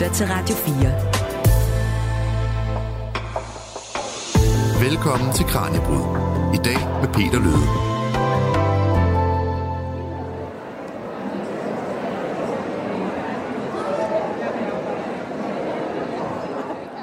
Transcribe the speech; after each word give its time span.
lytter 0.00 0.14
til 0.14 0.26
Radio 0.26 0.54
4. 0.54 0.74
Velkommen 4.88 5.32
til 5.32 5.46
Kranjebrud. 5.46 6.04
I 6.54 6.56
dag 6.64 6.78
med 7.00 7.08
Peter 7.14 7.38
Løde. 7.38 7.66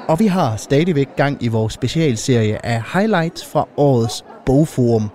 Og 0.08 0.20
vi 0.20 0.26
har 0.26 0.56
stadigvæk 0.56 1.08
gang 1.16 1.42
i 1.42 1.48
vores 1.48 1.72
specialserie 1.72 2.66
af 2.66 2.82
highlights 2.92 3.46
fra 3.46 3.68
årets 3.76 4.24
bogforum. 4.46 5.10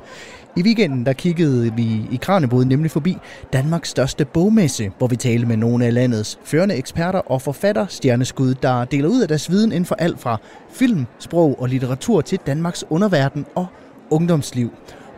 I 0.55 0.61
weekenden 0.61 1.05
der 1.05 1.13
kiggede 1.13 1.75
vi 1.75 2.07
i 2.11 2.19
Kranjebrud 2.21 2.65
nemlig 2.65 2.91
forbi 2.91 3.17
Danmarks 3.53 3.89
største 3.89 4.25
bogmesse, 4.25 4.91
hvor 4.97 5.07
vi 5.07 5.15
talte 5.15 5.47
med 5.47 5.57
nogle 5.57 5.85
af 5.85 5.93
landets 5.93 6.39
førende 6.43 6.75
eksperter 6.75 7.19
og 7.19 7.41
forfatter 7.41 7.85
stjerneskud, 7.87 8.53
der 8.53 8.85
deler 8.85 9.09
ud 9.09 9.21
af 9.21 9.27
deres 9.27 9.51
viden 9.51 9.71
inden 9.71 9.85
for 9.85 9.95
alt 9.95 10.19
fra 10.19 10.37
film, 10.69 11.05
sprog 11.19 11.61
og 11.61 11.69
litteratur 11.69 12.21
til 12.21 12.39
Danmarks 12.47 12.85
underverden 12.89 13.45
og 13.55 13.67
ungdomsliv. 14.09 14.71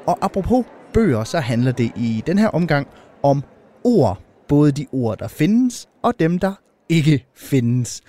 Og 0.06 0.18
apropos 0.22 0.66
bøger, 0.94 1.24
så 1.24 1.40
handler 1.40 1.72
det 1.72 1.92
i 1.96 2.24
den 2.28 2.38
her 2.38 2.48
omgang 2.48 2.88
om 3.24 3.44
ord. 3.84 4.20
Både 4.48 4.72
de 4.72 4.86
ord, 4.92 5.18
der 5.18 5.28
findes, 5.28 5.88
og 6.04 6.14
dem, 6.20 6.40
der 6.40 6.54
ikke 6.90 7.26
findes. 7.36 8.02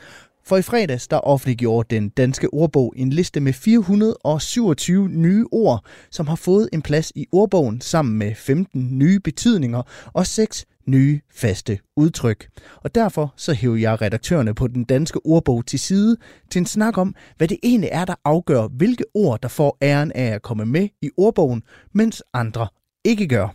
For 0.46 0.56
i 0.56 0.62
fredags 0.62 1.08
der 1.08 1.16
offentliggjorde 1.16 1.94
den 1.94 2.08
danske 2.08 2.54
ordbog 2.54 2.92
en 2.96 3.10
liste 3.10 3.40
med 3.40 3.52
427 3.52 5.08
nye 5.08 5.46
ord, 5.52 5.84
som 6.10 6.26
har 6.26 6.36
fået 6.36 6.68
en 6.72 6.82
plads 6.82 7.12
i 7.14 7.26
ordbogen 7.32 7.80
sammen 7.80 8.18
med 8.18 8.34
15 8.34 8.98
nye 8.98 9.20
betydninger 9.20 9.82
og 10.12 10.26
6 10.26 10.64
nye 10.86 11.20
faste 11.34 11.78
udtryk. 11.96 12.48
Og 12.76 12.94
derfor 12.94 13.34
så 13.36 13.52
hæver 13.52 13.76
jeg 13.76 14.02
redaktørerne 14.02 14.54
på 14.54 14.66
den 14.66 14.84
danske 14.84 15.20
ordbog 15.24 15.66
til 15.66 15.78
side 15.78 16.16
til 16.50 16.58
en 16.58 16.66
snak 16.66 16.98
om, 16.98 17.14
hvad 17.36 17.48
det 17.48 17.58
egentlig 17.62 17.90
er, 17.92 18.04
der 18.04 18.14
afgør, 18.24 18.68
hvilke 18.68 19.04
ord, 19.14 19.40
der 19.42 19.48
får 19.48 19.78
æren 19.82 20.12
af 20.12 20.34
at 20.34 20.42
komme 20.42 20.66
med 20.66 20.88
i 21.02 21.10
ordbogen, 21.16 21.62
mens 21.94 22.22
andre 22.34 22.68
ikke 23.04 23.28
gør. 23.28 23.48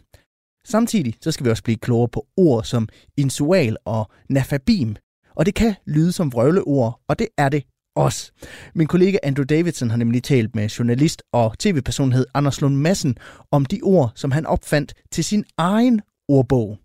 Samtidig 0.65 1.15
så 1.21 1.31
skal 1.31 1.45
vi 1.45 1.49
også 1.49 1.63
blive 1.63 1.77
klogere 1.77 2.09
på 2.09 2.27
ord 2.37 2.63
som 2.63 2.87
insual 3.17 3.77
og 3.85 4.11
nafabim, 4.29 4.95
og 5.35 5.45
det 5.45 5.55
kan 5.55 5.75
lyde 5.85 6.11
som 6.11 6.33
vrøvleord, 6.33 7.01
og 7.07 7.19
det 7.19 7.27
er 7.37 7.49
det 7.49 7.63
også. 7.95 8.31
Min 8.75 8.87
kollega 8.87 9.17
Andrew 9.23 9.45
Davidson 9.45 9.89
har 9.89 9.97
nemlig 9.97 10.23
talt 10.23 10.55
med 10.55 10.69
journalist 10.69 11.23
og 11.33 11.59
tv-personlighed 11.59 12.25
Anders 12.33 12.61
Lund 12.61 12.75
Madsen 12.75 13.17
om 13.51 13.65
de 13.65 13.79
ord, 13.83 14.11
som 14.15 14.31
han 14.31 14.45
opfandt 14.45 14.93
til 15.11 15.23
sin 15.23 15.45
egen 15.57 16.01
ordbog. 16.27 16.77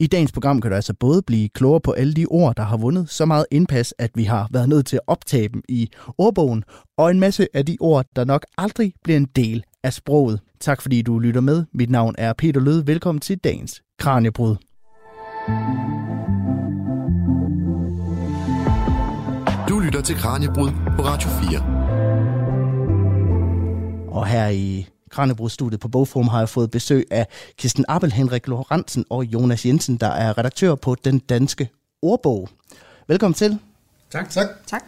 I 0.00 0.06
dagens 0.06 0.32
program 0.32 0.60
kan 0.60 0.70
du 0.70 0.74
altså 0.74 0.94
både 0.94 1.22
blive 1.22 1.48
klogere 1.48 1.80
på 1.80 1.92
alle 1.92 2.14
de 2.14 2.26
ord, 2.26 2.56
der 2.56 2.62
har 2.62 2.76
vundet 2.76 3.10
så 3.10 3.24
meget 3.24 3.46
indpas, 3.50 3.94
at 3.98 4.10
vi 4.14 4.24
har 4.24 4.48
været 4.50 4.68
nødt 4.68 4.86
til 4.86 4.96
at 4.96 5.02
optage 5.06 5.48
dem 5.48 5.62
i 5.68 5.90
ordbogen, 6.18 6.64
og 6.98 7.10
en 7.10 7.20
masse 7.20 7.46
af 7.54 7.66
de 7.66 7.76
ord, 7.80 8.06
der 8.16 8.24
nok 8.24 8.46
aldrig 8.58 8.92
bliver 9.04 9.16
en 9.16 9.28
del 9.36 9.64
af 9.84 9.92
sproget. 9.92 10.40
Tak 10.60 10.82
fordi 10.82 11.02
du 11.02 11.18
lytter 11.18 11.40
med. 11.40 11.64
Mit 11.74 11.90
navn 11.90 12.14
er 12.18 12.32
Peter 12.32 12.60
Lød. 12.60 12.82
Velkommen 12.84 13.20
til 13.20 13.38
dagens 13.38 13.82
Kranjebrud. 13.98 14.56
Du 15.48 15.97
til 20.08 20.16
Kranjebrud 20.16 20.70
på 20.96 21.02
Radio 21.04 21.28
4. 21.28 21.60
Og 24.08 24.26
her 24.26 24.48
i 24.48 24.88
Kranjebrudstudiet 25.10 25.80
på 25.80 25.88
Bogforum 25.88 26.28
har 26.28 26.38
jeg 26.38 26.48
fået 26.48 26.70
besøg 26.70 27.06
af 27.10 27.26
Kirsten 27.56 27.84
Abel, 27.88 28.12
Henrik 28.12 28.46
Lorentzen 28.46 29.04
og 29.10 29.24
Jonas 29.24 29.66
Jensen, 29.66 29.96
der 29.96 30.06
er 30.06 30.38
redaktør 30.38 30.74
på 30.74 30.94
Den 31.04 31.18
Danske 31.18 31.68
Ordbog. 32.02 32.48
Velkommen 33.08 33.34
til. 33.34 33.58
Tak. 34.10 34.30
Tak. 34.30 34.46
Tak. 34.66 34.82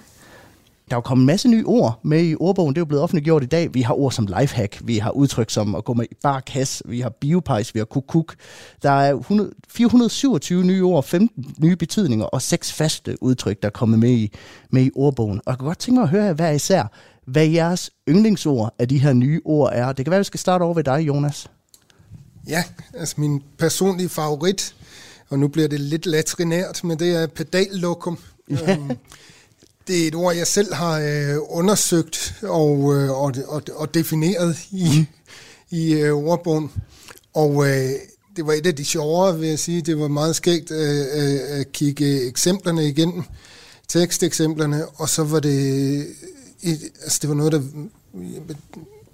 Der 0.90 0.96
er 0.96 0.98
jo 0.98 1.00
kommet 1.00 1.22
en 1.22 1.26
masse 1.26 1.48
nye 1.48 1.64
ord 1.66 2.00
med 2.04 2.24
i 2.24 2.36
ordbogen. 2.40 2.74
Det 2.74 2.78
er 2.78 2.80
jo 2.80 2.84
blevet 2.84 3.02
offentliggjort 3.02 3.42
i 3.42 3.46
dag. 3.46 3.74
Vi 3.74 3.82
har 3.82 3.94
ord 3.94 4.12
som 4.12 4.26
lifehack, 4.26 4.80
vi 4.84 4.98
har 4.98 5.10
udtryk 5.10 5.50
som 5.50 5.74
at 5.74 5.84
gå 5.84 5.94
med 5.94 6.06
bar 6.22 6.40
kasse, 6.40 6.84
vi 6.86 7.00
har 7.00 7.08
biopejs, 7.08 7.74
vi 7.74 7.80
har 7.80 7.84
kukuk. 7.84 8.34
Der 8.82 8.90
er 8.90 9.14
100, 9.14 9.50
427 9.68 10.64
nye 10.64 10.84
ord, 10.84 11.04
15 11.04 11.54
nye 11.58 11.76
betydninger 11.76 12.24
og 12.24 12.42
seks 12.42 12.72
faste 12.72 13.22
udtryk, 13.22 13.62
der 13.62 13.68
er 13.68 13.72
kommet 13.72 13.98
med 13.98 14.10
i, 14.10 14.32
med 14.70 14.82
i 14.82 14.90
ordbogen. 14.94 15.40
Og 15.46 15.50
jeg 15.50 15.58
kan 15.58 15.66
godt 15.66 15.78
tænke 15.78 15.98
mig 15.98 16.02
at 16.02 16.08
høre 16.08 16.32
hver 16.32 16.50
især, 16.50 16.84
hvad 17.26 17.46
jeres 17.46 17.90
yndlingsord 18.08 18.74
af 18.78 18.88
de 18.88 18.98
her 18.98 19.12
nye 19.12 19.40
ord 19.44 19.70
er. 19.72 19.92
Det 19.92 20.04
kan 20.04 20.10
være, 20.10 20.18
at 20.18 20.20
vi 20.20 20.24
skal 20.24 20.40
starte 20.40 20.62
over 20.62 20.74
ved 20.74 20.84
dig, 20.84 20.98
Jonas. 21.06 21.50
Ja, 22.48 22.64
altså 22.94 23.14
min 23.18 23.42
personlige 23.58 24.08
favorit, 24.08 24.74
og 25.28 25.38
nu 25.38 25.48
bliver 25.48 25.68
det 25.68 25.80
lidt 25.80 26.06
latrinært, 26.06 26.84
men 26.84 26.98
det 26.98 27.22
er 27.22 27.26
pedallokum. 27.26 28.18
Ja. 28.50 28.76
Øhm, 28.76 28.90
det 29.90 30.02
er 30.02 30.08
et 30.08 30.14
ord, 30.14 30.36
jeg 30.36 30.46
selv 30.46 30.74
har 30.74 31.00
øh, 31.00 31.36
undersøgt 31.48 32.34
og, 32.42 32.94
øh, 32.94 33.10
og, 33.10 33.34
og, 33.48 33.62
og 33.74 33.94
defineret 33.94 34.58
i, 34.70 34.88
mm. 34.98 35.06
i 35.78 35.92
øh, 35.92 36.14
ordbogen. 36.14 36.70
Og 37.34 37.68
øh, 37.68 37.90
det 38.36 38.46
var 38.46 38.52
et 38.52 38.66
af 38.66 38.76
de 38.76 38.84
sjovere, 38.84 39.38
vil 39.38 39.48
jeg 39.48 39.58
sige. 39.58 39.82
Det 39.82 39.98
var 39.98 40.08
meget 40.08 40.36
skægt 40.36 40.70
øh, 40.70 41.00
øh, 41.00 41.60
at 41.60 41.72
kigge 41.72 42.26
eksemplerne 42.28 42.88
igennem, 42.88 43.22
teksteksemplerne, 43.88 44.86
og 44.88 45.08
så 45.08 45.24
var 45.24 45.40
det, 45.40 46.00
et, 46.62 46.80
altså 47.02 47.18
det 47.22 47.28
var 47.28 47.36
noget, 47.36 47.52
der... 47.52 47.62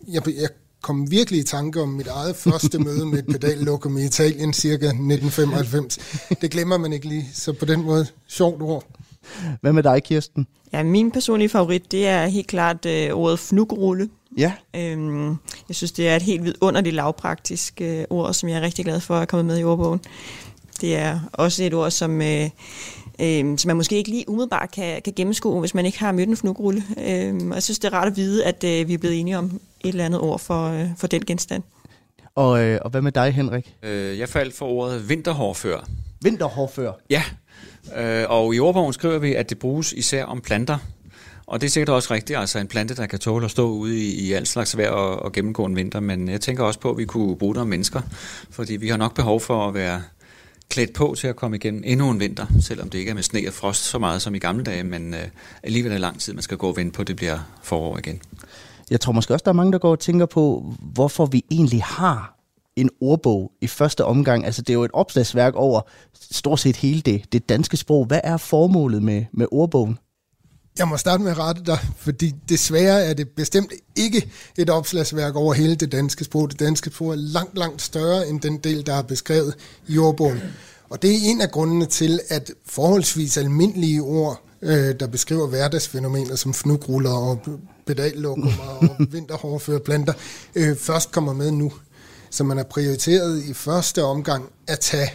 Jeg, 0.09 0.23
jeg 0.27 0.49
kom 0.83 1.11
virkelig 1.11 1.41
i 1.41 1.43
tanke 1.43 1.81
om 1.81 1.89
mit 1.89 2.07
eget 2.07 2.37
første 2.37 2.79
møde 2.79 3.07
med 3.07 3.19
et 3.19 3.27
pedallokum 3.27 3.99
i 3.99 4.05
Italien, 4.05 4.53
cirka 4.53 4.87
1995. 4.87 5.99
Det 6.41 6.51
glemmer 6.51 6.79
man 6.79 6.93
ikke 6.93 7.09
lige, 7.09 7.31
så 7.35 7.53
på 7.53 7.65
den 7.65 7.83
måde, 7.83 8.07
sjovt 8.29 8.63
ord. 8.63 8.85
Hvad 9.61 9.73
med 9.73 9.83
dig, 9.83 10.03
Kirsten? 10.03 10.47
Ja, 10.73 10.83
min 10.83 11.11
personlige 11.11 11.49
favorit, 11.49 11.93
det 11.93 12.07
er 12.07 12.27
helt 12.27 12.47
klart 12.47 12.87
øh, 12.87 13.11
ordet 13.13 13.39
fnugrulle. 13.39 14.09
Ja. 14.39 14.53
Øhm, 14.77 15.29
jeg 15.69 15.77
synes, 15.77 15.93
det 15.93 16.09
er 16.09 16.17
et 16.17 16.23
helt 16.23 16.45
vidunderligt 16.45 16.95
lavpraktisk 16.95 17.81
øh, 17.81 18.05
ord, 18.11 18.35
som 18.35 18.49
jeg 18.49 18.57
er 18.57 18.61
rigtig 18.61 18.85
glad 18.85 19.01
for 19.01 19.15
at 19.15 19.29
komme 19.29 19.47
med 19.47 19.59
i 19.59 19.65
ordbogen. 19.65 20.01
Det 20.81 20.97
er 20.97 21.21
også 21.33 21.65
et 21.65 21.75
ord, 21.75 21.91
som, 21.91 22.23
øh, 22.23 22.51
øh, 23.21 23.59
som 23.59 23.69
man 23.69 23.77
måske 23.77 23.97
ikke 23.97 24.11
lige 24.11 24.29
umiddelbart 24.29 24.71
kan, 24.71 25.03
kan 25.03 25.13
gennemskue, 25.17 25.61
hvis 25.61 25.75
man 25.75 25.87
ikke 25.87 25.99
har 25.99 26.13
mødt 26.13 26.29
en 26.29 26.37
fnugrulle. 26.37 26.83
Øh, 27.07 27.35
og 27.35 27.55
jeg 27.55 27.63
synes, 27.63 27.79
det 27.79 27.89
er 27.89 27.95
rart 27.95 28.09
at 28.09 28.17
vide, 28.17 28.45
at 28.45 28.65
øh, 28.65 28.89
vi 28.89 28.95
er 28.95 28.99
blevet 28.99 29.21
enige 29.21 29.39
om 29.39 29.45
et 29.45 29.89
eller 29.89 30.05
andet 30.05 30.21
ord 30.21 30.39
for, 30.39 30.69
øh, 30.69 30.89
for 30.97 31.07
den 31.07 31.25
genstand. 31.25 31.63
Og, 32.35 32.65
øh, 32.65 32.79
og 32.83 32.91
hvad 32.91 33.03
med 33.03 33.13
dig, 33.13 33.33
Henrik? 33.35 33.75
Øh, 33.83 34.19
jeg 34.19 34.29
faldt 34.29 34.55
for 34.55 34.67
ordet 34.67 35.09
vinterhårfør. 35.09 35.89
Vinterhårfør? 36.23 36.93
Ja, 37.11 37.23
Øh, 37.97 38.25
og 38.29 38.55
i 38.55 38.59
ordbogen 38.59 38.93
skriver 38.93 39.19
vi, 39.19 39.35
at 39.35 39.51
det 39.51 39.59
bruges 39.59 39.93
især 39.93 40.25
om 40.25 40.41
planter. 40.41 40.79
Og 41.47 41.61
det 41.61 41.67
er 41.67 41.71
sikkert 41.71 41.89
også 41.89 42.15
rigtigt, 42.15 42.39
altså 42.39 42.59
en 42.59 42.67
plante, 42.67 42.95
der 42.95 43.07
kan 43.07 43.19
tåle 43.19 43.45
at 43.45 43.51
stå 43.51 43.71
ude 43.71 43.99
i, 43.99 44.29
i 44.29 44.33
alt 44.33 44.49
slags 44.49 44.77
vejr 44.77 44.91
og, 44.91 45.23
og 45.23 45.33
gennemgå 45.33 45.65
en 45.65 45.77
vinter. 45.77 46.01
Men 46.01 46.29
jeg 46.29 46.41
tænker 46.41 46.65
også 46.65 46.81
på, 46.81 46.91
at 46.91 46.99
vi 46.99 47.05
kunne 47.05 47.37
bruge 47.37 47.55
det 47.55 47.63
om 47.63 47.69
mennesker, 47.69 48.01
fordi 48.51 48.77
vi 48.77 48.89
har 48.89 48.97
nok 48.97 49.15
behov 49.15 49.41
for 49.41 49.69
at 49.69 49.75
være 49.75 50.03
klædt 50.69 50.93
på 50.93 51.15
til 51.19 51.27
at 51.27 51.37
komme 51.37 51.57
igennem 51.57 51.83
endnu 51.87 52.11
en 52.11 52.21
vinter, 52.21 52.47
selvom 52.61 52.91
det 52.91 52.99
ikke 52.99 53.11
er 53.11 53.15
med 53.15 53.23
sne 53.23 53.41
og 53.47 53.53
frost 53.53 53.85
så 53.85 53.99
meget 53.99 54.23
som 54.23 54.35
i 54.35 54.39
gamle 54.39 54.65
dage, 54.65 54.85
men 54.85 55.15
øh, 55.15 55.21
alligevel 55.63 55.93
er 55.93 55.99
lang 55.99 56.21
tid, 56.21 56.33
man 56.33 56.43
skal 56.43 56.57
gå 56.57 56.69
og 56.69 56.77
vente 56.77 56.93
på, 56.93 57.03
at 57.03 57.09
det 57.09 57.17
bliver 57.17 57.39
forår 57.63 57.99
igen. 57.99 58.21
Jeg 58.91 59.01
tror 59.01 59.13
måske 59.13 59.35
også, 59.35 59.45
der 59.45 59.51
er 59.51 59.55
mange, 59.55 59.73
der 59.73 59.79
går 59.79 59.91
og 59.91 60.01
tænker 60.01 60.27
på, 60.27 60.75
hvorfor 60.81 61.27
vi 61.27 61.45
egentlig 61.51 61.83
har 61.83 62.36
en 62.77 62.91
ordbog 63.01 63.53
i 63.61 63.67
første 63.67 64.05
omgang. 64.05 64.45
Altså 64.45 64.63
det 64.63 64.71
er 64.71 64.75
jo 64.75 64.85
et 64.85 64.91
opslagsværk 64.95 65.55
over 65.55 65.81
stort 66.31 66.61
set 66.61 66.77
hele 66.77 67.01
det, 67.01 67.33
det 67.33 67.49
danske 67.49 67.77
sprog. 67.77 68.05
Hvad 68.05 68.21
er 68.25 68.37
formålet 68.37 69.03
med, 69.03 69.25
med 69.33 69.47
ordbogen? 69.51 69.99
Jeg 70.79 70.89
må 70.89 70.97
starte 70.97 71.23
med 71.23 71.31
at 71.31 71.39
rette 71.39 71.63
dig, 71.67 71.79
fordi 71.97 72.35
desværre 72.49 73.05
er 73.05 73.15
det 73.15 73.29
bestemt 73.29 73.73
ikke 73.97 74.31
et 74.59 74.71
opslagsværk 74.71 75.37
over 75.37 75.55
hele 75.55 75.75
det 75.75 75.93
danske 75.93 76.25
sprog. 76.25 76.51
Det 76.51 76.61
danske 76.61 76.91
sprog 76.91 77.11
er 77.11 77.17
langt, 77.17 77.59
langt 77.59 77.83
større 77.83 78.29
end 78.29 78.41
den 78.41 78.59
del, 78.59 78.87
der 78.87 78.95
er 78.95 79.03
beskrevet 79.03 79.55
i 79.89 79.99
ordbogen. 79.99 80.41
Og 80.91 81.03
det 81.03 81.11
er 81.11 81.19
en 81.23 81.41
af 81.41 81.51
grundene 81.51 81.87
til, 81.87 82.21
at 82.29 82.51
forholdsvis 82.67 83.37
almindelige 83.37 84.03
ord, 84.03 84.41
øh, 84.63 85.01
der 85.01 85.07
beskriver 85.07 85.47
hverdagsfænomener 85.47 86.37
som 86.37 86.55
fnugruller 86.55 87.11
og 87.11 87.39
pedallokummer 87.87 88.79
og 88.81 88.97
vinterhårførplanter, 89.13 90.13
øh, 90.55 90.77
først 90.77 91.11
kommer 91.13 91.33
med 91.33 91.51
nu. 91.51 91.73
Så 92.37 92.45
man 92.45 92.57
har 92.57 92.65
prioriteret 92.65 93.45
i 93.45 93.55
første 93.55 94.05
omgang 94.05 94.45
at 94.69 94.81
tage 94.81 95.11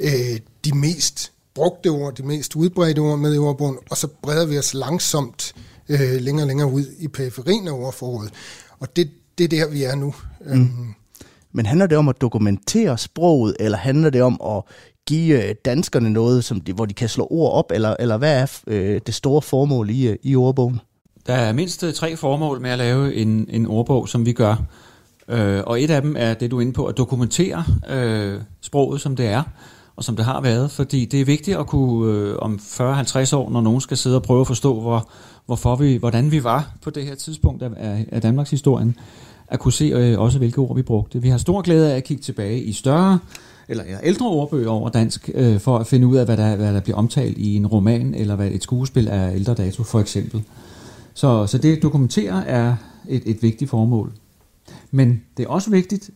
øh, 0.00 0.40
de 0.64 0.78
mest 0.78 1.32
brugte 1.54 1.88
ord, 1.88 2.14
de 2.14 2.22
mest 2.22 2.56
udbredte 2.56 2.98
ord 2.98 3.18
med 3.18 3.34
i 3.34 3.38
ordbogen, 3.38 3.78
og 3.90 3.96
så 3.96 4.08
breder 4.22 4.46
vi 4.46 4.58
os 4.58 4.74
langsomt 4.74 5.54
øh, 5.88 6.20
længere 6.20 6.44
og 6.44 6.48
længere 6.48 6.72
ud 6.72 6.84
i 6.98 7.08
periferien 7.08 7.68
af 7.68 7.72
ordforrådet. 7.72 8.32
Og 8.80 8.96
det, 8.96 9.10
det 9.38 9.44
er 9.44 9.48
der, 9.48 9.70
vi 9.70 9.82
er 9.82 9.94
nu. 9.94 10.14
Mm. 10.40 10.52
Øhm. 10.52 10.94
Men 11.52 11.66
handler 11.66 11.86
det 11.86 11.98
om 11.98 12.08
at 12.08 12.20
dokumentere 12.20 12.98
sproget, 12.98 13.56
eller 13.60 13.78
handler 13.78 14.10
det 14.10 14.22
om 14.22 14.40
at 14.44 14.62
give 15.06 15.48
øh, 15.48 15.54
danskerne 15.64 16.10
noget, 16.10 16.44
som 16.44 16.60
de, 16.60 16.72
hvor 16.72 16.86
de 16.86 16.94
kan 16.94 17.08
slå 17.08 17.26
ord 17.30 17.52
op, 17.52 17.72
eller, 17.74 17.96
eller 17.98 18.16
hvad 18.16 18.42
er 18.42 18.46
øh, 18.66 19.00
det 19.06 19.14
store 19.14 19.42
formål 19.42 19.90
i, 19.90 20.08
øh, 20.08 20.16
i 20.22 20.36
ordbogen? 20.36 20.80
Der 21.26 21.34
er 21.34 21.52
mindst 21.52 21.84
tre 21.94 22.16
formål 22.16 22.60
med 22.60 22.70
at 22.70 22.78
lave 22.78 23.14
en, 23.14 23.46
en 23.48 23.66
ordbog, 23.66 24.08
som 24.08 24.26
vi 24.26 24.32
gør. 24.32 24.56
Øh, 25.28 25.62
og 25.66 25.82
et 25.82 25.90
af 25.90 26.02
dem 26.02 26.16
er 26.18 26.34
det, 26.34 26.50
du 26.50 26.56
er 26.56 26.60
inde 26.60 26.72
på, 26.72 26.86
at 26.86 26.96
dokumentere 26.96 27.64
øh, 27.90 28.40
sproget, 28.60 29.00
som 29.00 29.16
det 29.16 29.26
er. 29.26 29.42
og 29.96 30.04
som 30.04 30.16
det 30.16 30.24
har 30.24 30.40
været, 30.40 30.70
fordi 30.70 31.04
det 31.04 31.20
er 31.20 31.24
vigtigt 31.24 31.56
at 31.56 31.66
kunne 31.66 32.12
øh, 32.12 32.36
om 32.38 32.60
40-50 32.62 33.36
år, 33.36 33.50
når 33.50 33.60
nogen 33.60 33.80
skal 33.80 33.96
sidde 33.96 34.16
og 34.16 34.22
prøve 34.22 34.40
at 34.40 34.46
forstå, 34.46 34.80
hvor, 34.80 35.08
hvorfor 35.46 35.76
vi, 35.76 35.96
hvordan 35.96 36.30
vi 36.30 36.44
var 36.44 36.72
på 36.82 36.90
det 36.90 37.04
her 37.04 37.14
tidspunkt 37.14 37.62
af, 37.62 38.06
af 38.12 38.20
Danmarks 38.20 38.50
historien, 38.50 38.96
at 39.48 39.58
kunne 39.58 39.72
se 39.72 39.84
øh, 39.84 40.20
også, 40.20 40.38
hvilke 40.38 40.58
ord 40.58 40.76
vi 40.76 40.82
brugte. 40.82 41.22
Vi 41.22 41.28
har 41.28 41.38
stor 41.38 41.62
glæde 41.62 41.92
af 41.92 41.96
at 41.96 42.04
kigge 42.04 42.22
tilbage 42.22 42.60
i 42.62 42.72
større 42.72 43.18
eller 43.68 43.84
ja, 43.84 43.96
ældre 44.02 44.26
ordbøger 44.26 44.70
over 44.70 44.88
dansk, 44.88 45.30
øh, 45.34 45.60
for 45.60 45.78
at 45.78 45.86
finde 45.86 46.06
ud 46.06 46.16
af, 46.16 46.24
hvad 46.24 46.36
der, 46.36 46.56
hvad 46.56 46.74
der 46.74 46.80
bliver 46.80 46.96
omtalt 46.96 47.38
i 47.38 47.56
en 47.56 47.66
roman, 47.66 48.14
eller 48.14 48.36
hvad 48.36 48.48
et 48.50 48.62
skuespil 48.62 49.08
er 49.10 49.30
ældre 49.30 49.54
dato, 49.54 49.82
for 49.82 50.00
eksempel. 50.00 50.42
Så, 51.14 51.46
så 51.46 51.58
det 51.58 51.82
dokumentere 51.82 52.46
er 52.46 52.76
et, 53.08 53.22
et 53.26 53.42
vigtigt 53.42 53.70
formål. 53.70 54.12
Men 54.90 55.22
det 55.36 55.44
er 55.44 55.48
også 55.48 55.70
vigtigt, 55.70 56.10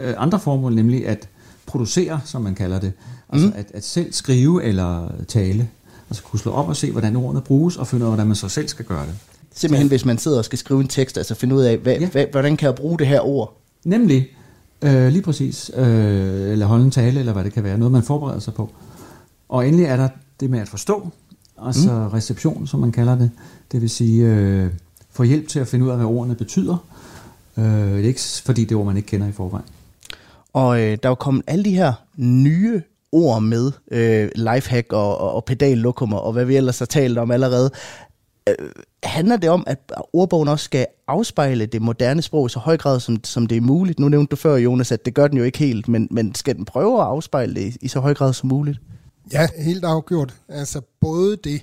øh, 0.00 0.14
andre 0.16 0.40
formål, 0.40 0.74
nemlig 0.74 1.06
at 1.06 1.28
producere, 1.66 2.20
som 2.24 2.42
man 2.42 2.54
kalder 2.54 2.80
det. 2.80 2.92
Altså 3.28 3.46
mm. 3.46 3.52
at, 3.56 3.66
at 3.74 3.84
selv 3.84 4.12
skrive 4.12 4.64
eller 4.64 5.08
tale. 5.28 5.68
Altså 6.10 6.22
kunne 6.22 6.40
slå 6.40 6.52
op 6.52 6.68
og 6.68 6.76
se, 6.76 6.92
hvordan 6.92 7.16
ordene 7.16 7.40
bruges, 7.40 7.76
og 7.76 7.86
finde 7.86 8.04
ud 8.04 8.06
af, 8.06 8.10
hvordan 8.10 8.26
man 8.26 8.36
så 8.36 8.48
selv 8.48 8.68
skal 8.68 8.84
gøre 8.84 9.06
det. 9.06 9.14
Simpelthen, 9.54 9.88
hvis 9.88 10.04
man 10.04 10.18
sidder 10.18 10.38
og 10.38 10.44
skal 10.44 10.58
skrive 10.58 10.80
en 10.80 10.88
tekst, 10.88 11.18
altså 11.18 11.34
finde 11.34 11.54
ud 11.54 11.62
af, 11.62 11.78
hvad, 11.78 11.98
ja. 11.98 12.08
hvad, 12.08 12.26
hvordan 12.30 12.56
kan 12.56 12.66
jeg 12.66 12.74
bruge 12.74 12.98
det 12.98 13.06
her 13.06 13.20
ord? 13.20 13.56
Nemlig, 13.84 14.28
øh, 14.82 15.08
lige 15.08 15.22
præcis, 15.22 15.70
øh, 15.76 16.52
eller 16.52 16.66
holde 16.66 16.84
en 16.84 16.90
tale, 16.90 17.20
eller 17.20 17.32
hvad 17.32 17.44
det 17.44 17.52
kan 17.52 17.64
være, 17.64 17.78
noget 17.78 17.92
man 17.92 18.02
forbereder 18.02 18.38
sig 18.38 18.54
på. 18.54 18.70
Og 19.48 19.68
endelig 19.68 19.86
er 19.86 19.96
der 19.96 20.08
det 20.40 20.50
med 20.50 20.58
at 20.58 20.68
forstå, 20.68 21.08
altså 21.62 21.92
mm. 21.92 22.06
reception, 22.06 22.66
som 22.66 22.80
man 22.80 22.92
kalder 22.92 23.18
det. 23.18 23.30
Det 23.72 23.80
vil 23.80 23.90
sige, 23.90 24.26
øh, 24.26 24.70
få 25.10 25.22
hjælp 25.22 25.48
til 25.48 25.58
at 25.58 25.68
finde 25.68 25.84
ud 25.84 25.90
af, 25.90 25.96
hvad 25.96 26.06
ordene 26.06 26.34
betyder. 26.34 26.76
Øh, 27.58 27.64
det 27.64 28.04
er 28.04 28.08
ikke 28.08 28.20
fordi 28.44 28.64
det 28.64 28.76
ord, 28.76 28.86
man 28.86 28.96
ikke 28.96 29.06
kender 29.06 29.28
i 29.28 29.32
forvejen. 29.32 29.66
Og 30.52 30.80
øh, 30.80 30.98
der 31.02 31.08
er 31.08 31.08
jo 31.08 31.14
kommet 31.14 31.44
alle 31.46 31.64
de 31.64 31.74
her 31.74 31.92
nye 32.16 32.82
ord 33.12 33.42
med, 33.42 33.72
øh, 33.90 34.30
lifehack 34.34 34.92
og, 34.92 35.18
og, 35.18 35.34
og 35.34 35.44
pedallokummer, 35.44 36.18
og 36.18 36.32
hvad 36.32 36.44
vi 36.44 36.56
ellers 36.56 36.78
har 36.78 36.86
talt 36.86 37.18
om 37.18 37.30
allerede. 37.30 37.70
Øh, 38.48 38.70
handler 39.02 39.36
det 39.36 39.50
om, 39.50 39.64
at 39.66 39.92
ordbogen 40.12 40.48
også 40.48 40.64
skal 40.64 40.86
afspejle 41.08 41.66
det 41.66 41.82
moderne 41.82 42.22
sprog 42.22 42.46
i 42.46 42.48
så 42.48 42.58
høj 42.58 42.76
grad, 42.76 43.00
som, 43.00 43.24
som 43.24 43.46
det 43.46 43.56
er 43.56 43.60
muligt? 43.60 43.98
Nu 43.98 44.08
nævnte 44.08 44.30
du 44.30 44.36
før, 44.36 44.56
Jonas, 44.56 44.92
at 44.92 45.04
det 45.04 45.14
gør 45.14 45.28
den 45.28 45.38
jo 45.38 45.44
ikke 45.44 45.58
helt, 45.58 45.88
men, 45.88 46.08
men 46.10 46.34
skal 46.34 46.56
den 46.56 46.64
prøve 46.64 47.00
at 47.00 47.06
afspejle 47.06 47.54
det 47.54 47.60
i, 47.60 47.76
i 47.80 47.88
så 47.88 48.00
høj 48.00 48.14
grad 48.14 48.32
som 48.32 48.48
muligt? 48.48 48.78
Ja, 49.32 49.48
helt 49.58 49.84
afgjort. 49.84 50.34
Altså 50.48 50.80
både 51.00 51.36
det, 51.36 51.62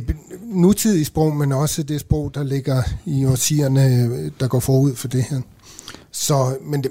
det 0.00 0.16
nutidige 0.42 1.04
sprog, 1.04 1.36
men 1.36 1.52
også 1.52 1.82
det 1.82 2.00
sprog, 2.00 2.34
der 2.34 2.42
ligger 2.42 2.82
i 3.04 3.24
årtierne, 3.24 4.30
der 4.40 4.48
går 4.48 4.60
forud 4.60 4.94
for 4.94 5.08
det 5.08 5.22
her. 5.22 5.40
Så, 6.10 6.56
men 6.60 6.82
det 6.82 6.90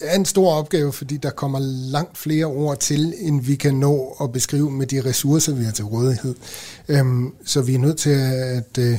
er 0.00 0.14
en 0.14 0.24
stor 0.24 0.52
opgave, 0.52 0.92
fordi 0.92 1.16
der 1.16 1.30
kommer 1.30 1.58
langt 1.90 2.18
flere 2.18 2.44
ord 2.44 2.78
til, 2.78 3.14
end 3.18 3.42
vi 3.42 3.54
kan 3.54 3.74
nå 3.74 4.16
at 4.20 4.32
beskrive 4.32 4.70
med 4.70 4.86
de 4.86 5.00
ressourcer, 5.04 5.54
vi 5.54 5.64
har 5.64 5.72
til 5.72 5.84
rådighed. 5.84 6.34
Øhm, 6.88 7.34
så 7.44 7.62
vi 7.62 7.74
er 7.74 7.78
nødt 7.78 7.98
til 7.98 8.10
at 8.10 8.78
øh, 8.78 8.98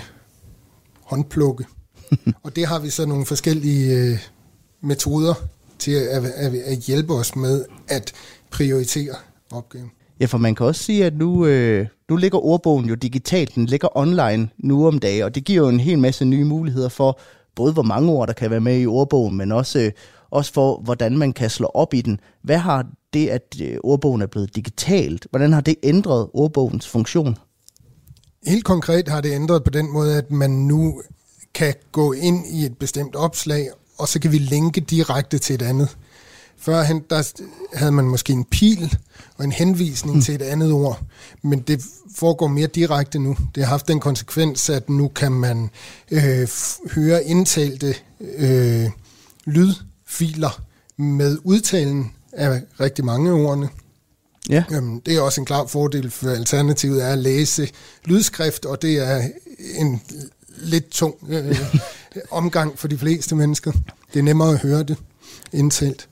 håndplukke. 1.04 1.66
Og 2.44 2.56
det 2.56 2.66
har 2.66 2.80
vi 2.80 2.90
så 2.90 3.06
nogle 3.06 3.26
forskellige 3.26 3.98
øh, 3.98 4.20
metoder 4.82 5.34
til 5.80 5.92
at, 5.92 6.26
at, 6.26 6.56
at 6.56 6.78
hjælpe 6.78 7.14
os 7.14 7.36
med 7.36 7.66
at 7.88 8.14
prioritere 8.52 9.16
opgaven. 9.52 9.92
Ja, 10.20 10.26
for 10.26 10.38
man 10.38 10.56
kan 10.56 10.66
også 10.66 10.84
sige, 10.84 11.06
at 11.06 11.18
nu, 11.18 11.46
øh, 11.46 11.88
nu 12.10 12.16
ligger 12.16 12.46
ordbogen 12.46 12.86
jo 12.86 12.96
digitalt, 12.96 13.56
den 13.56 13.66
ligger 13.66 13.98
online 13.98 14.50
nu 14.58 14.88
om 14.88 15.00
dagen, 15.00 15.24
og 15.24 15.36
det 15.36 15.44
giver 15.46 15.64
jo 15.64 15.70
en 15.70 15.80
hel 15.80 16.00
masse 16.00 16.26
nye 16.26 16.46
muligheder 16.46 16.90
for 16.90 17.20
både 17.56 17.74
hvor 17.74 17.84
mange 17.84 18.12
ord, 18.12 18.28
der 18.28 18.34
kan 18.34 18.52
være 18.52 18.60
med 18.60 18.82
i 18.82 18.86
ordbogen, 18.86 19.38
men 19.38 19.52
også, 19.52 19.80
øh, 19.80 19.92
også 20.32 20.54
for, 20.54 20.82
hvordan 20.82 21.18
man 21.18 21.34
kan 21.34 21.50
slå 21.50 21.68
op 21.74 21.94
i 21.94 22.02
den. 22.02 22.20
Hvad 22.44 22.58
har 22.58 22.86
det, 23.14 23.28
at 23.28 23.56
øh, 23.64 23.78
ordbogen 23.84 24.22
er 24.22 24.28
blevet 24.28 24.56
digitalt, 24.56 25.28
hvordan 25.30 25.54
har 25.54 25.62
det 25.62 25.76
ændret 25.84 26.28
ordbogens 26.34 26.88
funktion? 26.88 27.38
Helt 28.48 28.66
konkret 28.66 29.08
har 29.08 29.22
det 29.22 29.32
ændret 29.32 29.64
på 29.64 29.70
den 29.70 29.94
måde, 29.94 30.18
at 30.18 30.32
man 30.32 30.50
nu 30.50 31.02
kan 31.54 31.74
gå 31.92 32.14
ind 32.14 32.46
i 32.52 32.66
et 32.66 32.78
bestemt 32.78 33.16
opslag, 33.16 33.70
og 33.98 34.08
så 34.08 34.20
kan 34.20 34.32
vi 34.32 34.38
linke 34.38 34.82
direkte 34.82 35.38
til 35.38 35.54
et 35.54 35.62
andet. 35.62 35.98
Førhen 36.60 37.04
der 37.10 37.32
havde 37.74 37.92
man 37.92 38.06
måske 38.06 38.34
en 38.34 38.46
pil 38.46 38.98
og 39.38 39.46
en 39.46 39.52
henvisning 39.52 40.16
mm. 40.16 40.22
til 40.22 40.36
et 40.36 40.42
andet 40.42 40.72
ord, 40.72 41.02
men 41.42 41.60
det 41.60 41.86
foregår 42.16 42.48
mere 42.48 42.68
direkte 42.68 43.20
nu. 43.20 43.38
Det 43.56 43.64
har 43.64 43.70
haft 43.70 43.88
den 43.88 44.00
konsekvens, 44.00 44.70
at 44.70 44.90
nu 44.90 45.08
kan 45.08 45.32
man 45.32 45.70
øh, 46.12 46.48
høre 46.92 47.24
indtalte 47.24 47.96
øh, 48.38 48.90
lydfiler 49.46 50.62
med 50.98 51.38
udtalen 51.44 52.12
af 52.32 52.62
rigtig 52.80 53.06
mange 53.06 53.32
ordene. 53.32 53.70
Ja. 54.50 54.64
Øhm, 54.72 55.02
det 55.02 55.16
er 55.16 55.22
også 55.22 55.42
en 55.42 55.46
klar 55.46 55.66
fordel, 55.66 56.12
for 56.12 56.30
alternativet 56.30 57.04
er 57.04 57.08
at 57.08 57.18
læse 57.18 57.70
lydskrift, 58.06 58.66
og 58.66 58.82
det 58.82 58.98
er 58.98 59.30
en 59.76 60.02
lidt 60.58 60.90
tung 60.90 61.16
øh, 61.30 61.60
omgang 62.32 62.80
for 62.80 62.88
de 62.88 62.98
fleste 62.98 63.36
mennesker. 63.36 63.72
Det 64.14 64.20
er 64.20 64.24
nemmere 64.24 64.50
at 64.50 64.60
høre 64.60 64.84
det 64.84 64.98
indtalt. 65.54 66.10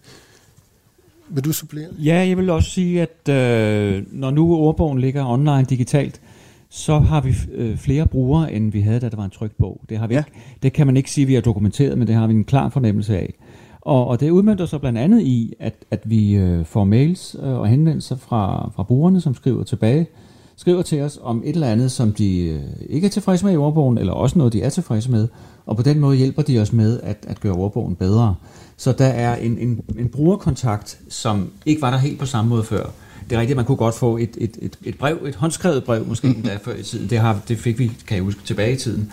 Vil 1.29 1.45
du 1.45 1.51
supplere? 1.51 1.87
Ja, 2.03 2.27
jeg 2.27 2.37
vil 2.37 2.49
også 2.49 2.69
sige, 2.69 3.01
at 3.01 3.29
øh, 3.29 4.03
når 4.11 4.31
nu 4.31 4.55
ordbogen 4.55 4.99
ligger 4.99 5.25
online 5.25 5.65
digitalt, 5.69 6.21
så 6.69 6.99
har 6.99 7.21
vi 7.21 7.33
øh, 7.53 7.77
flere 7.77 8.07
brugere, 8.07 8.53
end 8.53 8.71
vi 8.71 8.81
havde, 8.81 8.99
da 8.99 9.09
der 9.09 9.17
var 9.17 9.25
en 9.25 9.31
trykt 9.31 9.57
bog. 9.57 9.81
Det, 9.89 9.97
har 9.97 10.07
vi 10.07 10.13
ja. 10.13 10.19
ikke, 10.19 10.31
det 10.63 10.73
kan 10.73 10.87
man 10.87 10.97
ikke 10.97 11.11
sige, 11.11 11.23
at 11.23 11.27
vi 11.27 11.33
har 11.33 11.41
dokumenteret, 11.41 11.97
men 11.97 12.07
det 12.07 12.15
har 12.15 12.27
vi 12.27 12.33
en 12.33 12.43
klar 12.43 12.69
fornemmelse 12.69 13.17
af. 13.17 13.33
Og, 13.81 14.07
og 14.07 14.19
det 14.19 14.29
udmyndter 14.29 14.65
sig 14.65 14.79
blandt 14.79 14.99
andet 14.99 15.21
i, 15.21 15.53
at, 15.59 15.73
at 15.91 16.01
vi 16.05 16.35
øh, 16.35 16.65
får 16.65 16.83
mails 16.83 17.35
øh, 17.43 17.59
og 17.59 17.67
henvendelser 17.67 18.15
fra, 18.15 18.71
fra 18.75 18.83
brugerne, 18.83 19.21
som 19.21 19.35
skriver 19.35 19.63
tilbage, 19.63 20.07
skriver 20.55 20.81
til 20.81 21.01
os 21.01 21.19
om 21.21 21.41
et 21.45 21.53
eller 21.53 21.67
andet, 21.67 21.91
som 21.91 22.13
de 22.13 22.45
øh, 22.45 22.61
ikke 22.89 23.05
er 23.05 23.11
tilfredse 23.11 23.45
med 23.45 23.53
i 23.53 23.57
ordbogen, 23.57 23.97
eller 23.97 24.13
også 24.13 24.37
noget, 24.37 24.53
de 24.53 24.61
er 24.61 24.69
tilfredse 24.69 25.11
med. 25.11 25.27
Og 25.65 25.75
på 25.75 25.83
den 25.83 25.99
måde 25.99 26.17
hjælper 26.17 26.41
de 26.41 26.59
os 26.59 26.73
med 26.73 26.99
at, 27.03 27.25
at 27.27 27.39
gøre 27.39 27.53
ordbogen 27.53 27.95
bedre. 27.95 28.35
Så 28.77 28.91
der 28.91 29.05
er 29.05 29.35
en, 29.35 29.57
en, 29.57 29.81
en 29.99 30.09
brugerkontakt, 30.09 30.99
som 31.09 31.51
ikke 31.65 31.81
var 31.81 31.91
der 31.91 31.97
helt 31.97 32.19
på 32.19 32.25
samme 32.25 32.49
måde 32.49 32.63
før. 32.63 32.89
Det 33.29 33.35
er 33.35 33.39
rigtigt, 33.39 33.55
at 33.55 33.57
man 33.57 33.65
kunne 33.65 33.77
godt 33.77 33.95
få 33.95 34.17
et, 34.17 34.37
et, 34.37 34.57
et, 34.61 34.77
et 34.83 34.97
brev, 34.97 35.25
et 35.25 35.35
håndskrevet 35.35 35.83
brev 35.83 36.05
måske 36.05 36.27
endda 36.27 36.57
før 36.63 36.75
i 36.75 36.83
tiden. 36.83 37.09
Det, 37.09 37.19
har, 37.19 37.39
det 37.47 37.59
fik 37.59 37.79
vi, 37.79 37.91
kan 38.07 38.15
jeg 38.15 38.23
huske, 38.23 38.41
tilbage 38.45 38.73
i 38.73 38.75
tiden. 38.75 39.11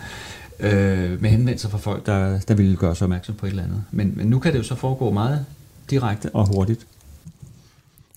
Øh, 0.59 1.21
med 1.21 1.29
henvendelser 1.29 1.69
fra 1.69 1.77
folk, 1.77 2.05
der, 2.05 2.39
der 2.39 2.53
ville 2.53 2.75
gøre 2.75 2.95
sig 2.95 3.05
opmærksom 3.05 3.35
på 3.35 3.45
et 3.45 3.49
eller 3.49 3.63
andet. 3.63 3.83
Men, 3.91 4.13
men 4.15 4.27
nu 4.27 4.39
kan 4.39 4.51
det 4.53 4.57
jo 4.57 4.63
så 4.63 4.75
foregå 4.75 5.11
meget 5.11 5.45
direkte 5.89 6.29
og 6.33 6.47
hurtigt. 6.47 6.87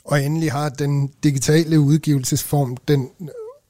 Og 0.04 0.22
endelig 0.22 0.52
har 0.52 0.68
den 0.68 1.10
digitale 1.22 1.80
udgivelsesform 1.80 2.76
den 2.88 3.08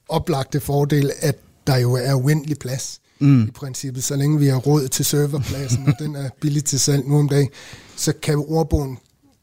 oplagte 0.08 0.61
fordel, 0.61 1.11
at 1.20 1.37
der 1.66 1.76
jo 1.76 1.92
er 1.92 2.14
uendelig 2.14 2.58
plads 2.58 3.00
mm. 3.18 3.42
i 3.42 3.50
princippet. 3.50 4.04
Så 4.04 4.16
længe 4.16 4.38
vi 4.38 4.46
har 4.46 4.56
råd 4.56 4.88
til 4.88 5.04
serverpladsen, 5.04 5.87
og 5.87 5.94
den 5.98 6.16
er 6.16 6.30
billig 6.40 6.64
til 6.64 6.80
salg 6.80 7.08
nu 7.08 7.18
om 7.18 7.28
dagen, 7.28 7.48
så 7.96 8.12
kan 8.22 8.44
ordbogen 8.48 8.98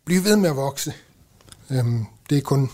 blive 0.06 0.24
ved 0.24 0.36
med 0.36 0.50
at 0.50 0.56
vokse. 0.56 0.94
Øhm, 1.72 2.06
det 2.30 2.38
er 2.38 2.42
kun 2.42 2.70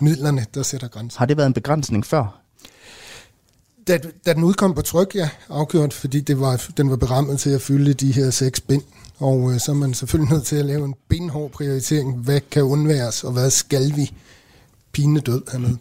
midlerne, 0.00 0.46
der 0.54 0.62
sætter 0.62 0.88
grænser. 0.88 1.18
Har 1.18 1.26
det 1.26 1.36
været 1.36 1.46
en 1.46 1.52
begrænsning 1.52 2.06
før? 2.06 2.40
Da, 3.88 3.98
da 4.26 4.32
den 4.32 4.44
udkom 4.44 4.74
på 4.74 4.82
tryk, 4.82 5.14
ja, 5.14 5.28
afgjort, 5.48 5.92
fordi 5.92 6.20
det 6.20 6.40
var, 6.40 6.66
den 6.76 6.90
var 6.90 6.96
berammet 6.96 7.40
til 7.40 7.50
at 7.50 7.62
fylde 7.62 7.92
de 7.94 8.12
her 8.12 8.30
seks 8.30 8.60
bind. 8.60 8.82
Og 9.18 9.52
øh, 9.52 9.60
så 9.60 9.72
er 9.72 9.76
man 9.76 9.94
selvfølgelig 9.94 10.32
nødt 10.32 10.46
til 10.46 10.56
at 10.56 10.64
lave 10.64 10.84
en 10.84 10.94
benhård 11.08 11.50
prioritering. 11.50 12.16
Hvad 12.16 12.40
kan 12.50 12.62
undværes, 12.62 13.24
og 13.24 13.32
hvad 13.32 13.50
skal 13.50 13.96
vi 13.96 14.12
pine 14.92 15.20
død 15.20 15.42
hernede? 15.52 15.78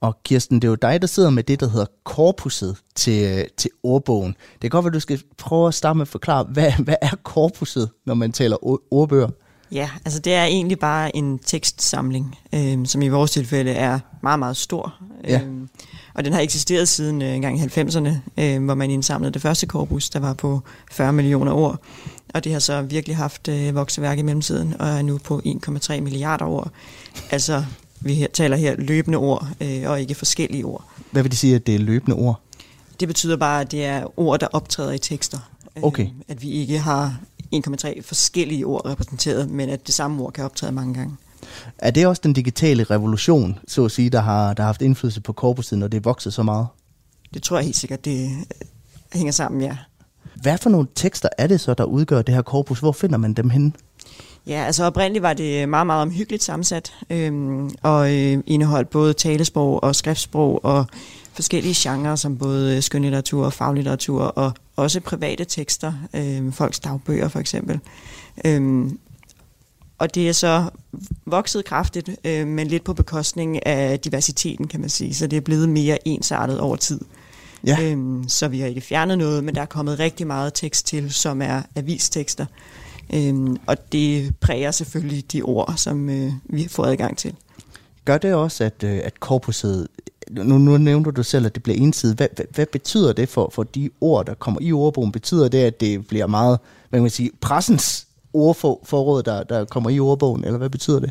Og 0.00 0.22
Kirsten, 0.24 0.56
det 0.56 0.64
er 0.64 0.68
jo 0.68 0.74
dig, 0.74 1.00
der 1.00 1.06
sidder 1.06 1.30
med 1.30 1.42
det, 1.42 1.60
der 1.60 1.68
hedder 1.68 1.86
korpuset 2.04 2.76
til, 2.94 3.46
til 3.56 3.70
ordbogen. 3.82 4.36
Det 4.52 4.60
kan 4.60 4.70
godt 4.70 4.84
være, 4.84 4.94
du 4.94 5.00
skal 5.00 5.22
prøve 5.38 5.68
at 5.68 5.74
starte 5.74 5.96
med 5.96 6.02
at 6.02 6.08
forklare, 6.08 6.44
hvad, 6.44 6.72
hvad 6.84 6.94
er 7.02 7.16
korpuset, 7.22 7.90
når 8.06 8.14
man 8.14 8.32
taler 8.32 8.56
ordbøger? 8.92 9.28
Ja, 9.72 9.90
altså 10.04 10.20
det 10.20 10.34
er 10.34 10.44
egentlig 10.44 10.78
bare 10.78 11.16
en 11.16 11.38
tekstsamling, 11.38 12.38
øh, 12.54 12.86
som 12.86 13.02
i 13.02 13.08
vores 13.08 13.30
tilfælde 13.30 13.70
er 13.70 13.98
meget, 14.22 14.38
meget 14.38 14.56
stor. 14.56 14.94
Ja. 15.24 15.40
Øh, 15.40 15.68
og 16.14 16.24
den 16.24 16.32
har 16.32 16.40
eksisteret 16.40 16.88
siden 16.88 17.22
øh, 17.22 17.34
engang 17.34 17.58
i 17.58 17.62
90'erne, 17.62 18.10
øh, 18.36 18.64
hvor 18.64 18.74
man 18.74 18.90
indsamlede 18.90 19.32
det 19.32 19.42
første 19.42 19.66
korpus, 19.66 20.10
der 20.10 20.20
var 20.20 20.34
på 20.34 20.62
40 20.92 21.12
millioner 21.12 21.52
ord. 21.52 21.80
Og 22.34 22.44
det 22.44 22.52
har 22.52 22.58
så 22.58 22.82
virkelig 22.82 23.16
haft 23.16 23.48
øh, 23.48 23.74
vokseværk 23.74 24.18
i 24.18 24.22
mellemtiden, 24.22 24.74
og 24.78 24.88
er 24.88 25.02
nu 25.02 25.18
på 25.18 25.40
1,3 25.46 26.00
milliarder 26.00 26.44
ord. 26.44 26.70
Altså 27.30 27.64
vi 28.00 28.14
her, 28.14 28.26
taler 28.32 28.56
her 28.56 28.76
løbende 28.76 29.18
ord, 29.18 29.48
øh, 29.60 29.90
og 29.90 30.00
ikke 30.00 30.14
forskellige 30.14 30.64
ord. 30.64 30.84
Hvad 31.10 31.22
vil 31.22 31.30
det 31.30 31.38
sige, 31.38 31.54
at 31.54 31.66
det 31.66 31.74
er 31.74 31.78
løbende 31.78 32.16
ord? 32.16 32.40
Det 33.00 33.08
betyder 33.08 33.36
bare, 33.36 33.60
at 33.60 33.72
det 33.72 33.84
er 33.84 34.18
ord, 34.18 34.40
der 34.40 34.46
optræder 34.52 34.92
i 34.92 34.98
tekster. 34.98 35.38
Øh, 35.76 35.82
okay. 35.82 36.02
Øh, 36.06 36.12
at 36.28 36.42
vi 36.42 36.50
ikke 36.50 36.78
har 36.78 37.20
1,3 37.54 38.02
forskellige 38.02 38.66
ord 38.66 38.86
repræsenteret, 38.86 39.50
men 39.50 39.68
at 39.68 39.86
det 39.86 39.94
samme 39.94 40.22
ord 40.22 40.32
kan 40.32 40.44
optræde 40.44 40.72
mange 40.72 40.94
gange. 40.94 41.16
Er 41.78 41.90
det 41.90 42.06
også 42.06 42.20
den 42.24 42.32
digitale 42.32 42.84
revolution, 42.84 43.58
så 43.68 43.84
at 43.84 43.90
sige, 43.90 44.10
der 44.10 44.20
har, 44.20 44.54
der 44.54 44.62
har 44.62 44.68
haft 44.68 44.82
indflydelse 44.82 45.20
på 45.20 45.32
korpuset, 45.32 45.78
når 45.78 45.88
det 45.88 45.96
er 45.96 46.02
vokset 46.02 46.32
så 46.32 46.42
meget? 46.42 46.66
Det 47.34 47.42
tror 47.42 47.56
jeg 47.56 47.64
helt 47.64 47.76
sikkert, 47.76 48.04
det 48.04 48.24
øh, 48.24 48.30
hænger 49.12 49.32
sammen, 49.32 49.60
ja. 49.60 49.76
Hvad 50.34 50.58
for 50.58 50.70
nogle 50.70 50.88
tekster 50.94 51.28
er 51.38 51.46
det 51.46 51.60
så, 51.60 51.74
der 51.74 51.84
udgør 51.84 52.22
det 52.22 52.34
her 52.34 52.42
korpus? 52.42 52.78
Hvor 52.78 52.92
finder 52.92 53.16
man 53.16 53.32
dem 53.32 53.50
henne? 53.50 53.72
Ja, 54.48 54.64
altså 54.64 54.84
oprindeligt 54.84 55.22
var 55.22 55.32
det 55.32 55.68
meget, 55.68 55.86
meget 55.86 56.02
omhyggeligt 56.02 56.42
sammensat, 56.42 56.94
øhm, 57.10 57.70
og 57.82 58.14
øh, 58.14 58.38
indeholdt 58.46 58.90
både 58.90 59.12
talesprog 59.12 59.82
og 59.82 59.96
skriftsprog 59.96 60.64
og 60.64 60.86
forskellige 61.32 61.74
genrer, 61.76 62.16
som 62.16 62.38
både 62.38 62.82
skønlitteratur 62.82 63.44
og 63.44 63.52
faglitteratur, 63.52 64.22
og 64.22 64.52
også 64.76 65.00
private 65.00 65.44
tekster, 65.44 65.92
øh, 66.14 66.52
folks 66.52 66.80
dagbøger 66.80 67.28
for 67.28 67.38
eksempel. 67.38 67.80
Øhm, 68.44 68.98
og 69.98 70.14
det 70.14 70.28
er 70.28 70.32
så 70.32 70.64
vokset 71.26 71.64
kraftigt, 71.64 72.10
øh, 72.24 72.46
men 72.46 72.66
lidt 72.66 72.84
på 72.84 72.94
bekostning 72.94 73.66
af 73.66 74.00
diversiteten, 74.00 74.68
kan 74.68 74.80
man 74.80 74.90
sige. 74.90 75.14
Så 75.14 75.26
det 75.26 75.36
er 75.36 75.40
blevet 75.40 75.68
mere 75.68 76.08
ensartet 76.08 76.60
over 76.60 76.76
tid. 76.76 77.00
Ja. 77.66 77.76
Øhm, 77.82 78.28
så 78.28 78.48
vi 78.48 78.60
har 78.60 78.66
ikke 78.66 78.80
fjernet 78.80 79.18
noget, 79.18 79.44
men 79.44 79.54
der 79.54 79.60
er 79.60 79.66
kommet 79.66 79.98
rigtig 79.98 80.26
meget 80.26 80.54
tekst 80.54 80.86
til, 80.86 81.12
som 81.12 81.42
er 81.42 81.62
avistekster. 81.76 82.46
Øhm, 83.14 83.56
og 83.66 83.92
det 83.92 84.34
præger 84.40 84.70
selvfølgelig 84.70 85.32
de 85.32 85.42
ord, 85.42 85.74
som 85.76 86.10
øh, 86.10 86.32
vi 86.44 86.68
fået 86.68 86.86
adgang 86.86 87.18
til. 87.18 87.34
Gør 88.04 88.18
det 88.18 88.34
også, 88.34 88.64
at, 88.64 88.84
øh, 88.84 89.00
at 89.04 89.20
korpuset, 89.20 89.88
nu, 90.30 90.58
nu 90.58 90.78
nævner 90.78 91.10
du 91.10 91.22
selv, 91.22 91.46
at 91.46 91.54
det 91.54 91.62
bliver 91.62 91.78
ensidigt. 91.78 92.18
Hvad, 92.18 92.28
hvad, 92.36 92.44
hvad 92.54 92.66
betyder 92.66 93.12
det 93.12 93.28
for, 93.28 93.50
for 93.54 93.62
de 93.62 93.90
ord, 94.00 94.26
der 94.26 94.34
kommer 94.34 94.60
i 94.60 94.72
ordbogen? 94.72 95.12
Betyder 95.12 95.48
det, 95.48 95.58
at 95.58 95.80
det 95.80 96.06
bliver 96.06 96.26
meget, 96.26 96.58
hvad 96.88 96.98
kan 96.98 97.02
man 97.02 97.10
sige, 97.10 97.30
pressens 97.40 98.06
ordforråd, 98.32 99.22
der, 99.22 99.42
der 99.44 99.64
kommer 99.64 99.90
i 99.90 100.00
ordbogen, 100.00 100.44
eller 100.44 100.58
hvad 100.58 100.70
betyder 100.70 101.00
det? 101.00 101.10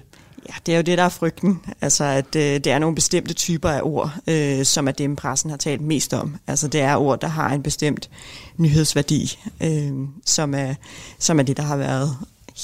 Ja, 0.49 0.53
det 0.65 0.73
er 0.73 0.77
jo 0.77 0.81
det, 0.81 0.97
der 0.97 1.03
er 1.03 1.09
frygten. 1.09 1.59
Altså, 1.81 2.03
at 2.03 2.35
øh, 2.35 2.41
det 2.41 2.67
er 2.67 2.79
nogle 2.79 2.95
bestemte 2.95 3.33
typer 3.33 3.69
af 3.69 3.81
ord, 3.83 4.11
øh, 4.27 4.65
som 4.65 4.87
er 4.87 4.91
dem, 4.91 5.15
pressen 5.15 5.49
har 5.49 5.57
talt 5.57 5.81
mest 5.81 6.13
om. 6.13 6.35
Altså, 6.47 6.67
det 6.67 6.81
er 6.81 6.95
ord, 6.95 7.21
der 7.21 7.27
har 7.27 7.49
en 7.49 7.63
bestemt 7.63 8.09
nyhedsværdi, 8.57 9.39
øh, 9.63 9.91
som, 10.25 10.53
er, 10.53 10.75
som 11.19 11.39
er 11.39 11.43
det, 11.43 11.57
der 11.57 11.63
har 11.63 11.77
været 11.77 12.17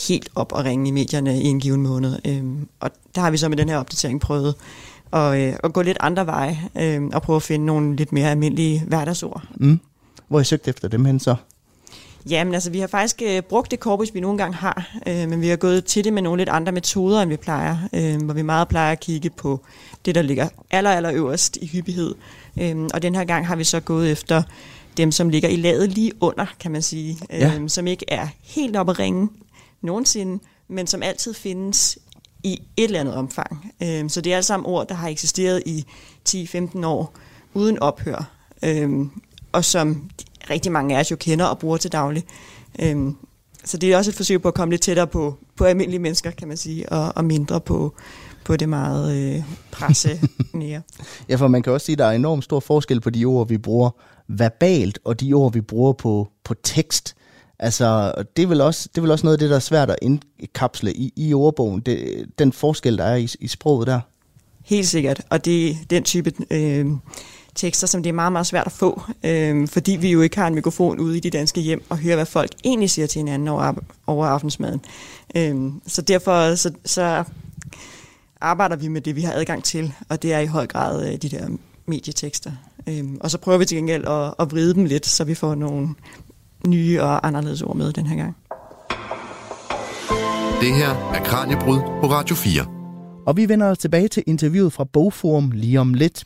helt 0.07 0.29
op 0.35 0.51
og 0.51 0.65
ringe 0.65 0.87
i 0.87 0.91
medierne 0.91 1.41
i 1.41 1.45
en 1.45 1.59
given 1.59 1.81
måned. 1.81 2.19
Øh, 2.25 2.43
og 2.79 2.91
der 3.15 3.21
har 3.21 3.31
vi 3.31 3.37
så 3.37 3.49
med 3.49 3.57
den 3.57 3.69
her 3.69 3.77
opdatering 3.77 4.21
prøvet 4.21 4.55
at, 5.13 5.39
øh, 5.39 5.55
at 5.63 5.73
gå 5.73 5.81
lidt 5.81 5.97
andre 5.99 6.25
veje 6.25 6.59
øh, 6.77 7.03
og 7.03 7.21
prøve 7.21 7.35
at 7.35 7.43
finde 7.43 7.65
nogle 7.65 7.95
lidt 7.95 8.11
mere 8.11 8.29
almindelige 8.29 8.83
hverdagsord. 8.87 9.43
Mm. 9.55 9.79
Hvor 10.27 10.37
har 10.37 10.41
I 10.41 10.45
søgt 10.45 10.67
efter 10.67 10.87
dem 10.87 11.05
hen 11.05 11.19
så? 11.19 11.35
Jamen 12.29 12.53
altså, 12.53 12.69
vi 12.69 12.79
har 12.79 12.87
faktisk 12.87 13.21
øh, 13.25 13.41
brugt 13.41 13.71
det 13.71 13.79
korpus, 13.79 14.13
vi 14.13 14.19
nogle 14.19 14.37
gange 14.37 14.55
har, 14.55 14.89
øh, 15.07 15.29
men 15.29 15.41
vi 15.41 15.47
har 15.47 15.55
gået 15.55 15.85
til 15.85 16.03
det 16.03 16.13
med 16.13 16.21
nogle 16.21 16.37
lidt 16.41 16.49
andre 16.49 16.71
metoder, 16.71 17.21
end 17.21 17.29
vi 17.29 17.37
plejer, 17.37 17.77
øh, 17.93 18.21
hvor 18.21 18.33
vi 18.33 18.41
meget 18.41 18.67
plejer 18.67 18.91
at 18.91 18.99
kigge 18.99 19.29
på 19.29 19.65
det, 20.05 20.15
der 20.15 20.21
ligger 20.21 20.49
aller, 20.71 20.91
aller 20.91 21.11
øverst 21.13 21.57
i 21.61 21.67
hyppighed. 21.67 22.15
Øh, 22.61 22.75
og 22.93 23.01
den 23.01 23.15
her 23.15 23.25
gang 23.25 23.47
har 23.47 23.55
vi 23.55 23.63
så 23.63 23.79
gået 23.79 24.11
efter 24.11 24.43
dem, 24.97 25.11
som 25.11 25.29
ligger 25.29 25.49
i 25.49 25.55
laget 25.55 25.89
lige 25.89 26.11
under, 26.21 26.45
kan 26.59 26.71
man 26.71 26.81
sige, 26.81 27.17
øh, 27.29 27.39
ja. 27.39 27.67
som 27.67 27.87
ikke 27.87 28.05
er 28.07 28.27
helt 28.41 28.75
oppe 28.75 28.91
at 28.91 28.99
ringe 28.99 29.29
nogensinde, 29.81 30.43
men 30.67 30.87
som 30.87 31.03
altid 31.03 31.33
findes 31.33 31.97
i 32.43 32.61
et 32.77 32.83
eller 32.83 32.99
andet 32.99 33.15
omfang. 33.15 33.73
Øh, 33.83 34.09
så 34.09 34.21
det 34.21 34.31
er 34.31 34.35
alle 34.35 34.45
sammen 34.45 34.65
ord, 34.65 34.87
der 34.87 34.95
har 34.95 35.07
eksisteret 35.07 35.63
i 35.65 35.85
10-15 36.29 36.85
år 36.85 37.13
uden 37.53 37.79
ophør, 37.79 38.31
øh, 38.63 38.89
og 39.51 39.65
som 39.65 40.09
rigtig 40.49 40.71
mange 40.71 40.95
af 40.95 40.99
os 40.99 41.11
jo 41.11 41.15
kender 41.15 41.45
og 41.45 41.59
bruger 41.59 41.77
til 41.77 41.91
daglig. 41.91 42.23
Øhm, 42.81 43.15
så 43.65 43.77
det 43.77 43.93
er 43.93 43.97
også 43.97 44.11
et 44.11 44.15
forsøg 44.15 44.41
på 44.41 44.47
at 44.47 44.53
komme 44.53 44.71
lidt 44.71 44.81
tættere 44.81 45.07
på, 45.07 45.37
på 45.57 45.65
almindelige 45.65 45.99
mennesker, 45.99 46.31
kan 46.31 46.47
man 46.47 46.57
sige, 46.57 46.89
og, 46.89 47.13
og 47.15 47.25
mindre 47.25 47.61
på, 47.61 47.95
på 48.45 48.55
det 48.55 48.69
meget 48.69 49.15
øh, 49.15 49.43
presse 49.71 50.19
nære. 50.53 50.81
ja, 51.29 51.35
for 51.35 51.47
man 51.47 51.63
kan 51.63 51.73
også 51.73 51.85
sige, 51.85 51.93
at 51.93 51.99
der 51.99 52.05
er 52.05 52.11
enormt 52.11 52.43
stor 52.43 52.59
forskel 52.59 53.01
på 53.01 53.09
de 53.09 53.25
ord, 53.25 53.47
vi 53.47 53.57
bruger 53.57 53.89
verbalt, 54.27 54.99
og 55.03 55.19
de 55.19 55.33
ord, 55.33 55.53
vi 55.53 55.61
bruger 55.61 55.93
på, 55.93 56.27
på 56.43 56.53
tekst. 56.63 57.15
Altså, 57.59 58.13
det 58.37 58.43
er, 58.43 58.47
vel 58.47 58.61
også, 58.61 58.89
det 58.91 58.97
er 58.97 59.01
vel 59.01 59.11
også 59.11 59.25
noget 59.25 59.37
af 59.37 59.39
det, 59.39 59.49
der 59.49 59.55
er 59.55 59.59
svært 59.59 59.89
at 59.89 59.95
indkapsle 60.01 60.93
i, 60.93 61.13
i 61.15 61.33
ordbogen, 61.33 61.79
det, 61.79 62.25
den 62.39 62.53
forskel, 62.53 62.97
der 62.97 63.03
er 63.03 63.15
i, 63.15 63.29
i 63.39 63.47
sproget 63.47 63.87
der. 63.87 63.99
Helt 64.65 64.87
sikkert, 64.87 65.21
og 65.29 65.45
det 65.45 65.69
er 65.69 65.75
den 65.89 66.03
type 66.03 66.33
øh, 66.51 66.85
tekster, 67.55 67.87
som 67.87 68.03
det 68.03 68.09
er 68.09 68.13
meget, 68.13 68.31
meget 68.31 68.47
svært 68.47 68.65
at 68.65 68.71
få, 68.71 69.01
øh, 69.23 69.67
fordi 69.67 69.91
vi 69.91 70.11
jo 70.11 70.21
ikke 70.21 70.37
har 70.37 70.47
en 70.47 70.55
mikrofon 70.55 70.99
ude 70.99 71.17
i 71.17 71.19
de 71.19 71.29
danske 71.29 71.61
hjem 71.61 71.83
og 71.89 71.97
hører, 71.97 72.15
hvad 72.15 72.25
folk 72.25 72.51
egentlig 72.63 72.89
siger 72.89 73.07
til 73.07 73.19
hinanden 73.19 73.47
over, 73.47 73.73
over 74.07 74.25
aftensmaden. 74.25 74.81
Øh, 75.35 75.71
så 75.87 76.01
derfor 76.01 76.55
så, 76.55 76.71
så 76.85 77.23
arbejder 78.41 78.75
vi 78.75 78.87
med 78.87 79.01
det, 79.01 79.15
vi 79.15 79.21
har 79.21 79.33
adgang 79.33 79.63
til, 79.63 79.93
og 80.09 80.21
det 80.21 80.33
er 80.33 80.39
i 80.39 80.45
høj 80.45 80.67
grad 80.67 81.07
øh, 81.07 81.21
de 81.21 81.29
der 81.29 81.47
medietekster. 81.85 82.51
Øh, 82.87 83.03
og 83.19 83.31
så 83.31 83.37
prøver 83.37 83.57
vi 83.57 83.65
til 83.65 83.77
gengæld 83.77 84.07
at, 84.07 84.33
at 84.39 84.51
vride 84.51 84.73
dem 84.73 84.85
lidt, 84.85 85.05
så 85.05 85.23
vi 85.23 85.35
får 85.35 85.55
nogle 85.55 85.89
nye 86.67 87.01
og 87.01 87.27
anderledes 87.27 87.61
ord 87.61 87.75
med 87.75 87.93
den 87.93 88.05
her 88.05 88.15
gang. 88.15 88.35
Det 90.61 90.73
her 90.73 90.89
er 90.89 91.23
Kranjebrud 91.23 91.79
på 91.79 92.07
Radio 92.11 92.35
4. 92.35 92.72
Og 93.25 93.37
vi 93.37 93.49
vender 93.49 93.75
tilbage 93.75 94.07
til 94.07 94.23
interviewet 94.27 94.73
fra 94.73 94.83
Bogforum 94.83 95.51
lige 95.51 95.79
om 95.79 95.93
lidt. 95.93 96.23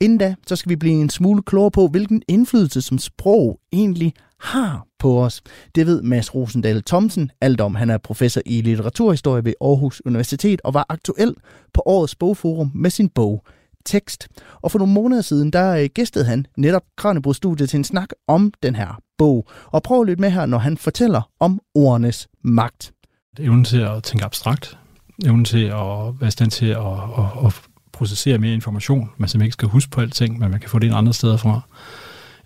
Inden 0.00 0.18
da, 0.18 0.34
så 0.46 0.56
skal 0.56 0.70
vi 0.70 0.76
blive 0.76 0.94
en 0.94 1.10
smule 1.10 1.42
klogere 1.42 1.70
på, 1.70 1.86
hvilken 1.86 2.22
indflydelse 2.28 2.82
som 2.82 2.98
sprog 2.98 3.60
egentlig 3.72 4.14
har 4.40 4.86
på 4.98 5.24
os. 5.24 5.42
Det 5.74 5.86
ved 5.86 6.02
Mads 6.02 6.34
Rosendal 6.34 6.82
Thomsen 6.82 7.30
alt 7.40 7.60
om. 7.60 7.74
Han 7.74 7.90
er 7.90 7.98
professor 7.98 8.40
i 8.46 8.60
litteraturhistorie 8.60 9.44
ved 9.44 9.52
Aarhus 9.60 10.02
Universitet 10.04 10.60
og 10.64 10.74
var 10.74 10.86
aktuel 10.88 11.34
på 11.74 11.82
årets 11.86 12.14
bogforum 12.14 12.70
med 12.74 12.90
sin 12.90 13.08
bog 13.08 13.44
Tekst. 13.84 14.28
Og 14.62 14.70
for 14.70 14.78
nogle 14.78 14.94
måneder 14.94 15.22
siden, 15.22 15.50
der 15.50 15.76
øh, 15.76 15.88
gæstede 15.94 16.24
han 16.24 16.46
netop 16.56 16.82
Kranjebrud 16.96 17.34
Studiet 17.34 17.70
til 17.70 17.76
en 17.76 17.84
snak 17.84 18.08
om 18.28 18.52
den 18.62 18.74
her 18.74 19.00
bog. 19.18 19.46
Og 19.66 19.82
prøv 19.82 20.02
lidt 20.02 20.20
med 20.20 20.30
her, 20.30 20.46
når 20.46 20.58
han 20.58 20.76
fortæller 20.76 21.30
om 21.40 21.60
ordenes 21.74 22.28
magt. 22.42 22.92
Evnen 23.38 23.64
til 23.64 23.80
at 23.80 24.02
tænke 24.02 24.24
abstrakt, 24.24 24.78
evnen 25.24 25.44
til 25.44 25.64
at 25.64 26.20
være 26.20 26.28
i 26.28 26.30
stand 26.30 26.50
til 26.50 26.66
at, 26.66 26.86
at, 27.18 27.46
at 27.46 27.60
processere 27.92 28.38
mere 28.38 28.54
information, 28.54 29.10
man 29.16 29.28
simpelthen 29.28 29.46
ikke 29.46 29.52
skal 29.52 29.68
huske 29.68 29.90
på 29.90 30.00
alting, 30.00 30.38
men 30.38 30.50
man 30.50 30.60
kan 30.60 30.70
få 30.70 30.78
det 30.78 30.86
ind 30.86 30.96
andre 30.96 31.12
steder 31.12 31.36
fra. 31.36 31.60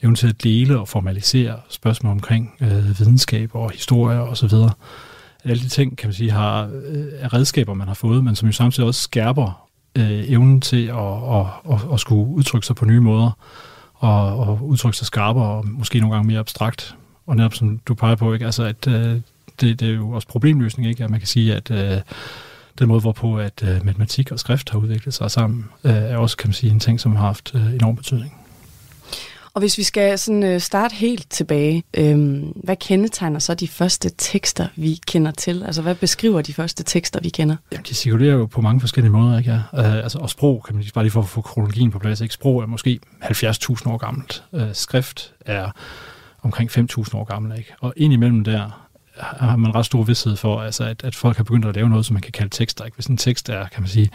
Evnen 0.02 0.16
til 0.16 0.28
at 0.28 0.42
dele 0.42 0.78
og 0.78 0.88
formalisere 0.88 1.56
spørgsmål 1.68 2.12
omkring 2.12 2.54
øh, 2.60 2.98
videnskab 2.98 3.50
og 3.54 3.70
historie 3.70 4.20
osv. 4.20 4.52
Alle 5.44 5.62
de 5.62 5.68
ting, 5.68 5.98
kan 5.98 6.08
man 6.08 6.14
sige, 6.14 6.30
har, 6.30 6.70
øh, 6.84 7.04
er 7.18 7.34
redskaber, 7.34 7.74
man 7.74 7.86
har 7.86 7.94
fået, 7.94 8.24
men 8.24 8.36
som 8.36 8.48
jo 8.48 8.52
samtidig 8.52 8.86
også 8.86 9.00
skærper 9.00 9.68
øh, 9.96 10.30
evnen 10.30 10.60
til 10.60 10.86
at, 10.86 10.96
at, 10.96 11.46
at, 11.72 11.92
at 11.92 12.00
skulle 12.00 12.34
udtrykke 12.34 12.66
sig 12.66 12.76
på 12.76 12.84
nye 12.84 13.00
måder, 13.00 13.30
og, 13.94 14.38
og 14.38 14.58
udtrykke 14.62 14.98
sig 14.98 15.06
skarpere 15.06 15.44
og 15.44 15.68
måske 15.68 16.00
nogle 16.00 16.14
gange 16.14 16.28
mere 16.28 16.38
abstrakt. 16.38 16.96
Og 17.26 17.36
netop 17.36 17.54
som 17.54 17.78
du 17.78 17.94
peger 17.94 18.14
på, 18.14 18.32
ikke? 18.32 18.44
Altså, 18.44 18.62
at 18.62 18.86
øh, 18.86 19.20
det, 19.60 19.80
det 19.80 19.82
er 19.82 19.94
jo 19.94 20.10
også 20.10 20.28
problemløsning, 20.28 20.88
ikke? 20.88 21.04
at 21.04 21.10
man 21.10 21.20
kan 21.20 21.26
sige, 21.26 21.54
at 21.54 21.70
øh, 21.70 22.00
den 22.80 22.88
måde, 22.88 23.00
hvorpå 23.00 23.38
at 23.38 23.62
øh, 23.62 23.84
matematik 23.84 24.32
og 24.32 24.38
skrift 24.38 24.70
har 24.70 24.78
udviklet 24.78 25.14
sig 25.14 25.30
sammen, 25.30 25.64
øh, 25.84 25.92
er 25.92 26.16
også, 26.16 26.36
kan 26.36 26.48
man 26.48 26.54
sige, 26.54 26.72
en 26.72 26.80
ting, 26.80 27.00
som 27.00 27.16
har 27.16 27.26
haft 27.26 27.54
øh, 27.54 27.74
enorm 27.74 27.96
betydning. 27.96 28.34
Og 29.54 29.60
hvis 29.60 29.78
vi 29.78 29.82
skal 29.82 30.18
sådan 30.18 30.42
øh, 30.42 30.60
starte 30.60 30.94
helt 30.94 31.30
tilbage, 31.30 31.82
øh, 31.96 32.42
hvad 32.64 32.76
kendetegner 32.76 33.38
så 33.38 33.54
de 33.54 33.68
første 33.68 34.10
tekster, 34.18 34.66
vi 34.76 35.00
kender 35.06 35.30
til? 35.30 35.62
Altså, 35.62 35.82
hvad 35.82 35.94
beskriver 35.94 36.42
de 36.42 36.54
første 36.54 36.82
tekster, 36.82 37.20
vi 37.22 37.28
kender? 37.28 37.56
Ja, 37.72 37.76
de 37.88 37.94
cirkulerer 37.94 38.34
jo 38.34 38.46
på 38.46 38.60
mange 38.60 38.80
forskellige 38.80 39.12
måder, 39.12 39.38
ikke? 39.38 39.50
Ja. 39.50 39.88
Uh, 39.88 39.94
altså, 39.94 40.18
og 40.18 40.30
sprog, 40.30 40.64
kan 40.66 40.76
man 40.76 40.84
bare 40.94 41.04
lige 41.04 41.12
for 41.12 41.22
at 41.22 41.28
få 41.28 41.40
kronologien 41.40 41.90
på 41.90 41.98
plads, 41.98 42.20
ikke? 42.20 42.34
Sprog 42.34 42.62
er 42.62 42.66
måske 42.66 43.00
70.000 43.24 43.88
år 43.88 43.96
gammelt. 43.96 44.44
Uh, 44.52 44.62
skrift 44.72 45.32
er 45.40 45.70
omkring 46.42 46.70
5.000 46.70 47.16
år 47.16 47.24
gammelt, 47.24 47.58
ikke? 47.58 47.72
Og 47.80 47.92
indimellem 47.96 48.44
der 48.44 48.89
har 49.20 49.56
man 49.56 49.74
ret 49.74 49.86
stor 49.86 50.02
vidsthed 50.02 50.36
for, 50.36 50.60
altså 50.60 50.84
at, 50.84 51.04
at 51.04 51.14
folk 51.14 51.36
har 51.36 51.44
begyndt 51.44 51.66
at 51.66 51.74
lave 51.74 51.88
noget, 51.88 52.06
som 52.06 52.14
man 52.14 52.22
kan 52.22 52.32
kalde 52.32 52.50
tekster. 52.50 52.84
Ikke? 52.84 52.94
Hvis 52.94 53.06
en 53.06 53.16
tekst 53.16 53.48
er, 53.48 53.68
kan 53.68 53.82
man 53.82 53.88
sige, 53.88 54.10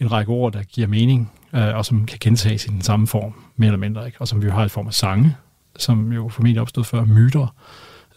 en 0.00 0.12
række 0.12 0.32
ord, 0.32 0.52
der 0.52 0.62
giver 0.62 0.86
mening, 0.86 1.32
øh, 1.52 1.76
og 1.76 1.84
som 1.84 2.06
kan 2.06 2.18
gentages 2.20 2.66
i 2.66 2.68
den 2.68 2.82
samme 2.82 3.06
form, 3.06 3.34
mere 3.56 3.68
eller 3.68 3.78
mindre, 3.78 4.06
ikke? 4.06 4.20
og 4.20 4.28
som 4.28 4.42
vi 4.42 4.46
jo 4.46 4.52
har 4.52 4.64
i 4.64 4.68
form 4.68 4.86
af 4.86 4.94
sange, 4.94 5.36
som 5.76 6.12
jo 6.12 6.28
formentlig 6.28 6.60
opstod 6.60 6.84
før, 6.84 7.04
myter, 7.04 7.54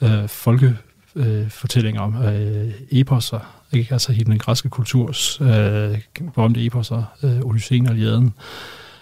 øh, 0.01 0.27
folkefortællinger 0.27 2.01
øh, 2.03 2.15
om 2.15 2.23
øh, 2.23 2.71
eposser, 2.91 3.39
ikke? 3.71 3.93
altså 3.93 4.11
hele 4.11 4.31
den 4.31 4.39
græske 4.39 4.69
kulturs 4.69 5.41
øh, 5.41 6.01
berømte 6.33 6.65
eposser, 6.65 7.03
øh, 7.23 7.39
Odysseen 7.39 7.87
og 7.87 7.95
Iliaden, 7.95 8.33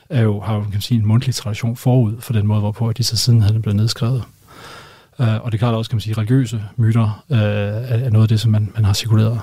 er 0.09 0.21
jo, 0.21 0.39
har 0.39 0.55
jo 0.55 0.61
kan 0.61 0.71
man 0.71 0.81
sige, 0.81 0.99
en 0.99 1.05
mundtlig 1.05 1.35
tradition 1.35 1.75
forud 1.75 2.21
for 2.21 2.33
den 2.33 2.47
måde, 2.47 2.59
hvorpå 2.59 2.93
de 2.93 3.03
så 3.03 3.17
siden 3.17 3.41
havde 3.41 3.59
blevet 3.59 3.75
nedskrevet. 3.75 4.23
Øh, 5.19 5.43
og 5.43 5.51
det 5.51 5.57
er 5.57 5.59
klart 5.59 5.75
også, 5.75 5.89
kan 5.89 5.95
man 5.95 6.01
sige, 6.01 6.17
religiøse 6.17 6.63
myter 6.75 7.23
øh, 7.31 7.37
er, 7.37 8.09
noget 8.09 8.23
af 8.23 8.29
det, 8.29 8.39
som 8.39 8.51
man, 8.51 8.71
man 8.75 8.85
har 8.85 8.93
cirkuleret. 8.93 9.41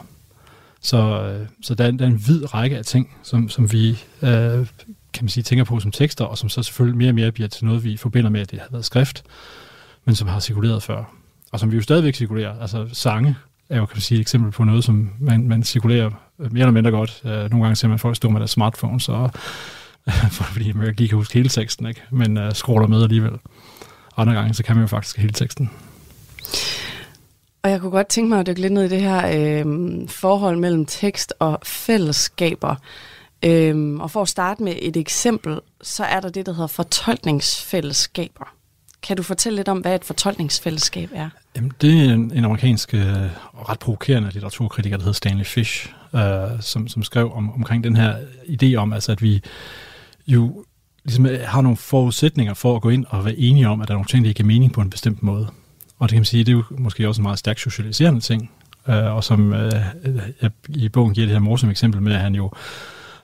Så, 0.80 1.22
øh, 1.22 1.46
så 1.62 1.74
der, 1.74 1.84
er, 1.84 1.90
der 1.90 2.04
er 2.04 2.08
en 2.08 2.22
vid 2.26 2.54
række 2.54 2.78
af 2.78 2.84
ting, 2.84 3.16
som, 3.22 3.48
som 3.48 3.72
vi 3.72 3.90
øh, 4.22 4.66
kan 5.12 5.24
man 5.24 5.28
sige, 5.28 5.44
tænker 5.44 5.64
på 5.64 5.80
som 5.80 5.90
tekster, 5.90 6.24
og 6.24 6.38
som 6.38 6.48
så 6.48 6.62
selvfølgelig 6.62 6.98
mere 6.98 7.10
og 7.10 7.14
mere 7.14 7.32
bliver 7.32 7.48
til 7.48 7.64
noget, 7.64 7.84
vi 7.84 7.96
forbinder 7.96 8.30
med, 8.30 8.40
at 8.40 8.50
det 8.50 8.58
har 8.58 8.68
været 8.70 8.84
skrift, 8.84 9.22
men 10.04 10.14
som 10.14 10.28
har 10.28 10.40
cirkuleret 10.40 10.82
før. 10.82 11.04
Og 11.52 11.60
som 11.60 11.70
vi 11.70 11.76
jo 11.76 11.82
stadigvæk 11.82 12.14
cirkulerer. 12.14 12.60
Altså 12.60 12.88
sange 12.92 13.36
er 13.68 13.76
jo, 13.76 13.86
kan 13.86 13.96
man 13.96 14.00
sige, 14.00 14.16
et 14.16 14.20
eksempel 14.20 14.50
på 14.50 14.64
noget, 14.64 14.84
som 14.84 15.10
man, 15.20 15.48
man 15.48 15.62
cirkulerer 15.62 16.10
mere 16.38 16.60
eller 16.60 16.70
mindre 16.70 16.90
godt. 16.90 17.22
Øh, 17.24 17.30
nogle 17.30 17.62
gange 17.62 17.76
ser 17.76 17.88
man 17.88 17.98
folk 17.98 18.16
stå 18.16 18.30
med 18.30 18.40
deres 18.40 18.50
smartphones, 18.50 19.08
og, 19.08 19.30
fordi 20.30 20.72
man 20.72 20.86
ikke 20.86 21.00
lige 21.00 21.08
kan 21.08 21.18
huske 21.18 21.34
hele 21.34 21.48
teksten, 21.48 21.86
ikke? 21.86 22.02
men 22.10 22.36
uh, 22.36 22.52
scroller 22.52 22.88
med 22.88 23.02
alligevel. 23.02 23.32
Andre 24.16 24.34
gange, 24.34 24.54
så 24.54 24.62
kan 24.62 24.76
man 24.76 24.82
jo 24.82 24.86
faktisk 24.86 25.18
hele 25.18 25.32
teksten. 25.32 25.70
Og 27.62 27.70
jeg 27.70 27.80
kunne 27.80 27.90
godt 27.90 28.08
tænke 28.08 28.28
mig 28.28 28.40
at 28.40 28.46
dykke 28.46 28.60
lidt 28.60 28.72
ned 28.72 28.84
i 28.84 28.88
det 28.88 29.00
her 29.00 29.26
øh, 29.26 30.08
forhold 30.08 30.56
mellem 30.56 30.86
tekst 30.86 31.34
og 31.38 31.58
fællesskaber. 31.64 32.76
Øh, 33.44 33.94
og 34.00 34.10
for 34.10 34.22
at 34.22 34.28
starte 34.28 34.62
med 34.62 34.74
et 34.82 34.96
eksempel, 34.96 35.60
så 35.82 36.04
er 36.04 36.20
der 36.20 36.28
det, 36.28 36.46
der 36.46 36.52
hedder 36.52 36.66
fortolkningsfællesskaber. 36.66 38.54
Kan 39.02 39.16
du 39.16 39.22
fortælle 39.22 39.56
lidt 39.56 39.68
om, 39.68 39.78
hvad 39.78 39.94
et 39.94 40.04
fortolkningsfællesskab 40.04 41.10
er? 41.14 41.28
Jamen, 41.56 41.72
det 41.80 42.00
er 42.00 42.14
en, 42.14 42.32
en 42.34 42.44
amerikansk 42.44 42.94
øh, 42.94 43.02
ret 43.68 43.78
provokerende 43.78 44.30
litteraturkritiker, 44.30 44.96
der 44.96 45.02
hedder 45.02 45.12
Stanley 45.12 45.44
Fish, 45.44 45.92
øh, 46.14 46.22
som, 46.60 46.88
som 46.88 47.02
skrev 47.02 47.32
om, 47.32 47.52
omkring 47.52 47.84
den 47.84 47.96
her 47.96 48.16
idé 48.44 48.74
om, 48.74 48.92
altså, 48.92 49.12
at 49.12 49.22
vi 49.22 49.42
jo 50.26 50.64
ligesom 51.04 51.26
øh, 51.26 51.40
har 51.46 51.60
nogle 51.60 51.76
forudsætninger 51.76 52.54
for 52.54 52.76
at 52.76 52.82
gå 52.82 52.88
ind 52.88 53.06
og 53.08 53.24
være 53.24 53.36
enige 53.36 53.68
om, 53.68 53.80
at 53.80 53.88
der 53.88 53.94
er 53.94 53.96
nogle 53.96 54.08
ting, 54.08 54.24
der 54.24 54.32
giver 54.32 54.46
mening 54.46 54.72
på 54.72 54.80
en 54.80 54.90
bestemt 54.90 55.22
måde. 55.22 55.46
Og 55.98 56.08
det 56.08 56.14
kan 56.14 56.20
man 56.20 56.24
sige, 56.24 56.44
det 56.44 56.52
er 56.52 56.56
jo 56.56 56.62
måske 56.70 57.08
også 57.08 57.20
en 57.20 57.22
meget 57.22 57.38
stærkt 57.38 57.60
socialiserende 57.60 58.20
ting, 58.20 58.50
øh, 58.88 59.16
og 59.16 59.24
som 59.24 59.52
øh, 59.52 59.72
jeg, 60.42 60.50
i 60.68 60.88
bogen 60.88 61.14
giver 61.14 61.26
det 61.26 61.34
her 61.34 61.40
morsomme 61.40 61.70
eksempel 61.70 62.02
med, 62.02 62.12
at 62.12 62.20
han 62.20 62.34
jo 62.34 62.50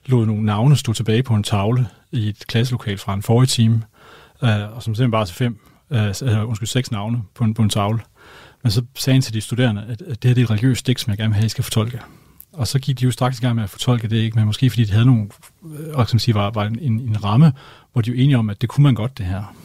lod 0.05 0.25
nogle 0.25 0.45
navne 0.45 0.75
stå 0.75 0.93
tilbage 0.93 1.23
på 1.23 1.33
en 1.33 1.43
tavle 1.43 1.87
i 2.11 2.29
et 2.29 2.47
klasselokal 2.47 2.97
fra 2.97 3.13
en 3.13 3.21
forrige 3.21 3.47
time, 3.47 3.83
øh, 4.43 4.75
og 4.75 4.83
som 4.83 4.95
simpelthen 4.95 5.11
bare 5.11 5.25
til 5.25 5.35
fem, 5.35 5.59
øh, 5.89 6.13
øh 6.23 6.47
undskyld, 6.49 6.67
seks 6.67 6.91
navne 6.91 7.21
på 7.35 7.43
en, 7.43 7.53
på 7.53 7.61
en 7.61 7.69
tavle. 7.69 7.99
Men 8.63 8.71
så 8.71 8.83
sagde 8.95 9.15
han 9.15 9.21
til 9.21 9.33
de 9.33 9.41
studerende, 9.41 9.85
at, 9.89 10.01
at 10.01 10.23
det 10.23 10.29
her 10.29 10.33
det 10.33 10.41
er 10.41 10.45
et 10.45 10.49
religiøst 10.49 10.79
stik, 10.79 10.97
som 10.97 11.11
jeg 11.11 11.17
gerne 11.17 11.29
vil 11.29 11.35
have, 11.35 11.45
I 11.45 11.49
skal 11.49 11.63
fortolke. 11.63 11.99
Og 12.53 12.67
så 12.67 12.79
gik 12.79 12.99
de 12.99 13.05
jo 13.05 13.11
straks 13.11 13.39
i 13.39 13.41
gang 13.41 13.55
med 13.55 13.63
at 13.63 13.69
fortolke 13.69 14.07
det, 14.07 14.15
ikke? 14.17 14.37
men 14.37 14.45
måske 14.45 14.69
fordi 14.69 14.83
de 14.83 14.91
havde 14.91 15.05
nogle, 15.05 15.29
og 15.93 16.09
som 16.09 16.19
siger, 16.19 16.35
var, 16.37 16.49
var 16.49 16.65
en, 16.65 16.79
en 16.81 17.23
ramme, 17.23 17.53
hvor 17.93 18.01
de 18.01 18.09
jo 18.09 18.15
enige 18.15 18.37
om, 18.37 18.49
at 18.49 18.61
det 18.61 18.69
kunne 18.69 18.83
man 18.83 18.95
godt, 18.95 19.17
det 19.17 19.25
her. 19.25 19.55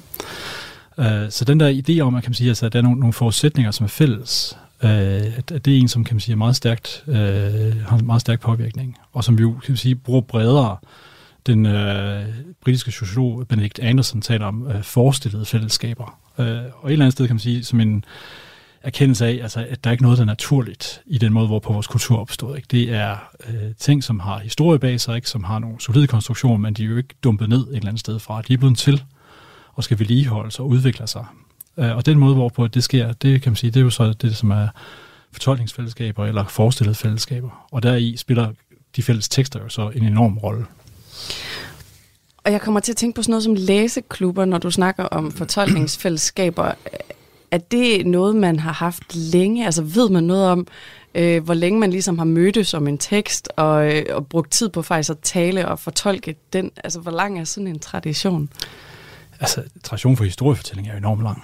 Uh, 0.99 1.31
så 1.31 1.45
den 1.47 1.61
der 1.61 1.83
idé 1.88 2.00
om, 2.00 2.14
at, 2.14 2.23
kan 2.23 2.31
man 2.31 2.35
sige, 2.35 2.49
altså, 2.49 2.67
at 2.67 2.73
der 2.73 2.79
er 2.79 2.83
nogle, 2.83 3.00
nogle 3.00 3.12
forudsætninger, 3.12 3.71
som 3.71 3.85
er 3.85 3.88
fælles, 3.88 4.59
uh, 4.83 4.91
at, 4.91 5.53
at 5.53 5.64
det 5.64 5.75
er 5.75 5.81
en, 5.81 5.88
som 5.88 6.05
kan 6.05 6.14
man 6.14 6.21
sige, 6.21 6.33
er 6.33 6.37
meget 6.37 6.57
stærkt, 6.57 7.05
uh, 7.07 7.14
har 7.14 7.99
en 7.99 8.07
meget 8.07 8.21
stærk 8.21 8.41
påvirkning, 8.41 8.99
og 9.12 9.25
som 9.25 9.38
jo 9.38 9.50
kan 9.50 9.71
man 9.71 9.76
sige, 9.76 9.95
bruger 9.95 10.21
bredere. 10.21 10.76
Den 11.47 11.67
uh, 11.67 12.35
britiske 12.64 12.91
sociolog 12.93 13.49
Benedict 13.49 13.79
Anderson 13.79 14.21
taler 14.21 14.47
om 14.47 14.62
uh, 14.62 14.83
forestillede 14.83 15.45
fællesskaber. 15.45 16.19
Uh, 16.38 16.45
og 16.45 16.49
et 16.49 16.93
eller 16.93 17.05
andet 17.05 17.12
sted 17.12 17.26
kan 17.26 17.35
man 17.35 17.41
sige, 17.41 17.64
som 17.64 17.81
en 17.81 18.05
erkendelse 18.85 19.26
af, 19.26 19.38
altså, 19.43 19.67
at 19.69 19.85
der 19.85 19.91
er 19.91 19.93
ikke 19.93 20.03
noget, 20.03 20.19
der 20.19 20.25
er 20.25 20.26
naturligt 20.26 21.03
i 21.07 21.19
den 21.19 21.33
måde, 21.33 21.47
hvorpå 21.47 21.73
vores 21.73 21.87
kultur 21.87 22.19
opstod. 22.19 22.57
Ikke? 22.57 22.69
Det 22.71 22.95
er 22.95 23.17
øh, 23.49 23.75
ting, 23.79 24.05
som 24.05 24.21
har 24.21 24.38
historie 24.38 24.79
bag 24.79 25.00
sig, 25.00 25.17
ikke? 25.17 25.29
som 25.29 25.45
har 25.45 25.59
nogle 25.59 25.81
solide 25.81 26.07
konstruktioner, 26.07 26.59
men 26.59 26.75
de 26.75 26.85
er 26.85 26.87
jo 26.87 26.97
ikke 26.97 27.14
dumpet 27.25 27.49
ned 27.49 27.61
et 27.69 27.76
eller 27.76 27.88
andet 27.88 28.00
sted 28.00 28.19
fra. 28.19 28.43
De 28.43 28.53
er 28.53 28.59
blevet 28.59 28.79
til 28.79 29.05
og 29.75 29.85
skal 29.85 29.99
vedligeholdes 29.99 30.61
og 30.61 30.69
udvikle 30.69 31.07
sig. 31.07 31.25
Øh, 31.79 31.97
og 31.97 32.07
den 32.07 32.19
måde, 32.19 32.35
hvorpå 32.35 32.67
det 32.67 32.85
sker, 32.85 33.12
det 33.12 33.43
kan 33.43 33.50
man 33.50 33.57
sige, 33.57 33.71
det 33.71 33.81
er 33.81 33.85
jo 33.85 33.91
så 33.91 34.12
det, 34.12 34.37
som 34.37 34.50
er 34.50 34.69
fortolkningsfællesskaber 35.33 36.26
eller 36.26 36.45
forestillede 36.45 36.95
fællesskaber. 36.95 37.67
Og 37.71 37.83
deri 37.83 38.17
spiller 38.17 38.53
de 38.97 39.03
fælles 39.03 39.29
tekster 39.29 39.61
jo 39.62 39.69
så 39.69 39.91
en 39.95 40.05
enorm 40.05 40.38
rolle. 40.38 40.67
Og 42.45 42.53
jeg 42.53 42.61
kommer 42.61 42.81
til 42.81 42.93
at 42.93 42.97
tænke 42.97 43.17
på 43.17 43.23
sådan 43.23 43.31
noget 43.31 43.43
som 43.43 43.55
læseklubber, 43.55 44.45
når 44.45 44.59
du 44.59 44.71
snakker 44.71 45.05
om 45.05 45.33
fortolkningsfællesskaber. 45.33 46.73
Er 47.54 47.58
det 47.58 48.06
noget, 48.06 48.37
man 48.37 48.58
har 48.58 48.73
haft 48.73 49.14
længe? 49.14 49.64
Altså 49.64 49.82
ved 49.82 50.11
man 50.11 50.25
noget 50.25 50.49
om, 50.49 50.66
øh, 51.14 51.44
hvor 51.44 51.54
længe 51.54 51.80
man 51.80 51.90
ligesom 51.90 52.18
har 52.18 52.25
mødtes 52.25 52.75
om 52.75 52.88
en 52.88 52.99
tekst 52.99 53.49
og, 53.56 53.94
øh, 53.94 54.04
og 54.11 54.26
brugt 54.26 54.52
tid 54.52 54.68
på 54.68 54.82
faktisk 54.82 55.11
at 55.11 55.18
tale 55.23 55.68
og 55.68 55.78
fortolke 55.78 56.37
den? 56.52 56.70
Altså 56.84 57.00
hvor 57.00 57.11
lang 57.11 57.40
er 57.40 57.44
sådan 57.44 57.66
en 57.66 57.78
tradition? 57.78 58.49
Altså, 59.40 59.62
tradition 59.82 60.16
for 60.16 60.25
historiefortælling 60.25 60.88
er 60.88 60.96
enormt 60.96 61.23
lang. 61.23 61.42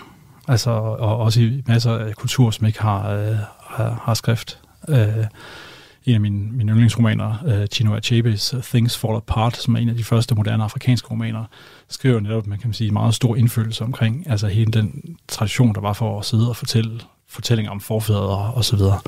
Altså, 0.48 0.70
og 0.70 1.18
også 1.18 1.40
i 1.40 1.62
masser 1.66 1.98
af 1.98 2.14
kulturer, 2.14 2.50
som 2.50 2.66
ikke 2.66 2.82
har, 2.82 3.10
øh, 3.10 3.36
har, 3.60 4.02
har 4.04 4.14
skrift. 4.14 4.58
Øh, 4.88 5.24
en 6.04 6.14
af 6.14 6.20
mine, 6.20 6.52
mine 6.52 6.72
yndlingsromaner, 6.72 7.34
uh, 7.44 7.66
Chino 7.66 7.96
Achebes 7.96 8.54
Things 8.62 8.98
Fall 8.98 9.16
Apart, 9.16 9.56
som 9.56 9.74
er 9.74 9.78
en 9.78 9.88
af 9.88 9.94
de 9.94 10.04
første 10.04 10.34
moderne 10.34 10.64
afrikanske 10.64 11.08
romaner, 11.08 11.44
skriver 11.88 12.20
netop, 12.20 12.46
man 12.46 12.58
kan 12.58 12.72
sige, 12.72 12.90
meget 12.90 13.14
stor 13.14 13.36
indfølelse 13.36 13.84
omkring 13.84 14.30
altså 14.30 14.46
hele 14.46 14.72
den 14.72 15.16
tradition, 15.28 15.74
der 15.74 15.80
var 15.80 15.92
for 15.92 16.18
at 16.18 16.24
sidde 16.24 16.48
og 16.48 16.56
fortælle 16.56 17.00
fortællinger 17.28 17.70
om 17.70 17.80
forfædre 17.80 18.52
og 18.54 18.64
så 18.64 18.76
videre. 18.76 19.00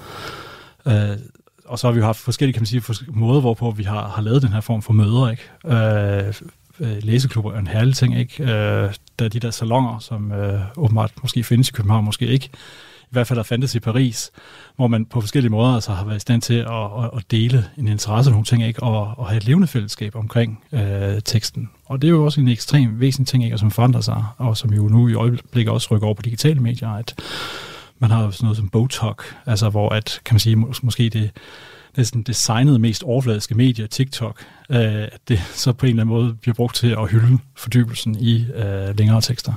Uh, 0.87 1.18
og 1.66 1.78
så 1.78 1.87
har 1.87 1.92
vi 1.92 1.98
jo 1.98 2.05
haft 2.05 2.18
forskellige 2.18 2.52
kan 2.52 2.61
man 2.61 2.66
sige, 2.66 2.83
måder, 3.09 3.40
hvorpå 3.40 3.70
vi 3.70 3.83
har, 3.83 4.09
har 4.09 4.22
lavet 4.22 4.42
den 4.42 4.52
her 4.52 4.61
form 4.61 4.83
for 4.83 4.92
møder. 4.92 5.31
Ikke? 5.31 6.28
Uh, 6.28 6.48
læseklubber 6.81 7.52
er 7.52 7.59
en 7.59 7.66
herlig 7.66 7.94
ting. 7.94 8.18
Ikke? 8.18 8.42
Øh, 8.42 8.94
der 9.18 9.24
er 9.24 9.28
de 9.28 9.40
der 9.40 9.50
salonger, 9.50 9.98
som 9.98 10.33
øh, 10.33 10.61
åbenbart 10.76 11.12
måske 11.22 11.44
findes 11.44 11.68
i 11.68 11.72
København, 11.72 12.05
måske 12.05 12.26
ikke 12.26 12.50
i 13.12 13.14
hvert 13.14 13.27
fald 13.27 13.38
har 13.38 13.44
fandtes 13.44 13.75
i 13.75 13.81
Paris, 13.81 14.31
hvor 14.77 14.87
man 14.87 15.05
på 15.05 15.20
forskellige 15.20 15.51
måder 15.51 15.75
altså 15.75 15.92
har 15.92 16.05
været 16.05 16.16
i 16.16 16.20
stand 16.20 16.42
til 16.42 16.55
at, 16.55 16.85
at, 17.05 17.11
at 17.16 17.31
dele 17.31 17.64
en 17.79 17.88
interesse 17.88 18.31
nogle 18.31 18.44
ting, 18.44 18.64
ikke? 18.64 18.83
Og, 18.83 19.14
og 19.18 19.29
have 19.29 19.37
et 19.37 19.46
levende 19.46 19.66
fællesskab 19.66 20.16
omkring 20.16 20.64
øh, 20.72 21.20
teksten. 21.25 21.70
Og 21.85 22.03
det 22.03 22.09
er 22.09 22.12
jo 22.12 22.25
også 22.25 22.40
en 22.40 22.48
ekstrem 22.48 23.01
væsentlig 23.01 23.29
ting, 23.29 23.44
ikke? 23.44 23.59
som 23.59 23.70
forandrer 23.70 24.01
sig, 24.01 24.25
og 24.38 24.57
som 24.57 24.72
jo 24.72 24.88
nu 24.88 25.09
i 25.09 25.14
øjeblikket 25.14 25.72
også 25.72 25.88
rykker 25.94 26.07
over 26.07 26.14
på 26.14 26.22
digitale 26.22 26.61
medier, 26.61 26.88
at 26.88 27.14
man 27.98 28.11
har 28.11 28.31
sådan 28.31 28.44
noget 28.44 28.57
som 28.57 28.68
Botox, 28.68 29.16
altså 29.46 29.68
hvor 29.68 29.88
at, 29.88 30.20
kan 30.25 30.35
man 30.35 30.40
sige, 30.40 30.57
mås- 30.57 30.81
måske 30.83 31.09
det 31.09 31.31
næsten 31.96 32.22
designede 32.22 32.79
mest 32.79 33.03
overfladiske 33.03 33.55
medier, 33.55 33.87
TikTok, 33.87 34.40
øh, 34.70 35.03
at 35.03 35.20
det 35.29 35.38
så 35.38 35.72
på 35.72 35.87
en 35.87 35.90
eller 35.90 36.03
anden 36.03 36.14
måde 36.14 36.35
bliver 36.35 36.55
brugt 36.55 36.77
til 36.77 36.90
at 36.90 37.11
hylde 37.11 37.38
fordybelsen 37.57 38.16
i 38.18 38.46
øh, 38.55 38.98
længere 38.98 39.20
tekster. 39.20 39.53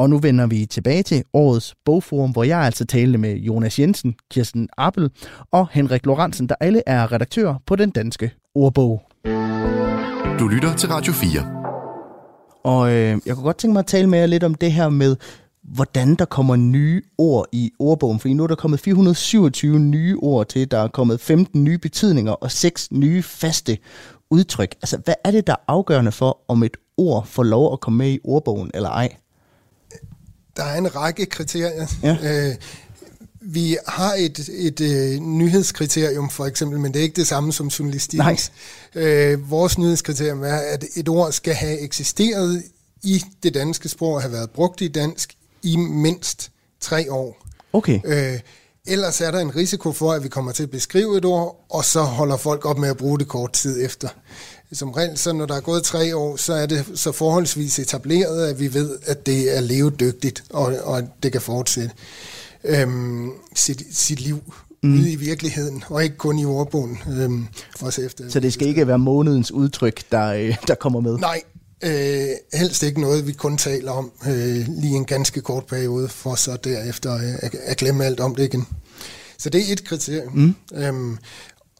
Og 0.00 0.10
nu 0.10 0.18
vender 0.18 0.46
vi 0.46 0.66
tilbage 0.66 1.02
til 1.02 1.24
årets 1.32 1.74
bogforum, 1.84 2.30
hvor 2.30 2.44
jeg 2.44 2.58
altså 2.58 2.84
talte 2.84 3.18
med 3.18 3.36
Jonas 3.36 3.78
Jensen, 3.78 4.14
Kirsten 4.30 4.68
Appel 4.76 5.10
og 5.50 5.68
Henrik 5.72 6.06
Lorentzen, 6.06 6.48
der 6.48 6.54
alle 6.60 6.82
er 6.86 7.12
redaktører 7.12 7.54
på 7.66 7.76
den 7.76 7.90
danske 7.90 8.30
ordbog. 8.54 9.02
Du 10.38 10.48
lytter 10.48 10.74
til 10.76 10.88
Radio 10.88 11.12
4. 11.12 11.30
Og 12.64 12.92
øh, 12.92 13.20
jeg 13.26 13.34
kunne 13.34 13.44
godt 13.44 13.58
tænke 13.58 13.72
mig 13.72 13.80
at 13.80 13.86
tale 13.86 14.06
med 14.06 14.18
jer 14.18 14.26
lidt 14.26 14.44
om 14.44 14.54
det 14.54 14.72
her 14.72 14.88
med, 14.88 15.16
hvordan 15.62 16.14
der 16.14 16.24
kommer 16.24 16.56
nye 16.56 17.02
ord 17.18 17.46
i 17.52 17.70
ordbogen. 17.78 18.20
For 18.20 18.28
nu 18.28 18.42
er 18.42 18.46
der 18.46 18.54
kommet 18.54 18.80
427 18.80 19.78
nye 19.78 20.16
ord 20.22 20.48
til, 20.48 20.70
der 20.70 20.78
er 20.78 20.88
kommet 20.88 21.20
15 21.20 21.64
nye 21.64 21.78
betydninger 21.78 22.32
og 22.32 22.50
6 22.50 22.92
nye 22.92 23.22
faste 23.22 23.78
udtryk. 24.30 24.74
Altså, 24.82 24.98
hvad 25.04 25.14
er 25.24 25.30
det, 25.30 25.46
der 25.46 25.52
er 25.52 25.64
afgørende 25.68 26.12
for, 26.12 26.38
om 26.48 26.62
et 26.62 26.76
ord 26.96 27.26
får 27.26 27.42
lov 27.42 27.72
at 27.72 27.80
komme 27.80 27.98
med 27.98 28.10
i 28.10 28.18
ordbogen 28.24 28.70
eller 28.74 28.90
ej? 28.90 29.16
Der 30.56 30.64
er 30.64 30.78
en 30.78 30.96
række 30.96 31.26
kriterier. 31.26 31.86
Ja. 32.02 32.48
Øh, 32.48 32.54
vi 33.40 33.76
har 33.88 34.14
et, 34.14 34.48
et 34.52 34.80
øh, 34.80 35.20
nyhedskriterium 35.20 36.30
for 36.30 36.46
eksempel, 36.46 36.80
men 36.80 36.92
det 36.92 36.98
er 36.98 37.02
ikke 37.02 37.16
det 37.16 37.26
samme 37.26 37.52
som 37.52 37.68
journalistik. 37.68 38.20
Øh, 38.94 39.50
vores 39.50 39.78
nyhedskriterium 39.78 40.42
er, 40.42 40.56
at 40.56 40.84
et 40.96 41.08
ord 41.08 41.32
skal 41.32 41.54
have 41.54 41.80
eksisteret 41.80 42.62
i 43.02 43.22
det 43.42 43.54
danske 43.54 43.88
sprog 43.88 44.14
og 44.14 44.22
have 44.22 44.32
været 44.32 44.50
brugt 44.50 44.80
i 44.80 44.88
dansk 44.88 45.36
i 45.62 45.76
mindst 45.76 46.50
tre 46.80 47.12
år. 47.12 47.46
Okay. 47.72 48.00
Øh, 48.04 48.40
ellers 48.86 49.20
er 49.20 49.30
der 49.30 49.38
en 49.38 49.56
risiko 49.56 49.92
for, 49.92 50.12
at 50.12 50.24
vi 50.24 50.28
kommer 50.28 50.52
til 50.52 50.62
at 50.62 50.70
beskrive 50.70 51.18
et 51.18 51.24
ord, 51.24 51.66
og 51.70 51.84
så 51.84 52.02
holder 52.02 52.36
folk 52.36 52.64
op 52.66 52.78
med 52.78 52.88
at 52.88 52.96
bruge 52.96 53.18
det 53.18 53.28
kort 53.28 53.52
tid 53.52 53.84
efter. 53.84 54.08
Som 54.72 54.90
regel, 54.90 55.18
så 55.18 55.32
når 55.32 55.46
der 55.46 55.54
er 55.54 55.60
gået 55.60 55.82
tre 55.82 56.16
år, 56.16 56.36
så 56.36 56.52
er 56.52 56.66
det 56.66 56.84
så 56.94 57.12
forholdsvis 57.12 57.78
etableret, 57.78 58.48
at 58.48 58.60
vi 58.60 58.74
ved, 58.74 58.98
at 59.06 59.26
det 59.26 59.56
er 59.56 59.60
levedygtigt, 59.60 60.44
og, 60.50 60.74
og 60.84 60.98
at 60.98 61.04
det 61.22 61.32
kan 61.32 61.40
fortsætte 61.40 61.94
øhm, 62.64 63.30
sit, 63.54 63.82
sit 63.92 64.20
liv 64.20 64.52
mm. 64.82 64.94
ude 64.94 65.12
i 65.12 65.16
virkeligheden, 65.16 65.84
og 65.88 66.04
ikke 66.04 66.16
kun 66.16 66.38
i 66.38 66.44
ordbogen. 66.44 66.98
Øhm, 67.10 67.46
også 67.80 68.02
efter, 68.02 68.28
så 68.28 68.40
det 68.40 68.52
skal 68.52 68.68
ikke 68.68 68.86
være 68.86 68.98
månedens 68.98 69.52
udtryk, 69.52 70.02
der, 70.12 70.26
øh, 70.26 70.56
der 70.68 70.74
kommer 70.74 71.00
med? 71.00 71.18
Nej, 71.18 71.42
øh, 71.82 72.28
helst 72.54 72.82
ikke 72.82 73.00
noget, 73.00 73.26
vi 73.26 73.32
kun 73.32 73.56
taler 73.56 73.92
om 73.92 74.12
øh, 74.26 74.66
lige 74.68 74.96
en 74.96 75.04
ganske 75.04 75.40
kort 75.40 75.66
periode, 75.66 76.08
for 76.08 76.34
så 76.34 76.56
derefter 76.64 77.14
øh, 77.14 77.34
at, 77.38 77.54
at 77.54 77.76
glemme 77.76 78.04
alt 78.04 78.20
om 78.20 78.34
det 78.34 78.44
igen. 78.44 78.66
Så 79.38 79.50
det 79.50 79.68
er 79.68 79.72
et 79.72 79.84
kriterium. 79.84 80.32
Mm. 80.34 80.54
Øhm, 80.74 81.18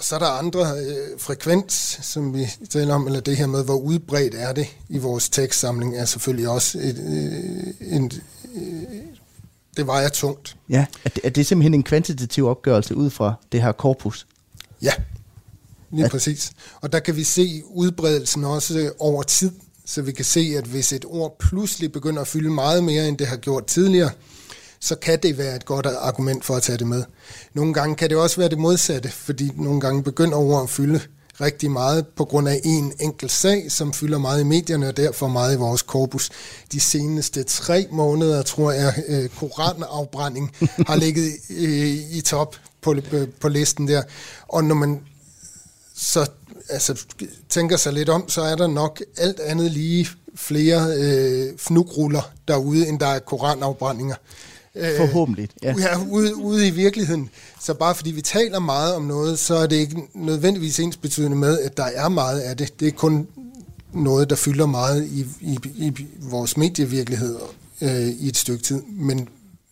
så 0.01 0.15
er 0.15 0.19
der 0.19 0.27
andre 0.27 0.61
øh, 0.61 1.19
frekvens, 1.19 1.99
som 2.03 2.35
vi 2.35 2.47
taler 2.71 2.95
om, 2.95 3.07
eller 3.07 3.21
det 3.21 3.37
her 3.37 3.47
med, 3.47 3.65
hvor 3.65 3.77
udbredt 3.77 4.35
er 4.35 4.53
det 4.53 4.67
i 4.89 4.99
vores 4.99 5.29
tekstsamling, 5.29 5.97
er 5.97 6.05
selvfølgelig 6.05 6.49
også 6.49 6.79
et, 6.79 6.99
øh, 6.99 7.95
en, 7.97 8.11
øh, 8.55 8.83
det 9.77 9.87
vejer 9.87 10.09
tungt. 10.09 10.57
Ja, 10.69 10.87
er 11.05 11.09
det, 11.09 11.21
er 11.25 11.31
det 11.31 11.47
simpelthen 11.47 11.75
en 11.75 11.83
kvantitativ 11.83 12.47
opgørelse 12.47 12.97
ud 12.97 13.11
fra 13.11 13.35
det 13.53 13.63
her 13.63 13.73
korpus? 13.73 14.27
Ja, 14.83 14.93
lige 15.91 16.05
at... 16.05 16.11
præcis. 16.11 16.53
Og 16.81 16.93
der 16.93 17.01
kan 17.01 17.17
vi 17.17 17.25
se 17.25 17.63
udbredelsen 17.71 18.45
også 18.45 18.93
over 18.99 19.23
tid, 19.23 19.51
så 19.87 20.03
vi 20.03 20.13
kan 20.13 20.25
se, 20.25 20.55
at 20.59 20.65
hvis 20.65 20.93
et 20.93 21.05
ord 21.09 21.37
pludselig 21.39 21.93
begynder 21.93 22.21
at 22.21 22.29
fylde 22.29 22.51
meget 22.51 22.85
mere, 22.85 23.09
end 23.09 23.19
det 23.19 23.27
har 23.27 23.37
gjort 23.37 23.67
tidligere, 23.67 24.11
så 24.81 24.95
kan 24.97 25.19
det 25.23 25.39
være 25.39 25.57
et 25.57 25.65
godt 25.65 25.87
argument 25.87 26.45
for 26.45 26.57
at 26.57 26.63
tage 26.63 26.79
det 26.79 26.87
med. 26.87 27.05
Nogle 27.55 27.75
gange 27.75 27.97
kan 27.97 28.11
det 28.11 28.17
også 28.17 28.37
være 28.37 28.49
det 28.49 28.59
modsatte, 28.59 29.09
fordi 29.09 29.51
nogle 29.57 29.81
gange 29.81 30.03
begynder 30.03 30.37
ord 30.37 30.63
at 30.63 30.71
fylde 30.71 31.01
rigtig 31.41 31.71
meget 31.71 32.07
på 32.07 32.25
grund 32.25 32.49
af 32.49 32.61
en 32.65 32.93
enkelt 33.01 33.33
sag, 33.33 33.73
som 33.73 33.93
fylder 33.93 34.19
meget 34.19 34.41
i 34.41 34.45
medierne 34.45 34.89
og 34.89 34.97
derfor 34.97 35.29
meget 35.29 35.55
i 35.55 35.59
vores 35.59 35.83
korpus. 35.83 36.31
De 36.73 36.81
seneste 36.81 37.43
tre 37.43 37.87
måneder, 37.91 38.43
tror 38.43 38.73
jeg, 38.73 38.95
øh, 39.09 39.29
koranafbrænding 39.29 40.57
har 40.89 40.97
ligget 40.97 41.33
øh, 41.51 42.17
i 42.17 42.21
top 42.21 42.57
på, 42.81 42.95
på 43.41 43.49
listen 43.49 43.89
der. 43.89 44.03
Og 44.49 44.65
når 44.65 44.75
man 44.75 45.01
så 45.95 46.27
altså, 46.69 47.05
tænker 47.49 47.77
sig 47.77 47.93
lidt 47.93 48.09
om, 48.09 48.29
så 48.29 48.43
er 48.43 48.57
der 48.57 48.67
nok 48.67 49.03
alt 49.17 49.41
andet 49.41 49.71
lige 49.71 50.09
flere 50.35 50.95
øh, 50.97 51.59
fnugruller 51.59 52.33
derude, 52.49 52.89
end 52.89 53.01
der 53.01 53.07
er 53.07 53.19
koranafbrændinger. 53.19 54.17
Øh, 54.75 54.97
Forhåbentlig, 54.97 55.49
ja. 55.63 55.75
ja 55.79 56.05
ude, 56.11 56.37
ude 56.37 56.69
i 56.69 56.71
virkeligheden. 56.71 57.31
Så 57.61 57.75
bare 57.75 57.95
fordi 57.95 58.11
vi 58.11 58.23
taler 58.23 58.59
meget 58.59 58.95
om 58.95 59.03
noget, 59.03 59.39
så 59.39 59.55
er 59.55 59.67
det 59.67 59.77
ikke 59.77 59.97
nødvendigvis 60.15 60.81
ens 60.81 60.97
betydende 60.97 61.37
med, 61.37 61.59
at 61.59 61.77
der 61.77 61.85
er 61.85 62.09
meget 62.09 62.41
af 62.41 62.57
det. 62.57 62.81
Det 62.81 62.89
er 62.89 62.93
kun 62.93 63.27
noget, 63.93 64.31
der 64.31 64.37
fylder 64.37 64.67
meget 64.67 65.07
i, 65.07 65.27
i, 65.41 65.59
i 65.75 66.07
vores 66.21 66.57
medievirkelighed 66.57 67.37
øh, 67.81 68.09
i 68.09 68.29
et 68.29 68.37
stykke 68.37 68.63
tid. 68.65 68.83
Men 68.83 69.29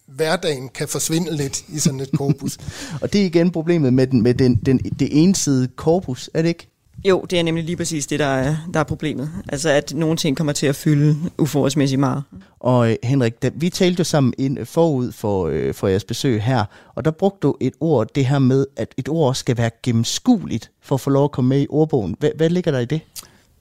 hverdagen 0.06 0.68
kan 0.68 0.88
forsvinde 0.88 1.36
lidt 1.36 1.64
i 1.68 1.78
sådan 1.78 2.00
et 2.00 2.10
korpus. 2.12 2.58
og 3.02 3.12
det 3.12 3.20
er 3.20 3.24
igen 3.24 3.50
problemet 3.50 3.92
med, 3.92 4.06
den, 4.06 4.22
med 4.22 4.34
den, 4.34 4.54
den, 4.54 4.78
det 4.78 5.22
ensidige 5.22 5.68
korpus, 5.76 6.30
er 6.34 6.42
det 6.42 6.48
ikke? 6.48 6.68
Jo, 7.04 7.26
det 7.30 7.38
er 7.38 7.42
nemlig 7.42 7.64
lige 7.64 7.76
præcis 7.76 8.06
det, 8.06 8.18
der 8.18 8.26
er, 8.26 8.56
der 8.74 8.80
er 8.80 8.84
problemet. 8.84 9.30
Altså, 9.48 9.70
at 9.70 9.94
nogle 9.94 10.16
ting 10.16 10.36
kommer 10.36 10.52
til 10.52 10.66
at 10.66 10.76
fylde 10.76 11.16
uforholdsmæssigt 11.38 12.00
meget. 12.00 12.22
Og 12.60 12.90
øh, 12.90 12.96
Henrik, 13.02 13.42
da, 13.42 13.50
vi 13.54 13.70
talte 13.70 14.00
jo 14.00 14.04
sammen 14.04 14.34
ind 14.38 14.66
forud 14.66 15.12
for, 15.12 15.46
øh, 15.46 15.74
for 15.74 15.88
jeres 15.88 16.04
besøg 16.04 16.42
her, 16.42 16.64
og 16.94 17.04
der 17.04 17.10
brugte 17.10 17.38
du 17.46 17.56
et 17.60 17.72
ord, 17.80 18.06
det 18.14 18.26
her 18.26 18.38
med, 18.38 18.66
at 18.76 18.94
et 18.96 19.08
ord 19.08 19.34
skal 19.34 19.56
være 19.56 19.70
gennemskueligt 19.82 20.70
for 20.82 20.94
at 20.94 21.00
få 21.00 21.10
lov 21.10 21.24
at 21.24 21.30
komme 21.30 21.48
med 21.48 21.60
i 21.62 21.66
ordbogen. 21.70 22.16
Hvad, 22.18 22.30
hvad 22.36 22.50
ligger 22.50 22.70
der 22.70 22.78
i 22.78 22.84
det? 22.84 23.00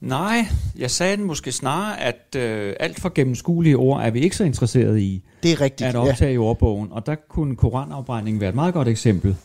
Nej, 0.00 0.46
jeg 0.78 0.90
sagde 0.90 1.16
den 1.16 1.24
måske 1.24 1.52
snarere, 1.52 2.00
at 2.00 2.36
øh, 2.36 2.74
alt 2.80 3.00
for 3.00 3.12
gennemskuelige 3.14 3.76
ord 3.76 4.02
er 4.02 4.10
vi 4.10 4.20
ikke 4.20 4.36
så 4.36 4.44
interesseret 4.44 5.00
i 5.00 5.22
det 5.42 5.52
er 5.52 5.60
rigtigt, 5.60 5.88
at 5.88 5.96
optage 5.96 6.28
ja. 6.28 6.34
i 6.34 6.38
ordbogen. 6.38 6.88
Og 6.90 7.06
der 7.06 7.14
kunne 7.14 7.56
koranafbrænding 7.56 8.40
være 8.40 8.48
et 8.48 8.54
meget 8.54 8.74
godt 8.74 8.88
eksempel. 8.88 9.36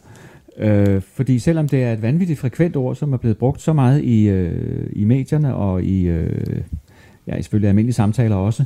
Øh, 0.58 1.02
fordi 1.02 1.40
selvom 1.40 1.68
det 1.68 1.84
er 1.84 1.94
et 1.94 2.02
vanvittigt 2.02 2.40
frekvent 2.40 2.76
ord, 2.76 2.96
som 2.96 3.14
er 3.14 3.18
blevet 3.18 3.38
brugt 3.38 3.62
så 3.62 3.74
meget 3.74 4.04
i, 4.04 4.28
øh, 4.28 4.90
i 4.94 5.04
medierne 5.04 5.56
og 5.56 5.84
i, 5.84 6.04
øh, 6.04 6.62
ja, 7.28 7.42
selvfølgelig 7.42 7.70
almindelige 7.70 7.94
samtaler 7.94 8.36
også, 8.36 8.66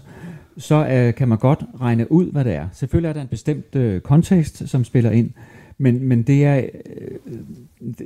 så 0.58 0.88
øh, 0.88 1.14
kan 1.14 1.28
man 1.28 1.38
godt 1.38 1.64
regne 1.82 2.12
ud, 2.12 2.32
hvad 2.32 2.46
det 2.46 2.54
er. 2.54 2.68
Selvfølgelig 2.74 3.10
er 3.10 3.14
der 3.14 3.22
en 3.22 3.28
bestemt 3.28 3.76
øh, 3.76 4.02
kontekst, 4.02 4.70
som 4.70 4.84
spiller 4.84 5.12
ind, 5.12 5.30
men, 5.78 6.04
men 6.04 6.24
det, 6.24 6.46
er, 6.46 6.56
øh, 6.58 7.38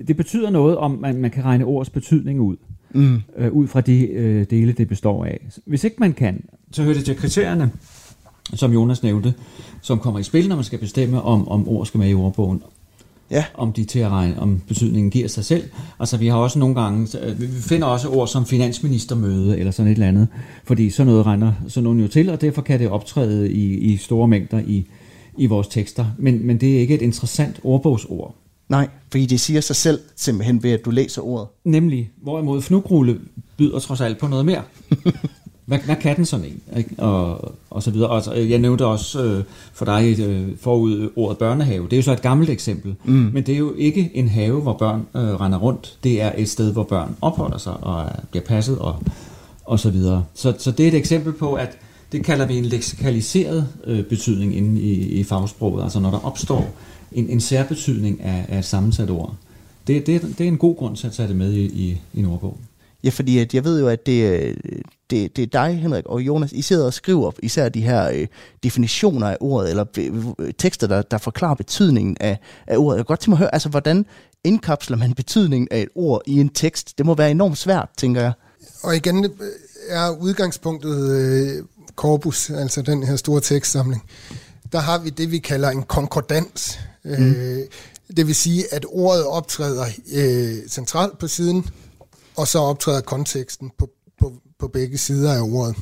det 0.08 0.18
betyder 0.18 0.50
noget 0.50 0.78
om, 0.78 1.04
at 1.04 1.16
man 1.16 1.32
kan 1.32 1.46
regne 1.46 1.66
ords 1.66 1.90
betydning 1.90 2.40
ud, 2.40 2.58
mm. 2.94 3.22
øh, 3.38 3.52
ud 3.52 3.68
fra 3.68 3.82
de 3.82 4.08
øh, 4.08 4.46
dele, 4.50 4.72
det 4.72 4.88
består 4.88 5.26
af. 5.26 5.48
Hvis 5.66 5.84
ikke 5.84 5.96
man 6.00 6.14
kan, 6.14 6.44
så 6.72 6.84
hører 6.84 6.96
det 6.96 7.06
til 7.06 7.16
kriterierne, 7.16 7.72
som 8.54 8.74
Jonas 8.74 9.04
nævnte, 9.04 9.34
som 9.82 10.00
kommer 10.00 10.20
i 10.20 10.24
spil, 10.24 10.48
når 10.48 10.56
man 10.56 10.66
skal 10.66 10.80
bestemme, 10.80 11.22
om, 11.22 11.48
om 11.48 11.68
ord 11.68 11.86
skal 11.86 11.98
med 11.98 12.10
i 12.10 12.14
ordbogen 12.14 12.64
ja. 13.32 13.46
om 13.54 13.74
de 13.74 13.86
til 13.86 14.00
at 14.00 14.12
regne, 14.12 14.40
om 14.40 14.62
betydningen 14.68 15.12
giver 15.12 15.28
sig 15.28 15.46
selv. 15.46 15.64
Altså 16.00 16.18
vi 16.18 16.28
har 16.28 16.38
også 16.38 16.60
nogle 16.60 16.76
gange, 16.76 17.08
vi 17.38 17.48
finder 17.48 17.88
også 17.88 18.10
ord 18.10 18.28
som 18.28 18.46
finansministermøde 18.46 19.60
eller 19.60 19.72
sådan 19.72 19.92
et 19.92 19.96
eller 19.96 20.08
andet, 20.08 20.28
fordi 20.64 20.90
sådan 20.90 21.12
noget 21.12 21.26
regner 21.26 21.54
sådan 21.68 21.84
nogle 21.84 22.02
jo 22.02 22.08
til, 22.08 22.30
og 22.30 22.42
derfor 22.42 22.62
kan 22.62 22.80
det 22.80 22.90
optræde 22.90 23.52
i, 23.52 23.78
i 23.78 23.98
store 23.98 24.28
mængder 24.28 24.60
i, 24.60 24.88
i 25.38 25.46
vores 25.46 25.68
tekster. 25.68 26.06
Men, 26.18 26.48
men 26.48 26.58
det 26.62 26.76
er 26.76 26.80
ikke 26.80 26.96
et 26.96 27.02
interessant 27.02 27.60
ordbogsord. 27.64 28.36
Nej, 28.70 28.88
fordi 29.12 29.26
det 29.26 29.40
siger 29.40 29.62
sig 29.62 29.76
selv 29.76 30.00
simpelthen 30.16 30.64
ved, 30.64 30.72
at 30.72 30.86
du 30.86 30.92
læser 30.92 31.22
ordet. 31.22 31.48
Nemlig, 31.64 32.12
hvorimod 32.24 32.62
fnugrulle 32.62 33.20
byder 33.58 33.80
trods 33.80 34.02
alt 34.02 34.18
på 34.18 34.28
noget 34.28 34.46
mere. 34.46 34.64
Hvad, 35.66 35.80
hvad 35.86 35.96
kan 35.96 36.16
den 36.16 36.26
sådan 36.26 36.46
en? 36.46 36.78
Ikke? 36.78 36.96
Og, 36.98 37.56
og 37.70 37.84
så 37.84 37.92
videre. 37.92 38.10
Og 38.10 38.24
så, 38.24 38.34
jeg 38.34 38.60
nævnte 38.60 38.86
også 38.86 39.24
øh, 39.24 39.44
for 39.74 39.86
dig 39.86 40.20
øh, 40.20 40.58
forud 40.58 41.10
ordet 41.16 41.38
børnehave. 41.38 41.84
Det 41.84 41.94
er 41.94 41.98
jo 41.98 42.04
så 42.04 42.12
et 42.12 42.22
gammelt 42.22 42.50
eksempel. 42.50 42.96
Mm. 43.04 43.30
Men 43.34 43.44
det 43.44 43.54
er 43.54 43.58
jo 43.58 43.74
ikke 43.78 44.12
en 44.14 44.28
have, 44.28 44.62
hvor 44.62 44.74
børn 44.74 45.08
øh, 45.16 45.42
render 45.42 45.58
rundt. 45.58 45.98
Det 46.04 46.22
er 46.22 46.32
et 46.38 46.50
sted, 46.50 46.74
hvor 46.74 46.84
børn 46.84 47.16
opholder 47.22 47.58
sig 47.58 47.74
og 47.74 48.06
bliver 48.32 48.44
passet 48.46 48.80
og, 48.80 49.04
og 49.66 49.80
så 49.80 49.90
videre. 49.90 50.24
Så, 50.34 50.54
så 50.58 50.72
det 50.72 50.84
er 50.84 50.88
et 50.88 50.96
eksempel 50.98 51.34
på, 51.34 51.54
at 51.54 51.78
det 52.12 52.26
kalder 52.26 52.46
vi 52.46 52.58
en 52.58 52.66
leksikaliseret 52.66 53.68
øh, 53.88 54.04
betydning 54.04 54.56
inde 54.56 54.82
i, 54.82 55.20
i 55.20 55.24
fagsproget. 55.24 55.84
Altså 55.84 56.00
når 56.00 56.12
der 56.12 56.26
opstår 56.26 56.68
en, 57.12 57.30
en 57.30 57.40
særbetydning 57.40 58.22
af, 58.22 58.46
af 58.50 58.60
et 58.60 58.66
sammensat 58.66 59.10
ord. 59.10 59.36
Det, 59.88 60.08
det, 60.08 60.22
det 60.38 60.44
er 60.44 60.48
en 60.48 60.58
god 60.58 60.76
grund 60.76 60.96
til 60.96 61.08
at 61.08 61.14
tage 61.14 61.28
det 61.28 61.36
med 61.36 61.54
i, 61.54 61.66
i, 61.66 62.02
i 62.14 62.20
en 62.20 62.26
ordbog. 62.26 62.58
Ja, 63.04 63.10
fordi 63.10 63.40
at 63.40 63.54
jeg 63.54 63.64
ved 63.64 63.80
jo, 63.80 63.88
at 63.88 64.06
det, 64.06 64.56
det, 65.10 65.36
det 65.36 65.42
er 65.42 65.48
dig, 65.48 65.80
Henrik 65.82 66.06
og 66.06 66.22
Jonas, 66.22 66.52
I 66.52 66.62
sidder 66.62 66.86
og 66.86 66.94
skriver 66.94 67.32
især 67.44 67.70
de 67.70 67.82
her 67.82 68.10
øh, 68.10 68.28
definitioner 68.64 69.28
af 69.28 69.38
ordet, 69.40 69.70
eller 69.70 69.86
øh, 70.40 70.54
tekster, 70.58 70.88
der, 70.88 71.02
der 71.02 71.18
forklarer 71.18 71.56
betydningen 71.56 72.18
af, 72.20 72.40
af 72.68 72.78
ordet. 72.78 72.98
Jeg 72.98 73.06
kan 73.06 73.12
godt 73.12 73.20
tænke 73.20 73.30
mig 73.30 73.36
at 73.36 73.40
høre, 73.40 73.54
altså, 73.54 73.70
hvordan 73.70 74.06
indkapsler 74.44 74.98
man 74.98 75.14
betydningen 75.14 75.68
af 75.72 75.82
et 75.82 75.90
ord 75.96 76.22
i 76.26 76.40
en 76.40 76.50
tekst? 76.50 76.98
Det 76.98 77.06
må 77.06 77.16
være 77.16 77.32
enormt 77.32 77.58
svært, 77.58 77.90
tænker 77.98 78.22
jeg. 78.22 78.34
Og 78.84 78.96
igen 78.96 79.26
øh, 79.26 79.32
er 79.90 80.10
udgangspunktet 80.10 81.12
øh, 81.12 81.64
corpus, 81.96 82.50
altså 82.50 82.82
den 82.82 83.04
her 83.04 83.16
store 83.16 83.42
tekstsamling. 83.42 84.04
Der 84.72 84.80
har 84.80 85.00
vi 85.00 85.10
det, 85.10 85.32
vi 85.32 85.38
kalder 85.40 85.70
en 85.70 85.84
konkordans. 85.84 86.80
Mm. 87.04 87.12
Øh, 87.12 87.60
det 88.18 88.28
vil 88.28 88.36
sige, 88.36 88.74
at 88.74 88.86
ordet 88.90 89.26
optræder 89.26 89.86
øh, 90.14 90.70
centralt 90.70 91.18
på 91.18 91.28
siden, 91.28 91.66
og 92.36 92.48
så 92.48 92.60
optræder 92.60 93.02
konteksten 93.02 93.72
på, 93.78 93.90
på, 94.20 94.34
på 94.60 94.68
begge 94.68 94.98
sider 94.98 95.34
af 95.34 95.42
ordet. 95.42 95.76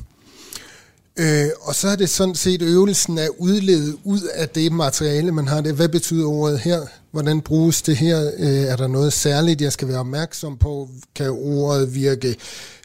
Øh, 1.16 1.48
og 1.60 1.74
så 1.74 1.88
er 1.88 1.96
det 1.96 2.08
sådan 2.08 2.34
set 2.34 2.62
øvelsen 2.62 3.18
at 3.18 3.30
udlede 3.38 3.96
ud 4.04 4.20
af 4.34 4.48
det 4.48 4.72
materiale, 4.72 5.32
man 5.32 5.48
har 5.48 5.60
det. 5.60 5.74
Hvad 5.74 5.88
betyder 5.88 6.26
ordet 6.26 6.58
her? 6.58 6.80
Hvordan 7.10 7.40
bruges 7.40 7.82
det 7.82 7.96
her? 7.96 8.30
Øh, 8.38 8.48
er 8.48 8.76
der 8.76 8.86
noget 8.86 9.12
særligt, 9.12 9.60
jeg 9.60 9.72
skal 9.72 9.88
være 9.88 9.98
opmærksom 9.98 10.56
på? 10.56 10.88
Kan 11.14 11.30
ordet 11.30 11.94
virke 11.94 12.36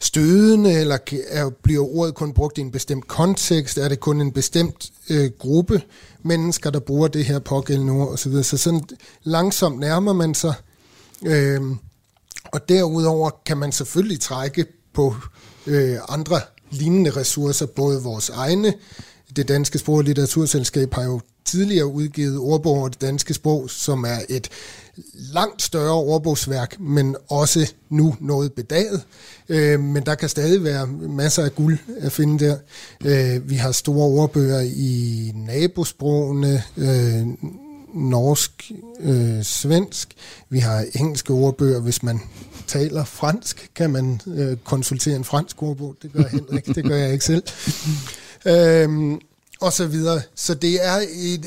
stødende, 0.01 0.73
eller 0.73 0.97
er, 1.29 1.49
bliver 1.49 1.95
ordet 1.95 2.15
kun 2.15 2.33
brugt 2.33 2.57
i 2.57 2.61
en 2.61 2.71
bestemt 2.71 3.07
kontekst? 3.07 3.77
Er 3.77 3.89
det 3.89 3.99
kun 3.99 4.21
en 4.21 4.31
bestemt 4.31 4.91
øh, 5.09 5.31
gruppe 5.39 5.81
mennesker, 6.23 6.69
der 6.69 6.79
bruger 6.79 7.07
det 7.07 7.25
her 7.25 7.39
pågældende 7.39 7.93
ord 7.93 8.09
osv.? 8.09 8.43
Så 8.43 8.57
sådan 8.57 8.83
langsomt 9.23 9.79
nærmer 9.79 10.13
man 10.13 10.33
sig 10.33 10.53
øh, 11.25 11.61
og 12.51 12.69
derudover 12.69 13.29
kan 13.45 13.57
man 13.57 13.71
selvfølgelig 13.71 14.19
trække 14.19 14.65
på 14.93 15.15
øh, 15.67 15.97
andre 16.09 16.41
lignende 16.71 17.09
ressourcer, 17.09 17.65
både 17.65 18.03
vores 18.03 18.29
egne, 18.29 18.73
det 19.35 19.47
danske 19.47 19.77
sprog- 19.77 19.97
og 19.97 20.03
litteraturselskab 20.03 20.93
har 20.93 21.03
jo 21.03 21.21
tidligere 21.45 21.85
udgivet 21.85 22.37
ordbog 22.37 22.77
over 22.77 22.87
det 22.87 23.01
danske 23.01 23.33
sprog, 23.33 23.69
som 23.69 24.03
er 24.03 24.19
et 24.29 24.49
langt 25.33 25.61
større 25.61 25.93
ordbogsværk, 25.93 26.79
men 26.79 27.15
også 27.29 27.73
nu 27.89 28.15
noget 28.19 28.53
bedaget. 28.53 29.01
Øh, 29.49 29.79
men 29.79 30.05
der 30.05 30.15
kan 30.15 30.29
stadig 30.29 30.63
være 30.63 30.87
masser 30.87 31.43
af 31.43 31.55
guld 31.55 31.77
at 31.97 32.11
finde 32.11 32.45
der. 32.45 32.57
Øh, 33.05 33.49
vi 33.49 33.55
har 33.55 33.71
store 33.71 34.07
ordbøger 34.07 34.59
i 34.59 35.31
nabosprogene, 35.35 36.63
øh, 36.77 37.27
norsk, 37.95 38.71
øh, 38.99 39.43
svensk. 39.43 40.15
Vi 40.49 40.59
har 40.59 40.85
engelske 40.95 41.33
ordbøger. 41.33 41.79
Hvis 41.79 42.03
man 42.03 42.19
taler 42.67 43.03
fransk, 43.03 43.69
kan 43.75 43.89
man 43.89 44.21
øh, 44.27 44.57
konsultere 44.57 45.15
en 45.15 45.23
fransk 45.23 45.63
ordbog. 45.63 45.95
Det 46.01 46.13
gør 46.13 46.23
Henrik, 46.23 46.65
det 46.65 46.83
gør 46.83 46.95
jeg 46.95 47.13
ikke 47.13 47.25
selv. 47.25 47.43
Øhm, 48.45 49.19
og 49.61 49.73
så 49.73 49.87
videre. 49.87 50.21
Så 50.35 50.53
det 50.53 50.85
er 50.85 51.01
et, 51.15 51.45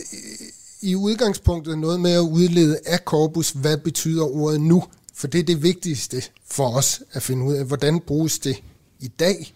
i 0.80 0.94
udgangspunktet 0.94 1.78
noget 1.78 2.00
med 2.00 2.12
at 2.12 2.20
udlede 2.20 2.78
af 2.87 3.04
korpus, 3.04 3.50
hvad 3.50 3.76
betyder 3.76 4.24
ordet 4.24 4.61
nu? 4.61 4.84
For 5.14 5.26
det 5.26 5.38
er 5.38 5.44
det 5.44 5.62
vigtigste 5.62 6.22
for 6.50 6.70
os 6.70 7.02
at 7.12 7.22
finde 7.22 7.44
ud 7.44 7.54
af, 7.54 7.64
hvordan 7.64 8.00
bruges 8.00 8.38
det 8.38 8.62
i 9.00 9.08
dag 9.08 9.54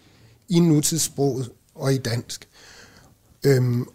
i 0.49 0.59
nutidssproget 0.59 1.49
og 1.75 1.93
i 1.93 1.97
dansk. 1.97 2.47
Øhm, 3.43 3.87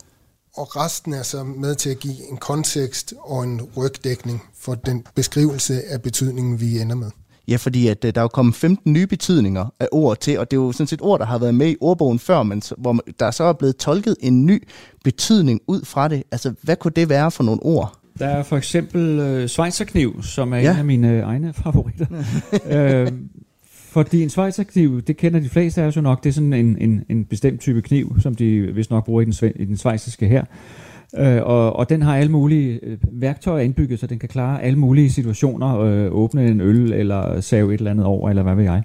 og 0.59 0.77
resten 0.77 1.12
er 1.12 1.23
så 1.23 1.44
med 1.44 1.75
til 1.75 1.90
at 1.90 1.99
give 1.99 2.31
en 2.31 2.37
kontekst 2.37 3.14
og 3.18 3.44
en 3.44 3.61
rygdækning 3.77 4.42
for 4.59 4.75
den 4.75 5.05
beskrivelse 5.14 5.83
af 5.90 6.03
betydningen, 6.03 6.61
vi 6.61 6.81
ender 6.81 6.97
med. 6.97 7.11
Ja, 7.49 7.57
fordi 7.57 7.88
at, 7.88 8.05
øh, 8.05 8.14
der 8.14 8.21
er 8.21 8.23
jo 8.23 8.29
kommet 8.29 8.55
15 8.55 8.92
nye 8.92 9.07
betydninger 9.07 9.66
af 9.81 9.88
ord 9.92 10.16
til, 10.21 10.38
og 10.38 10.51
det 10.51 10.57
er 10.57 10.61
jo 10.61 10.73
sådan 10.73 10.87
set 10.87 11.03
ord, 11.03 11.21
der 11.21 11.27
har 11.27 11.38
været 11.38 11.55
med 11.55 11.68
i 11.68 11.77
ordbogen 11.81 12.18
før, 12.18 12.42
men 12.42 12.62
hvor 12.79 12.99
der 13.21 13.31
så 13.31 13.44
er 13.44 13.53
blevet 13.53 13.77
tolket 13.77 14.16
en 14.21 14.47
ny 14.47 14.68
betydning 15.05 15.61
ud 15.66 15.85
fra 15.85 16.09
det. 16.09 16.23
Altså, 16.33 16.55
hvad 16.62 16.77
kunne 16.77 16.92
det 16.97 17.09
være 17.09 17.31
for 17.31 17.44
nogle 17.44 17.62
ord? 17.62 17.99
Der 18.18 18.27
er 18.27 18.42
for 18.42 18.57
eksempel 18.57 19.18
øh, 19.18 19.49
Schweizerkniv, 19.49 20.23
som 20.23 20.53
er 20.53 20.59
ja. 20.59 20.71
en 20.73 20.79
af 20.79 20.85
mine 20.85 21.21
egne 21.21 21.53
favoritter. 21.53 22.07
øh, 22.71 23.12
fordi 23.88 24.22
en 24.22 24.31
svejserkniv, 24.31 25.03
det 25.03 25.16
kender 25.16 25.40
de 25.40 25.48
fleste 25.48 25.83
af 25.83 25.87
os 25.87 25.96
jo 25.96 26.01
nok, 26.01 26.24
det 26.24 26.29
er 26.29 26.35
sådan 26.35 26.53
en, 26.53 26.77
en, 26.81 27.05
en 27.09 27.24
bestemt 27.24 27.61
type 27.61 27.83
kniv, 27.83 28.16
som 28.20 28.35
de 28.35 28.61
vist 28.61 28.90
nok 28.90 29.05
bruger 29.05 29.22
i 29.22 29.24
den, 29.24 29.53
i 29.57 29.64
den 29.64 29.77
schweiziske 29.77 30.27
her. 30.27 30.44
Øh, 31.16 31.42
og, 31.42 31.77
og 31.77 31.88
den 31.88 32.03
har 32.03 32.16
alle 32.16 32.33
mulige 32.33 32.81
øh, 32.83 32.98
værktøjer 33.12 33.64
indbygget, 33.64 34.01
så 34.01 34.07
den 34.07 34.18
kan 34.18 34.29
klare 34.29 34.62
alle 34.62 34.79
mulige 34.79 35.11
situationer, 35.11 35.79
øh, 35.79 36.12
åbne 36.12 36.48
en 36.48 36.61
øl, 36.61 36.92
eller 36.92 37.40
save 37.40 37.74
et 37.74 37.79
eller 37.79 37.90
andet 37.90 38.07
over, 38.07 38.31
eller 38.31 38.42
hvad 38.42 38.55
ved 38.55 38.64
jeg. 38.64 38.83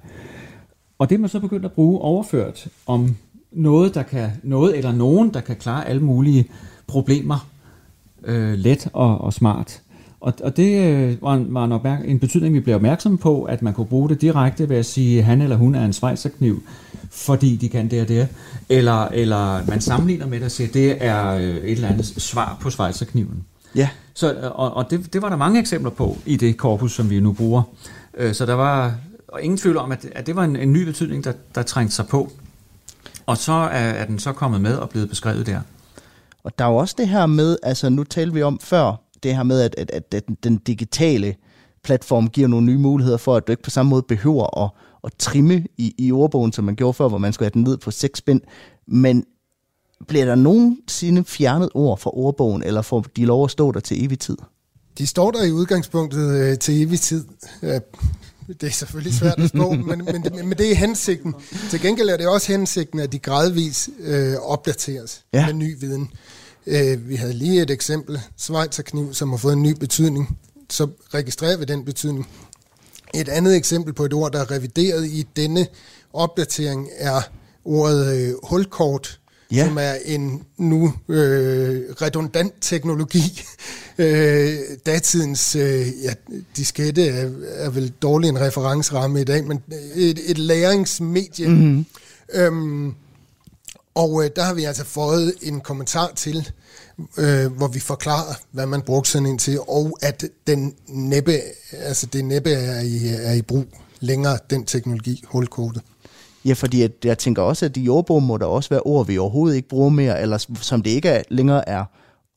Og 0.99 1.09
det 1.09 1.15
er 1.15 1.19
man 1.19 1.29
så 1.29 1.39
begyndt 1.39 1.65
at 1.65 1.71
bruge 1.71 1.99
overført 1.99 2.67
om 2.87 3.15
noget, 3.51 3.95
der 3.95 4.03
kan, 4.03 4.29
noget 4.43 4.77
eller 4.77 4.91
nogen, 4.91 5.33
der 5.33 5.41
kan 5.41 5.55
klare 5.55 5.87
alle 5.87 6.01
mulige 6.01 6.45
problemer 6.87 7.49
øh, 8.25 8.53
let 8.53 8.89
og, 8.93 9.21
og 9.21 9.33
smart. 9.33 9.81
Og, 10.23 10.33
og 10.43 10.57
det 10.57 10.93
øh, 10.93 11.21
var, 11.21 11.45
var 11.49 11.65
en, 11.65 11.71
opmærk- 11.71 12.01
en 12.05 12.19
betydning, 12.19 12.53
vi 12.53 12.59
blev 12.59 12.75
opmærksomme 12.75 13.17
på, 13.17 13.43
at 13.43 13.61
man 13.61 13.73
kunne 13.73 13.85
bruge 13.85 14.09
det 14.09 14.21
direkte 14.21 14.69
ved 14.69 14.77
at 14.77 14.85
sige, 14.85 15.19
at 15.19 15.25
han 15.25 15.41
eller 15.41 15.55
hun 15.55 15.75
er 15.75 15.85
en 15.85 15.93
svejserkniv, 15.93 16.63
fordi 17.11 17.55
de 17.55 17.69
kan 17.69 17.87
det 17.91 18.01
og 18.01 18.07
det. 18.07 18.27
Eller, 18.69 19.05
eller 19.05 19.65
man 19.67 19.81
sammenligner 19.81 20.27
med 20.27 20.37
det 20.37 20.45
og 20.45 20.51
siger, 20.51 20.67
at 20.67 20.73
det 20.73 20.97
er 21.05 21.29
øh, 21.29 21.41
et 21.43 21.71
eller 21.71 21.87
andet 21.87 22.05
svar 22.05 22.57
på 22.61 22.69
svejserkniven. 22.69 23.43
Ja. 23.75 23.89
Så, 24.13 24.51
og 24.55 24.73
og 24.73 24.91
det, 24.91 25.13
det 25.13 25.21
var 25.21 25.29
der 25.29 25.35
mange 25.35 25.59
eksempler 25.59 25.91
på 25.91 26.17
i 26.25 26.35
det 26.37 26.57
korpus, 26.57 26.91
som 26.93 27.09
vi 27.09 27.19
nu 27.19 27.31
bruger. 27.33 27.61
Øh, 28.17 28.33
Så 28.33 28.45
der 28.45 28.53
var 28.53 28.95
og 29.27 29.41
ingen 29.41 29.57
tvivl 29.57 29.77
om, 29.77 29.91
at, 29.91 30.05
at 30.15 30.27
det 30.27 30.35
var 30.35 30.43
en, 30.43 30.55
en 30.55 30.73
ny 30.73 30.83
betydning, 30.83 31.23
der, 31.23 31.33
der 31.55 31.63
trængte 31.63 31.95
sig 31.95 32.07
på. 32.07 32.31
Og 33.25 33.37
så 33.37 33.51
er, 33.51 33.67
er 33.69 34.05
den 34.05 34.19
så 34.19 34.31
kommet 34.31 34.61
med 34.61 34.75
og 34.75 34.89
blevet 34.89 35.09
beskrevet 35.09 35.45
der. 35.45 35.59
Og 36.43 36.59
der 36.59 36.65
er 36.65 36.69
jo 36.69 36.75
også 36.75 36.95
det 36.97 37.07
her 37.07 37.25
med, 37.25 37.57
altså 37.63 37.89
nu 37.89 38.03
talte 38.03 38.33
vi 38.33 38.41
om 38.41 38.59
før, 38.61 39.02
det 39.23 39.35
her 39.35 39.43
med, 39.43 39.61
at, 39.61 39.75
at, 39.77 39.91
at, 39.91 40.13
at 40.13 40.23
den 40.43 40.57
digitale 40.57 41.35
platform 41.83 42.29
giver 42.29 42.47
nogle 42.47 42.65
nye 42.65 42.77
muligheder 42.77 43.17
for, 43.17 43.35
at 43.35 43.47
du 43.47 43.51
ikke 43.51 43.63
på 43.63 43.69
samme 43.69 43.89
måde 43.89 44.03
behøver 44.03 44.63
at, 44.63 44.69
at 45.03 45.11
trimme 45.19 45.65
i, 45.77 45.95
i 45.97 46.11
ordbogen, 46.11 46.53
som 46.53 46.65
man 46.65 46.75
gjorde 46.75 46.93
før, 46.93 47.07
hvor 47.07 47.17
man 47.17 47.33
skulle 47.33 47.45
have 47.45 47.53
den 47.53 47.63
ned 47.63 47.77
på 47.77 47.91
seks 47.91 48.19
spænd. 48.19 48.41
Men 48.87 49.25
bliver 50.07 50.25
der 50.25 50.35
nogensinde 50.35 51.23
fjernet 51.23 51.69
ord 51.73 51.97
fra 51.99 52.11
ordbogen, 52.13 52.63
eller 52.63 52.81
får 52.81 53.05
de 53.15 53.25
lov 53.25 53.43
at 53.45 53.51
stå 53.51 53.71
der 53.71 53.79
til 53.79 54.05
evig 54.05 54.19
tid? 54.19 54.37
De 54.97 55.07
står 55.07 55.31
der 55.31 55.43
i 55.43 55.51
udgangspunktet 55.51 56.31
øh, 56.31 56.59
til 56.59 56.81
evig 56.81 56.99
tid. 56.99 57.25
Ja, 57.61 57.79
det 58.47 58.63
er 58.63 58.71
selvfølgelig 58.71 59.13
svært 59.13 59.39
at 59.39 59.49
spå, 59.49 59.71
men, 59.71 60.05
men, 60.05 60.25
men 60.43 60.57
det 60.57 60.71
er 60.71 60.75
hensigten. 60.75 61.35
Til 61.69 61.81
gengæld 61.81 62.09
er 62.09 62.17
det 62.17 62.27
også 62.27 62.51
hensigten, 62.51 62.99
at 62.99 63.11
de 63.11 63.19
gradvis 63.19 63.89
øh, 63.99 64.35
opdateres 64.35 65.25
ja. 65.33 65.45
med 65.45 65.53
ny 65.53 65.79
viden. 65.79 66.09
Øh, 66.67 67.09
vi 67.09 67.15
havde 67.15 67.33
lige 67.33 67.61
et 67.61 67.71
eksempel, 67.71 68.19
Schweizerkniv, 68.37 69.13
som 69.13 69.29
har 69.29 69.37
fået 69.37 69.53
en 69.53 69.63
ny 69.63 69.71
betydning. 69.79 70.37
Så 70.69 70.87
registrerer 71.13 71.57
vi 71.57 71.65
den 71.65 71.85
betydning. 71.85 72.27
Et 73.13 73.29
andet 73.29 73.55
eksempel 73.55 73.93
på 73.93 74.05
et 74.05 74.13
ord, 74.13 74.31
der 74.31 74.39
er 74.39 74.51
revideret 74.51 75.05
i 75.05 75.27
denne 75.35 75.67
opdatering, 76.13 76.89
er 76.97 77.21
ordet 77.65 78.15
øh, 78.17 78.33
hulkort, 78.43 79.19
Ja. 79.51 79.65
som 79.67 79.77
er 79.77 79.93
en 80.05 80.43
nu 80.57 80.93
øh, 81.09 81.81
redundant 82.01 82.53
teknologi. 82.61 83.41
øh, 83.97 84.57
datidens 84.85 85.55
øh, 85.55 85.87
ja, 86.03 86.13
diskette 86.57 87.07
er, 87.07 87.29
er 87.45 87.69
vel 87.69 87.93
dårlig 88.01 88.29
en 88.29 88.41
referenceramme 88.41 89.21
i 89.21 89.23
dag, 89.23 89.43
men 89.45 89.63
et, 89.95 90.19
et 90.25 90.37
læringsmedie. 90.37 91.47
Mm-hmm. 91.47 91.85
Øhm, 92.33 92.93
og 93.95 94.23
øh, 94.23 94.29
der 94.35 94.43
har 94.43 94.53
vi 94.53 94.63
altså 94.63 94.85
fået 94.85 95.33
en 95.41 95.61
kommentar 95.61 96.11
til, 96.15 96.49
øh, 97.17 97.51
hvor 97.51 97.67
vi 97.67 97.79
forklarer, 97.79 98.33
hvad 98.51 98.65
man 98.65 98.81
brugte 98.81 99.11
sådan 99.11 99.25
en 99.25 99.37
til, 99.37 99.59
og 99.67 99.97
at 100.01 100.25
den 100.47 100.75
næppe, 100.87 101.33
altså 101.71 102.05
det 102.05 102.25
næppe 102.25 102.51
er 102.51 102.81
i, 102.81 103.07
er 103.07 103.33
i 103.33 103.41
brug 103.41 103.65
længere, 103.99 104.37
den 104.49 104.65
teknologi, 104.65 105.23
hulkode. 105.27 105.79
Ja, 106.45 106.53
fordi 106.53 106.81
at, 106.81 106.91
jeg 107.03 107.17
tænker 107.17 107.41
også, 107.41 107.65
at 107.65 107.77
i 107.77 107.89
ordbogen 107.89 108.25
må 108.25 108.37
der 108.37 108.45
også 108.45 108.69
være 108.69 108.81
ord, 108.81 109.07
vi 109.07 109.17
overhovedet 109.17 109.55
ikke 109.55 109.67
bruger 109.67 109.89
mere, 109.89 110.21
eller 110.21 110.45
som 110.61 110.83
det 110.83 110.91
ikke 110.91 111.09
er, 111.09 111.23
længere 111.29 111.69
er 111.69 111.85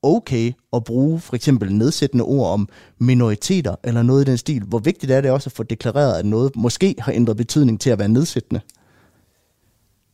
okay 0.02 0.52
at 0.72 0.84
bruge 0.84 1.20
for 1.20 1.36
eksempel 1.36 1.74
nedsættende 1.74 2.24
ord 2.24 2.52
om 2.52 2.68
minoriteter, 2.98 3.74
eller 3.84 4.02
noget 4.02 4.28
i 4.28 4.30
den 4.30 4.38
stil. 4.38 4.62
Hvor 4.62 4.78
vigtigt 4.78 5.12
er 5.12 5.20
det 5.20 5.30
også 5.30 5.48
at 5.48 5.52
få 5.52 5.62
deklareret, 5.62 6.18
at 6.18 6.26
noget 6.26 6.56
måske 6.56 6.94
har 6.98 7.12
ændret 7.12 7.36
betydning 7.36 7.80
til 7.80 7.90
at 7.90 7.98
være 7.98 8.08
nedsættende? 8.08 8.60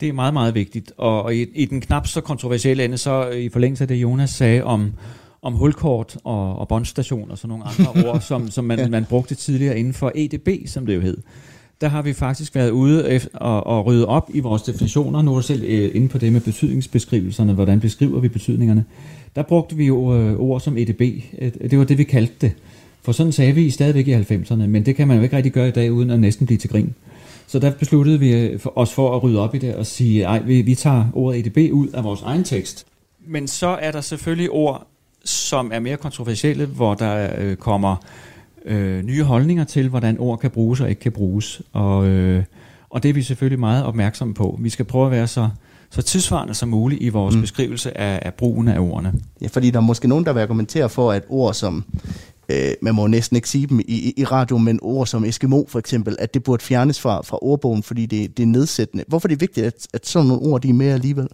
Det 0.03 0.09
er 0.09 0.12
meget, 0.12 0.35
meget 0.35 0.55
vigtigt. 0.55 0.93
Og, 0.97 1.23
og 1.23 1.35
i, 1.35 1.47
i 1.55 1.65
den 1.65 1.81
knap 1.81 2.07
så 2.07 2.21
kontroversielle 2.21 2.85
ende, 2.85 2.99
så 2.99 3.29
i 3.29 3.49
forlængelse 3.49 3.85
af 3.85 3.88
det, 3.88 3.95
Jonas 3.95 4.31
sagde 4.31 4.65
om, 4.65 4.93
om 5.43 5.53
hulkort 5.55 6.17
og, 6.25 6.59
og 6.59 6.69
båndstation 6.69 7.31
og 7.31 7.38
sådan 7.38 7.49
nogle 7.49 7.65
andre 7.65 7.91
ord, 8.09 8.21
som, 8.21 8.51
som 8.51 8.65
man, 8.65 8.91
man 8.91 9.05
brugte 9.05 9.35
tidligere 9.35 9.79
inden 9.79 9.95
for 9.95 10.12
EDB, 10.15 10.49
som 10.67 10.87
det 10.87 10.95
jo 10.95 11.01
hed. 11.01 11.17
Der 11.81 11.88
har 11.88 12.03
vi 12.03 12.12
faktisk 12.12 12.55
været 12.55 12.71
ude 12.71 13.21
og, 13.35 13.67
og 13.67 13.87
rydde 13.87 14.07
op 14.07 14.31
i 14.35 14.41
vores 14.41 14.62
definitioner. 14.62 15.23
Nu 15.23 15.31
er 15.31 15.37
du 15.37 15.43
selv 15.43 15.62
øh, 15.65 15.91
inde 15.95 16.09
på 16.09 16.19
det 16.19 16.33
med 16.33 16.41
betydningsbeskrivelserne. 16.41 17.53
Hvordan 17.53 17.81
beskriver 17.81 18.21
vi 18.21 18.29
betydningerne? 18.29 18.85
Der 19.37 19.43
brugte 19.43 19.77
vi 19.77 19.87
jo 19.87 20.17
øh, 20.17 20.41
ord 20.41 20.61
som 20.61 20.79
EDB. 20.79 21.01
Øh, 21.38 21.53
Det 21.71 21.79
var 21.79 21.85
det, 21.85 21.99
vi 21.99 22.05
kaldte 22.05 22.35
det. 22.41 22.53
For 23.03 23.12
sådan 23.12 23.33
sagde 23.33 23.53
vi 23.53 23.71
stadigvæk 23.71 24.09
i 24.09 24.15
90'erne, 24.15 24.67
men 24.67 24.87
det 24.87 24.97
kan 24.97 25.09
man 25.09 25.17
jo 25.17 25.23
ikke 25.23 25.37
rigtig 25.37 25.53
gøre 25.53 25.69
i 25.69 25.73
dag, 25.73 25.93
uden 25.93 26.11
at 26.11 26.21
næsten 26.21 26.47
blive 26.47 26.59
til 26.59 26.71
grin. 26.71 26.95
Så 27.53 27.59
der 27.59 27.71
besluttede 27.71 28.19
vi 28.19 28.33
øh, 28.33 28.61
for, 28.61 28.79
os 28.79 28.93
for 28.93 29.17
at 29.17 29.23
rydde 29.23 29.41
op 29.41 29.55
i 29.55 29.59
det 29.59 29.75
og 29.75 29.87
sige, 29.87 30.29
at 30.29 30.49
vi, 30.49 30.62
vi 30.62 30.75
tager 30.75 31.05
ordet 31.15 31.47
EDB 31.47 31.73
ud 31.73 31.88
af 31.88 32.05
vores 32.05 32.23
egen 32.23 32.45
tekst. 32.45 32.87
Men 33.27 33.49
så 33.49 33.67
er 33.67 33.91
der 33.91 34.01
selvfølgelig 34.01 34.51
ord, 34.51 34.87
som 35.25 35.71
er 35.75 35.81
mere 35.81 35.97
kontroversielle, 35.97 36.67
hvor 36.67 36.95
der 36.95 37.31
øh, 37.38 37.57
kommer 37.57 37.97
øh, 38.65 39.05
nye 39.05 39.23
holdninger 39.23 39.65
til, 39.65 39.88
hvordan 39.88 40.19
ord 40.19 40.38
kan 40.38 40.51
bruges 40.51 40.81
og 40.81 40.91
ikke 40.91 41.01
kan 41.01 41.12
bruges. 41.12 41.62
Og, 41.73 42.07
øh, 42.07 42.45
og 42.91 43.03
det 43.03 43.09
er 43.09 43.12
vi 43.12 43.23
selvfølgelig 43.23 43.61
meget 43.61 43.85
opmærksomme 43.85 44.35
på. 44.35 44.59
Vi 44.61 44.71
skal 44.71 44.85
prøve 44.85 45.07
at 45.07 45.12
være 45.12 45.27
så, 45.27 45.49
så 45.91 46.03
tidsvarende 46.03 46.55
som 46.55 46.69
muligt 46.69 47.03
i 47.03 47.09
vores 47.09 47.35
mm. 47.35 47.41
beskrivelse 47.41 47.99
af, 47.99 48.19
af 48.23 48.35
brugen 48.35 48.69
af 48.69 48.79
ordene. 48.79 49.12
Ja, 49.41 49.47
fordi 49.47 49.71
der 49.71 49.77
er 49.77 49.83
måske 49.83 50.09
nogen, 50.09 50.25
der 50.25 50.33
vil 50.33 50.41
argumentere 50.41 50.88
for, 50.88 51.12
at 51.12 51.23
ord 51.29 51.55
som, 51.55 51.85
øh, 52.53 52.75
man 52.83 52.95
må 52.95 53.07
næsten 53.07 53.37
ikke 53.37 53.49
sige 53.49 53.67
dem 53.67 53.81
i, 53.81 53.83
i, 53.87 54.15
i 54.17 54.25
radio, 54.25 54.59
men 54.59 54.79
ord 54.83 55.07
som 55.07 55.25
Eskimo 55.25 55.65
for 55.69 55.79
eksempel, 55.79 56.17
at 56.19 56.35
det 56.35 56.43
burde 56.43 56.65
fjernes 56.65 57.01
fra, 57.01 57.23
fra 57.23 57.38
ordbogen, 57.43 57.83
fordi 57.83 58.07
det, 58.07 58.37
det 58.37 58.43
er 58.43 58.47
nedsættende. 58.47 59.05
Hvorfor 59.09 59.29
er 59.29 59.31
det 59.31 59.41
vigtigt, 59.41 59.67
at, 59.67 59.87
at 59.93 60.07
sådan 60.07 60.29
nogle 60.29 60.43
ord, 60.43 60.61
de 60.61 60.69
er 60.69 60.73
med 60.73 60.88
alligevel? 60.88 61.29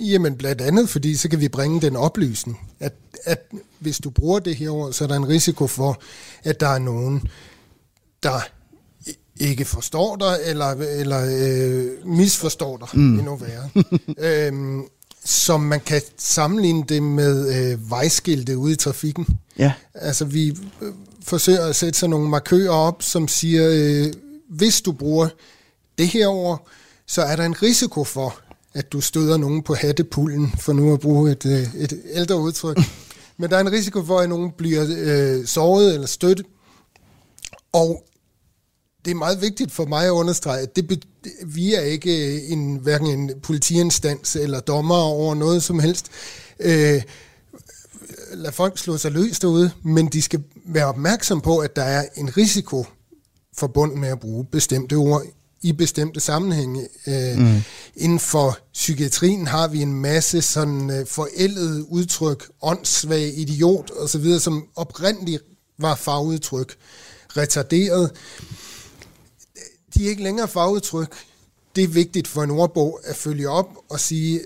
Jamen 0.00 0.36
blandt 0.36 0.60
andet, 0.60 0.88
fordi 0.88 1.14
så 1.14 1.28
kan 1.28 1.40
vi 1.40 1.48
bringe 1.48 1.80
den 1.80 1.96
oplysning, 1.96 2.60
at, 2.80 2.94
at 3.24 3.52
hvis 3.78 3.98
du 3.98 4.10
bruger 4.10 4.38
det 4.38 4.56
her 4.56 4.70
ord, 4.70 4.92
så 4.92 5.04
er 5.04 5.08
der 5.08 5.16
en 5.16 5.28
risiko 5.28 5.66
for, 5.66 6.02
at 6.44 6.60
der 6.60 6.68
er 6.68 6.78
nogen, 6.78 7.28
der 8.22 8.40
ikke 9.40 9.64
forstår 9.64 10.16
dig, 10.16 10.36
eller, 10.44 10.66
eller 10.70 11.20
øh, 11.24 12.08
misforstår 12.08 12.76
dig, 12.76 12.88
mm. 12.92 13.18
endnu 13.18 13.36
værre. 13.36 13.68
øhm, 14.46 14.82
som 15.24 15.60
man 15.60 15.80
kan 15.80 16.02
sammenligne 16.18 16.84
det 16.88 17.02
med 17.02 17.54
øh, 17.72 17.90
vejskilte 17.90 18.58
ude 18.58 18.72
i 18.72 18.76
trafikken. 18.76 19.26
Ja. 19.58 19.72
Altså 19.94 20.24
vi 20.24 20.56
øh, 20.82 20.92
forsøger 21.22 21.66
at 21.66 21.76
sætte 21.76 21.98
sådan 21.98 22.10
nogle 22.10 22.28
markører 22.28 22.70
op, 22.70 23.02
som 23.02 23.28
siger, 23.28 23.68
øh, 23.72 24.12
hvis 24.48 24.80
du 24.80 24.92
bruger 24.92 25.28
det 25.98 26.08
her 26.08 26.28
ord, 26.28 26.66
så 27.06 27.22
er 27.22 27.36
der 27.36 27.44
en 27.44 27.62
risiko 27.62 28.04
for, 28.04 28.38
at 28.74 28.92
du 28.92 29.00
støder 29.00 29.36
nogen 29.36 29.62
på 29.62 29.74
hattepullen, 29.74 30.54
for 30.58 30.72
nu 30.72 30.92
at 30.92 31.00
bruge 31.00 31.32
et, 31.32 31.46
øh, 31.46 31.74
et 31.74 32.02
ældre 32.12 32.38
udtryk. 32.38 32.78
Men 33.38 33.50
der 33.50 33.56
er 33.56 33.60
en 33.60 33.72
risiko 33.72 34.04
for, 34.04 34.18
at 34.18 34.28
nogen 34.28 34.50
bliver 34.50 34.86
øh, 34.88 35.46
såret 35.46 35.94
eller 35.94 36.06
støttet. 36.06 36.46
Og 37.72 38.04
det 39.04 39.10
er 39.10 39.14
meget 39.14 39.40
vigtigt 39.40 39.72
for 39.72 39.84
mig 39.84 40.06
at 40.06 40.10
understrege, 40.10 40.62
at 40.62 40.76
det, 40.76 41.04
vi 41.46 41.74
er 41.74 41.80
ikke 41.80 42.42
en, 42.46 42.76
hverken 42.76 43.06
en 43.06 43.30
politiinstans 43.42 44.36
eller 44.36 44.60
dommer 44.60 44.96
over 44.96 45.34
noget 45.34 45.62
som 45.62 45.78
helst. 45.78 46.06
Øh, 46.60 47.02
lad 48.32 48.52
folk 48.52 48.78
slå 48.78 48.96
sig 48.96 49.12
løs 49.12 49.38
derude, 49.38 49.70
men 49.82 50.06
de 50.06 50.22
skal 50.22 50.42
være 50.66 50.86
opmærksom 50.86 51.40
på, 51.40 51.58
at 51.58 51.76
der 51.76 51.82
er 51.82 52.04
en 52.16 52.36
risiko 52.36 52.86
forbundet 53.56 53.98
med 53.98 54.08
at 54.08 54.20
bruge 54.20 54.44
bestemte 54.44 54.94
ord 54.94 55.22
i 55.62 55.72
bestemte 55.72 56.20
sammenhænge. 56.20 56.88
Øh, 57.06 57.38
mm. 57.38 57.62
Inden 57.96 58.18
for 58.18 58.58
psykiatrien 58.72 59.46
har 59.46 59.68
vi 59.68 59.82
en 59.82 59.94
masse 59.94 60.42
sådan 60.42 60.90
øh, 60.90 61.06
forældede 61.06 61.90
udtryk, 61.90 62.50
åndssvag, 62.62 63.38
idiot 63.38 63.90
osv., 64.00 64.38
som 64.38 64.64
oprindeligt 64.76 65.42
var 65.78 65.94
fagudtryk, 65.94 66.76
retarderet. 67.36 68.10
De 69.94 70.06
er 70.06 70.10
ikke 70.10 70.22
længere 70.22 70.48
fagudtryk. 70.48 71.12
Det 71.76 71.84
er 71.84 71.88
vigtigt 71.88 72.28
for 72.28 72.42
en 72.42 72.50
ordbog 72.50 73.00
at 73.04 73.16
følge 73.16 73.48
op 73.48 73.68
og 73.88 74.00
sige, 74.00 74.40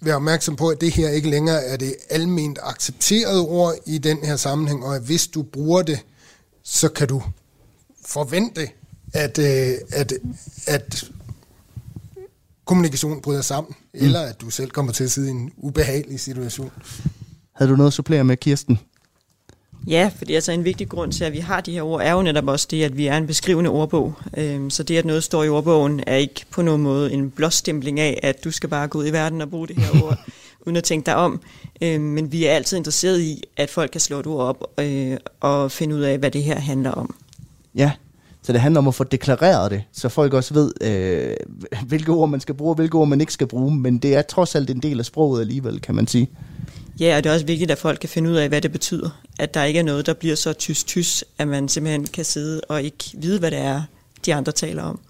være 0.00 0.16
opmærksom 0.16 0.56
på, 0.56 0.68
at 0.68 0.80
det 0.80 0.92
her 0.92 1.08
ikke 1.08 1.30
længere 1.30 1.64
er 1.64 1.76
det 1.76 1.94
alment 2.10 2.58
accepterede 2.62 3.48
ord 3.48 3.74
i 3.86 3.98
den 3.98 4.18
her 4.24 4.36
sammenhæng, 4.36 4.84
og 4.84 4.96
at 4.96 5.02
hvis 5.02 5.26
du 5.26 5.42
bruger 5.42 5.82
det, 5.82 5.98
så 6.62 6.88
kan 6.88 7.08
du 7.08 7.22
forvente, 8.06 8.68
at, 9.12 9.38
øh, 9.38 9.74
at, 9.92 10.12
at 10.66 11.10
kommunikationen 12.64 13.20
bryder 13.20 13.42
sammen, 13.42 13.74
mm. 13.94 14.00
eller 14.00 14.20
at 14.20 14.40
du 14.40 14.50
selv 14.50 14.70
kommer 14.70 14.92
til 14.92 15.04
at 15.04 15.10
sidde 15.10 15.28
i 15.28 15.30
en 15.30 15.52
ubehagelig 15.56 16.20
situation. 16.20 16.70
Havde 17.56 17.70
du 17.70 17.76
noget 17.76 17.90
at 17.90 17.94
supplere 17.94 18.24
med, 18.24 18.36
Kirsten? 18.36 18.78
Ja, 19.86 20.10
fordi 20.16 20.34
altså 20.34 20.52
en 20.52 20.64
vigtig 20.64 20.88
grund 20.88 21.12
til, 21.12 21.24
at 21.24 21.32
vi 21.32 21.38
har 21.38 21.60
de 21.60 21.72
her 21.72 21.82
ord, 21.82 22.02
er 22.02 22.12
jo 22.12 22.22
netop 22.22 22.48
også 22.48 22.66
det, 22.70 22.84
at 22.84 22.96
vi 22.96 23.06
er 23.06 23.16
en 23.16 23.26
beskrivende 23.26 23.70
ordbog. 23.70 24.14
Øhm, 24.36 24.70
så 24.70 24.82
det, 24.82 24.96
at 24.96 25.04
noget 25.04 25.24
står 25.24 25.44
i 25.44 25.48
ordbogen, 25.48 26.00
er 26.06 26.16
ikke 26.16 26.44
på 26.50 26.62
nogen 26.62 26.82
måde 26.82 27.12
en 27.12 27.30
blåstempling 27.30 28.00
af, 28.00 28.20
at 28.22 28.44
du 28.44 28.50
skal 28.50 28.68
bare 28.68 28.88
gå 28.88 28.98
ud 28.98 29.06
i 29.06 29.12
verden 29.12 29.40
og 29.40 29.50
bruge 29.50 29.68
det 29.68 29.76
her 29.76 30.02
ord, 30.02 30.18
uden 30.66 30.76
at 30.76 30.84
tænke 30.84 31.06
dig 31.06 31.16
om. 31.16 31.40
Øhm, 31.82 32.02
men 32.02 32.32
vi 32.32 32.46
er 32.46 32.52
altid 32.52 32.76
interesseret 32.76 33.20
i, 33.20 33.42
at 33.56 33.70
folk 33.70 33.90
kan 33.90 34.00
slå 34.00 34.20
et 34.20 34.26
ord 34.26 34.44
op 34.44 34.80
øh, 34.80 35.16
og 35.40 35.72
finde 35.72 35.96
ud 35.96 36.00
af, 36.00 36.18
hvad 36.18 36.30
det 36.30 36.42
her 36.42 36.60
handler 36.60 36.90
om. 36.90 37.14
Ja, 37.74 37.92
så 38.42 38.52
det 38.52 38.60
handler 38.60 38.78
om 38.78 38.88
at 38.88 38.94
få 38.94 39.04
deklareret 39.04 39.70
det, 39.70 39.82
så 39.92 40.08
folk 40.08 40.34
også 40.34 40.54
ved, 40.54 40.72
øh, 40.80 41.36
hvilke 41.86 42.12
ord 42.12 42.28
man 42.28 42.40
skal 42.40 42.54
bruge, 42.54 42.70
og 42.70 42.74
hvilke 42.74 42.94
ord 42.94 43.08
man 43.08 43.20
ikke 43.20 43.32
skal 43.32 43.46
bruge. 43.46 43.76
Men 43.76 43.98
det 43.98 44.14
er 44.14 44.22
trods 44.22 44.54
alt 44.54 44.70
en 44.70 44.80
del 44.80 44.98
af 44.98 45.04
sproget 45.04 45.40
alligevel, 45.40 45.80
kan 45.80 45.94
man 45.94 46.06
sige. 46.06 46.30
Ja, 47.00 47.16
og 47.16 47.24
det 47.24 47.30
er 47.30 47.34
også 47.34 47.46
vigtigt, 47.46 47.70
at 47.70 47.78
folk 47.78 47.98
kan 48.00 48.08
finde 48.08 48.30
ud 48.30 48.36
af, 48.36 48.48
hvad 48.48 48.60
det 48.60 48.72
betyder. 48.72 49.22
At 49.38 49.54
der 49.54 49.64
ikke 49.64 49.78
er 49.78 49.84
noget, 49.84 50.06
der 50.06 50.14
bliver 50.14 50.34
så 50.34 50.52
tysk-tysk, 50.52 51.24
at 51.38 51.48
man 51.48 51.68
simpelthen 51.68 52.06
kan 52.06 52.24
sidde 52.24 52.60
og 52.68 52.82
ikke 52.82 53.04
vide, 53.14 53.38
hvad 53.38 53.50
det 53.50 53.58
er, 53.58 53.82
de 54.26 54.34
andre 54.34 54.52
taler 54.52 54.82
om. 54.82 55.00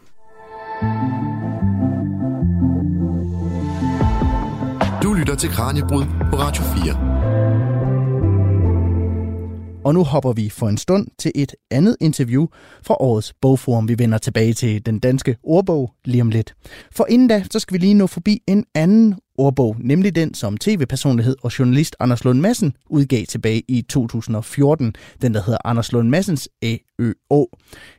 Du 5.03 5.13
lytter 5.13 5.35
til 5.35 5.49
Kranjebrud 5.51 6.05
på 6.31 6.37
Radio 6.37 6.63
4. 6.63 7.11
Og 9.85 9.95
nu 9.95 10.05
hopper 10.05 10.33
vi 10.33 10.49
for 10.49 10.69
en 10.69 10.79
stund 10.79 11.07
til 11.19 11.33
et 11.35 11.55
andet 11.71 11.97
interview 12.01 12.47
fra 12.83 12.97
årets 13.01 13.33
bogforum. 13.41 13.89
Vi 13.89 13.99
vender 13.99 14.19
tilbage 14.19 14.53
til 14.53 14.87
den 14.87 14.99
danske 14.99 15.37
ordbog 15.43 15.93
lige 16.05 16.23
om 16.23 16.31
lidt. 16.31 16.55
For 16.93 17.07
inden 17.09 17.29
da, 17.29 17.45
så 17.51 17.59
skal 17.59 17.75
vi 17.75 17.79
lige 17.79 17.95
nå 17.95 18.07
forbi 18.07 18.43
en 18.47 18.65
anden 18.75 19.15
ordbog, 19.41 19.77
nemlig 19.79 20.15
den, 20.15 20.35
som 20.35 20.57
tv-personlighed 20.57 21.37
og 21.43 21.59
journalist 21.59 21.97
Anders 22.01 22.25
Lund 22.25 22.41
Madsen 22.41 22.73
udgav 22.91 23.25
tilbage 23.27 23.63
i 23.69 23.83
2014, 23.83 24.95
den 25.23 25.35
der 25.35 25.43
hedder 25.43 25.59
Anders 25.65 25.93
Lund 25.93 26.09
Madsens 26.09 26.49
AØO. 26.63 27.47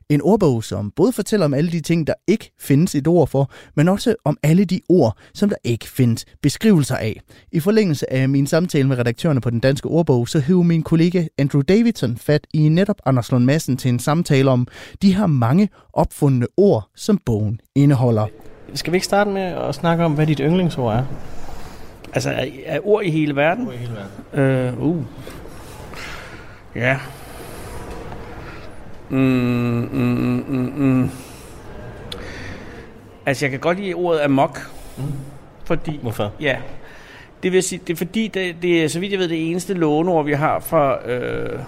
En 0.09 0.21
ordbog, 0.21 0.63
som 0.63 0.91
både 0.95 1.11
fortæller 1.11 1.45
om 1.45 1.53
alle 1.53 1.71
de 1.71 1.81
ting, 1.81 2.07
der 2.07 2.13
ikke 2.27 2.51
findes 2.59 2.95
et 2.95 3.07
ord 3.07 3.27
for, 3.27 3.51
men 3.75 3.89
også 3.89 4.15
om 4.25 4.37
alle 4.43 4.65
de 4.65 4.81
ord, 4.89 5.17
som 5.33 5.49
der 5.49 5.55
ikke 5.63 5.89
findes 5.89 6.25
beskrivelser 6.41 6.95
af. 6.95 7.21
I 7.51 7.59
forlængelse 7.59 8.13
af 8.13 8.29
min 8.29 8.47
samtale 8.47 8.87
med 8.87 8.97
redaktørerne 8.97 9.41
på 9.41 9.49
den 9.49 9.59
danske 9.59 9.87
ordbog, 9.89 10.27
så 10.27 10.39
hævde 10.39 10.63
min 10.63 10.83
kollega 10.83 11.27
Andrew 11.37 11.61
Davidson 11.61 12.17
fat 12.17 12.47
i 12.53 12.69
netop 12.69 13.01
Anders 13.05 13.31
Lund 13.31 13.45
Madsen 13.45 13.77
til 13.77 13.89
en 13.89 13.99
samtale 13.99 14.51
om 14.51 14.67
de 15.01 15.15
her 15.15 15.27
mange 15.27 15.69
opfundne 15.93 16.47
ord, 16.57 16.89
som 16.95 17.19
bogen 17.25 17.59
indeholder. 17.75 18.50
Skal 18.73 18.93
vi 18.93 18.97
ikke 18.97 19.05
starte 19.05 19.29
med 19.29 19.41
at 19.41 19.75
snakke 19.75 20.05
om, 20.05 20.13
hvad 20.13 20.27
dit 20.27 20.39
yndlingsord 20.39 20.93
er? 20.93 21.03
Altså, 22.13 22.29
er, 22.29 22.45
er 22.65 22.79
ord 22.87 23.03
i 23.03 23.09
hele 23.09 23.35
verden? 23.35 23.67
Ord 23.67 23.73
i 23.73 23.77
hele 23.77 23.93
verden. 24.33 24.79
Øh, 24.79 24.83
uh. 24.83 25.03
Ja. 26.75 26.97
Mm, 29.09 29.17
mm, 29.17 30.45
mm, 30.47 30.73
mm. 30.75 31.09
Altså, 33.25 33.45
jeg 33.45 33.51
kan 33.51 33.59
godt 33.59 33.79
lide 33.79 33.93
ordet 33.93 34.19
amok. 34.19 34.71
Mm. 34.97 35.03
Fordi, 35.65 35.99
Hvorfor? 36.01 36.31
Ja. 36.39 36.57
Det 37.43 37.51
vil 37.51 37.63
sige, 37.63 37.81
det 37.87 37.93
er 37.93 37.97
fordi, 37.97 38.27
det, 38.27 38.55
det 38.61 38.83
er, 38.83 38.87
så 38.87 38.99
vidt 38.99 39.11
jeg 39.11 39.19
ved, 39.19 39.27
det 39.27 39.49
eneste 39.49 39.73
låneord, 39.73 40.25
vi 40.25 40.33
har 40.33 40.59
fra, 40.59 41.09
øh, 41.09 41.59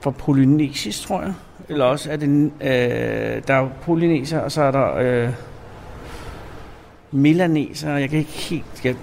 fra 0.00 0.10
polynesisk, 0.10 1.02
tror 1.06 1.22
jeg. 1.22 1.34
Eller 1.70 1.84
også 1.84 2.12
er 2.12 2.16
det, 2.16 2.52
øh, 2.60 3.42
der 3.48 3.54
er 3.54 3.68
polyneser, 3.82 4.38
og 4.38 4.52
så 4.52 4.62
er 4.62 4.70
der 4.70 4.94
øh, 4.96 5.28
melaneser, 7.10 7.96
jeg 7.96 8.10
kan 8.10 8.18
ikke 8.18 8.30
helt... 8.30 8.84
Jeg, 8.84 8.94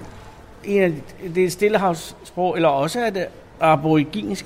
en 0.63 0.81
af 0.81 0.91
de, 0.91 1.01
det 1.35 1.41
er 1.41 1.45
et 1.45 1.51
stillehavssprog, 1.51 2.55
eller 2.55 2.69
også 2.69 2.99
er 2.99 3.09
det 3.09 3.25
aboriginisk. 3.59 4.45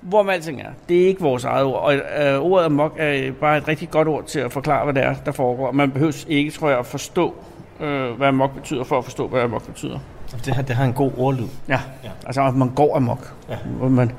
Hvor 0.00 0.22
man 0.22 0.34
alting 0.34 0.60
er. 0.60 0.70
Det 0.88 1.02
er 1.02 1.06
ikke 1.06 1.20
vores 1.20 1.44
eget 1.44 1.64
ord. 1.64 1.80
Og 1.82 1.94
øh, 1.94 2.40
ordet 2.40 2.64
amok 2.64 2.94
er 2.98 3.32
bare 3.32 3.58
et 3.58 3.68
rigtig 3.68 3.90
godt 3.90 4.08
ord 4.08 4.24
til 4.24 4.40
at 4.40 4.52
forklare, 4.52 4.84
hvad 4.84 4.94
det 4.94 5.02
er, 5.02 5.14
der 5.14 5.32
foregår. 5.32 5.72
Man 5.72 5.90
behøver 5.90 6.24
ikke, 6.28 6.50
tror 6.50 6.68
jeg, 6.68 6.78
at 6.78 6.86
forstå, 6.86 7.34
øh, 7.80 8.10
hvad 8.10 8.28
amok 8.28 8.54
betyder, 8.54 8.84
for 8.84 8.98
at 8.98 9.04
forstå, 9.04 9.28
hvad 9.28 9.42
amok 9.42 9.66
betyder. 9.66 9.98
Det 10.44 10.54
har, 10.54 10.62
det 10.62 10.76
har 10.76 10.84
en 10.84 10.92
god 10.92 11.12
ordlyd. 11.16 11.46
Ja, 11.68 11.80
ja. 12.04 12.10
altså 12.26 12.42
at 12.42 12.54
man 12.54 12.70
går 12.70 12.96
amok. 12.96 13.34
Ja. 13.48 13.56
Hvor 13.78 13.88
Man, 13.88 14.12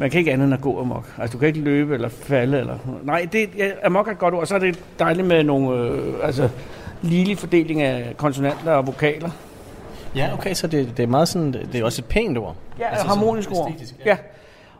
man 0.00 0.10
kan 0.10 0.18
ikke 0.18 0.32
andet 0.32 0.44
end 0.44 0.54
at 0.54 0.60
gå 0.60 0.80
amok. 0.80 1.14
Altså 1.18 1.32
du 1.32 1.38
kan 1.38 1.48
ikke 1.48 1.60
løbe 1.60 1.94
eller 1.94 2.08
falde. 2.08 2.58
Eller, 2.58 2.78
nej, 3.02 3.28
det, 3.32 3.50
ja, 3.56 3.70
amok 3.84 4.08
er 4.08 4.12
et 4.12 4.18
godt 4.18 4.34
ord. 4.34 4.40
Og 4.40 4.48
så 4.48 4.54
er 4.54 4.58
det 4.58 4.78
dejligt 4.98 5.26
med 5.26 5.44
nogle 5.44 5.78
øh, 5.78 6.14
altså, 6.22 6.48
ligelig 7.02 7.38
fordeling 7.38 7.82
af 7.82 8.16
konsonanter 8.16 8.72
og 8.72 8.86
vokaler. 8.86 9.30
Ja, 10.16 10.30
okay, 10.32 10.54
så 10.54 10.66
det, 10.66 10.96
det 10.96 11.02
er 11.02 11.06
meget 11.06 11.28
sådan, 11.28 11.52
det 11.52 11.74
er 11.74 11.84
også 11.84 12.02
et 12.02 12.04
pænt 12.04 12.38
ord. 12.38 12.56
Ja, 12.78 12.88
Altså 12.88 13.06
harmonisk 13.06 13.50
ord. 13.50 13.68
æstetisk, 13.70 13.94
Ja. 14.06 14.16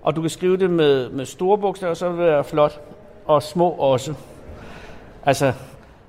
Og 0.02 0.16
du 0.16 0.20
kan 0.20 0.30
skrive 0.30 0.56
det 0.56 0.70
med, 0.70 1.10
med 1.10 1.26
store 1.26 1.58
bogstaver, 1.58 1.94
så 1.94 2.08
vil 2.08 2.18
det 2.18 2.32
være 2.32 2.44
flot. 2.44 2.80
Og 3.26 3.42
små 3.42 3.70
også. 3.70 4.14
Altså, 5.26 5.52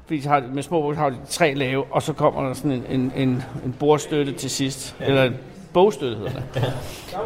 fordi 0.05 0.19
har, 0.19 0.43
med 0.53 0.63
små 0.63 0.81
bogstaver 0.81 1.09
har 1.09 1.17
de 1.17 1.25
tre 1.29 1.53
lave, 1.53 1.83
og 1.91 2.01
så 2.01 2.13
kommer 2.13 2.47
der 2.47 2.53
sådan 2.53 2.71
en, 2.71 2.83
en, 2.89 3.11
en, 3.15 3.43
en 3.65 3.75
bordstøtte 3.79 4.31
til 4.33 4.49
sidst. 4.49 4.95
Ja. 4.99 5.05
Eller 5.05 5.23
en 5.23 5.35
bogstøtte 5.73 6.17
hedder 6.17 6.31
det. 6.53 6.73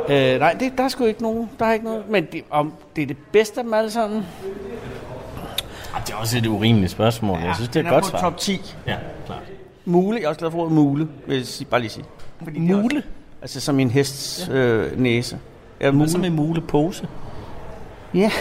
Ja. 0.09 0.33
Øh, 0.33 0.39
nej, 0.39 0.55
det, 0.59 0.77
der 0.77 0.83
er 0.83 0.87
sgu 0.87 1.05
ikke 1.05 1.21
nogen. 1.21 1.49
Der 1.59 1.65
er 1.65 1.73
ikke 1.73 1.85
noget. 1.85 2.03
Men 2.09 2.25
det, 2.31 2.43
om 2.49 2.73
det 2.95 3.01
er 3.01 3.05
det 3.07 3.17
bedste 3.31 3.59
af 3.59 3.63
dem 3.63 3.73
alle 3.73 3.91
sammen. 3.91 4.25
Det 6.05 6.13
er 6.13 6.17
også 6.17 6.37
et 6.37 6.45
urimeligt 6.47 6.91
spørgsmål. 6.91 7.39
Jeg 7.39 7.55
synes, 7.55 7.69
det 7.69 7.79
er 7.79 7.83
et 7.83 7.89
godt 7.89 8.05
svar. 8.05 8.19
top 8.19 8.37
10. 8.37 8.75
Ja, 8.87 8.95
klart. 9.25 9.39
Mule, 9.85 10.17
jeg 10.17 10.23
er 10.23 10.29
også 10.29 10.39
glad 10.39 10.51
for 10.51 10.59
ordet 10.59 10.71
mule, 10.71 11.07
vil 11.27 11.37
jeg 11.37 11.45
sige, 11.45 11.67
bare 11.67 11.81
lige 11.81 11.89
sige. 11.89 12.05
Fordi 12.43 12.59
Mule? 12.59 12.97
Også, 12.97 13.03
altså 13.41 13.61
som 13.61 13.79
en 13.79 13.89
hests 13.89 14.49
øh, 14.51 14.99
næse. 14.99 15.39
Ja, 15.81 15.91
Hvad 15.91 16.07
så 16.07 16.17
med 16.17 16.29
mulepose? 16.29 17.07
Ja, 18.13 18.31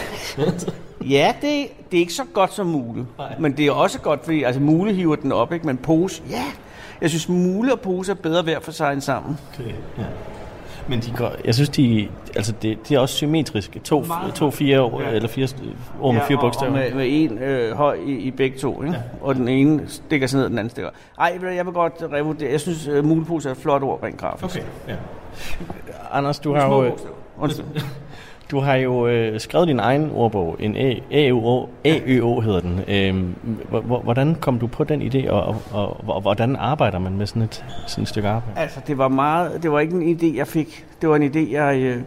ja 1.01 1.35
det, 1.41 1.67
det 1.91 1.97
er 1.97 2.01
ikke 2.01 2.13
så 2.13 2.25
godt 2.33 2.55
som 2.55 2.67
mule. 2.67 3.07
Nej. 3.19 3.35
Men 3.39 3.57
det 3.57 3.67
er 3.67 3.73
også 3.73 4.01
godt, 4.01 4.25
fordi 4.25 4.43
altså, 4.43 4.61
mule 4.61 4.95
hiver 4.95 5.17
den 5.17 5.33
op, 5.33 5.53
ikke? 5.53 5.67
men 5.67 5.77
pose, 5.77 6.23
ja. 6.31 6.45
Jeg 7.01 7.11
synes, 7.11 7.29
mule 7.29 7.73
og 7.73 7.81
pose 7.81 8.13
er 8.13 8.17
bedre 8.17 8.43
hver 8.43 8.61
for 8.61 8.73
sig 8.73 8.93
end 8.93 9.01
sammen. 9.01 9.39
Okay, 9.55 9.71
ja. 9.99 10.05
Men 10.89 11.01
de 11.01 11.13
går, 11.17 11.31
jeg 11.45 11.55
synes, 11.55 11.69
de, 11.69 12.09
altså 12.37 12.53
det, 12.63 12.89
de 12.89 12.95
er 12.95 12.99
også 12.99 13.15
symmetriske. 13.15 13.79
To, 13.79 14.01
Meget 14.01 14.35
to 14.35 14.51
fire 14.51 14.79
ord, 14.81 15.03
Ja. 15.03 15.11
eller 15.11 15.29
fire 15.29 15.49
ord 16.01 16.15
med 16.15 16.23
fire 16.29 16.39
og, 16.39 16.41
bogstaver. 16.41 16.73
og 16.73 16.79
med, 16.79 16.95
med 16.95 17.07
en 17.09 17.39
øh, 17.39 17.77
høj 17.77 17.95
i, 18.07 18.13
i 18.13 18.31
begge 18.31 18.59
to, 18.59 18.83
ikke? 18.83 18.95
Ja. 18.95 19.01
og 19.21 19.35
den 19.35 19.49
ene 19.49 19.83
stikker 19.87 20.27
sig 20.27 20.37
ned, 20.37 20.45
og 20.45 20.51
den 20.51 20.59
anden 20.59 20.71
stikker. 20.71 20.91
Ej, 21.19 21.39
jeg 21.57 21.67
vil 21.67 21.73
godt 21.75 21.93
revurdere. 22.13 22.51
Jeg 22.51 22.61
synes, 22.61 22.89
uh, 22.89 23.05
mulepose 23.05 23.49
er 23.49 23.53
et 23.53 23.59
flot 23.59 23.83
ord 23.83 24.03
rent 24.03 24.17
grafisk. 24.17 24.57
Okay, 24.57 24.67
ja. 24.89 24.95
Anders, 26.13 26.39
du 26.39 26.55
har 26.55 26.67
jo. 26.69 26.97
Undskyld. 27.39 27.65
du 28.51 28.61
har 28.61 28.75
jo 28.75 29.07
øh, 29.07 29.41
skrevet 29.41 29.69
din 29.69 29.79
egen 29.79 30.11
ordbog, 30.15 30.57
en 30.61 30.77
A- 30.77 31.01
AØO, 31.13 31.69
AØO 31.85 32.41
hedder 32.41 32.61
den. 32.61 32.81
Øhm, 32.89 33.35
hvor- 33.71 33.81
hvor- 33.81 34.01
hvordan 34.01 34.35
kom 34.41 34.59
du 34.59 34.67
på 34.67 34.85
den 34.85 35.03
idé, 35.03 35.31
og, 35.31 35.57
og, 35.73 36.09
og, 36.09 36.21
hvordan 36.21 36.57
arbejder 36.57 36.99
man 36.99 37.17
med 37.17 37.27
sådan 37.27 37.43
et, 37.43 37.65
sådan 37.87 38.03
et 38.03 38.09
stykke 38.09 38.29
arbejde? 38.29 38.61
Altså, 38.61 38.81
det 38.87 38.99
var 38.99 39.09
meget, 39.09 39.63
det 39.63 39.73
var 39.73 39.81
ikke 39.81 39.95
en 39.95 40.17
idé, 40.19 40.37
jeg 40.37 40.47
fik. 40.47 40.87
Det 41.01 41.09
var 41.09 41.17
en 41.17 41.23
idé, 41.23 41.53
jeg 41.53 41.77
øh, 41.79 42.03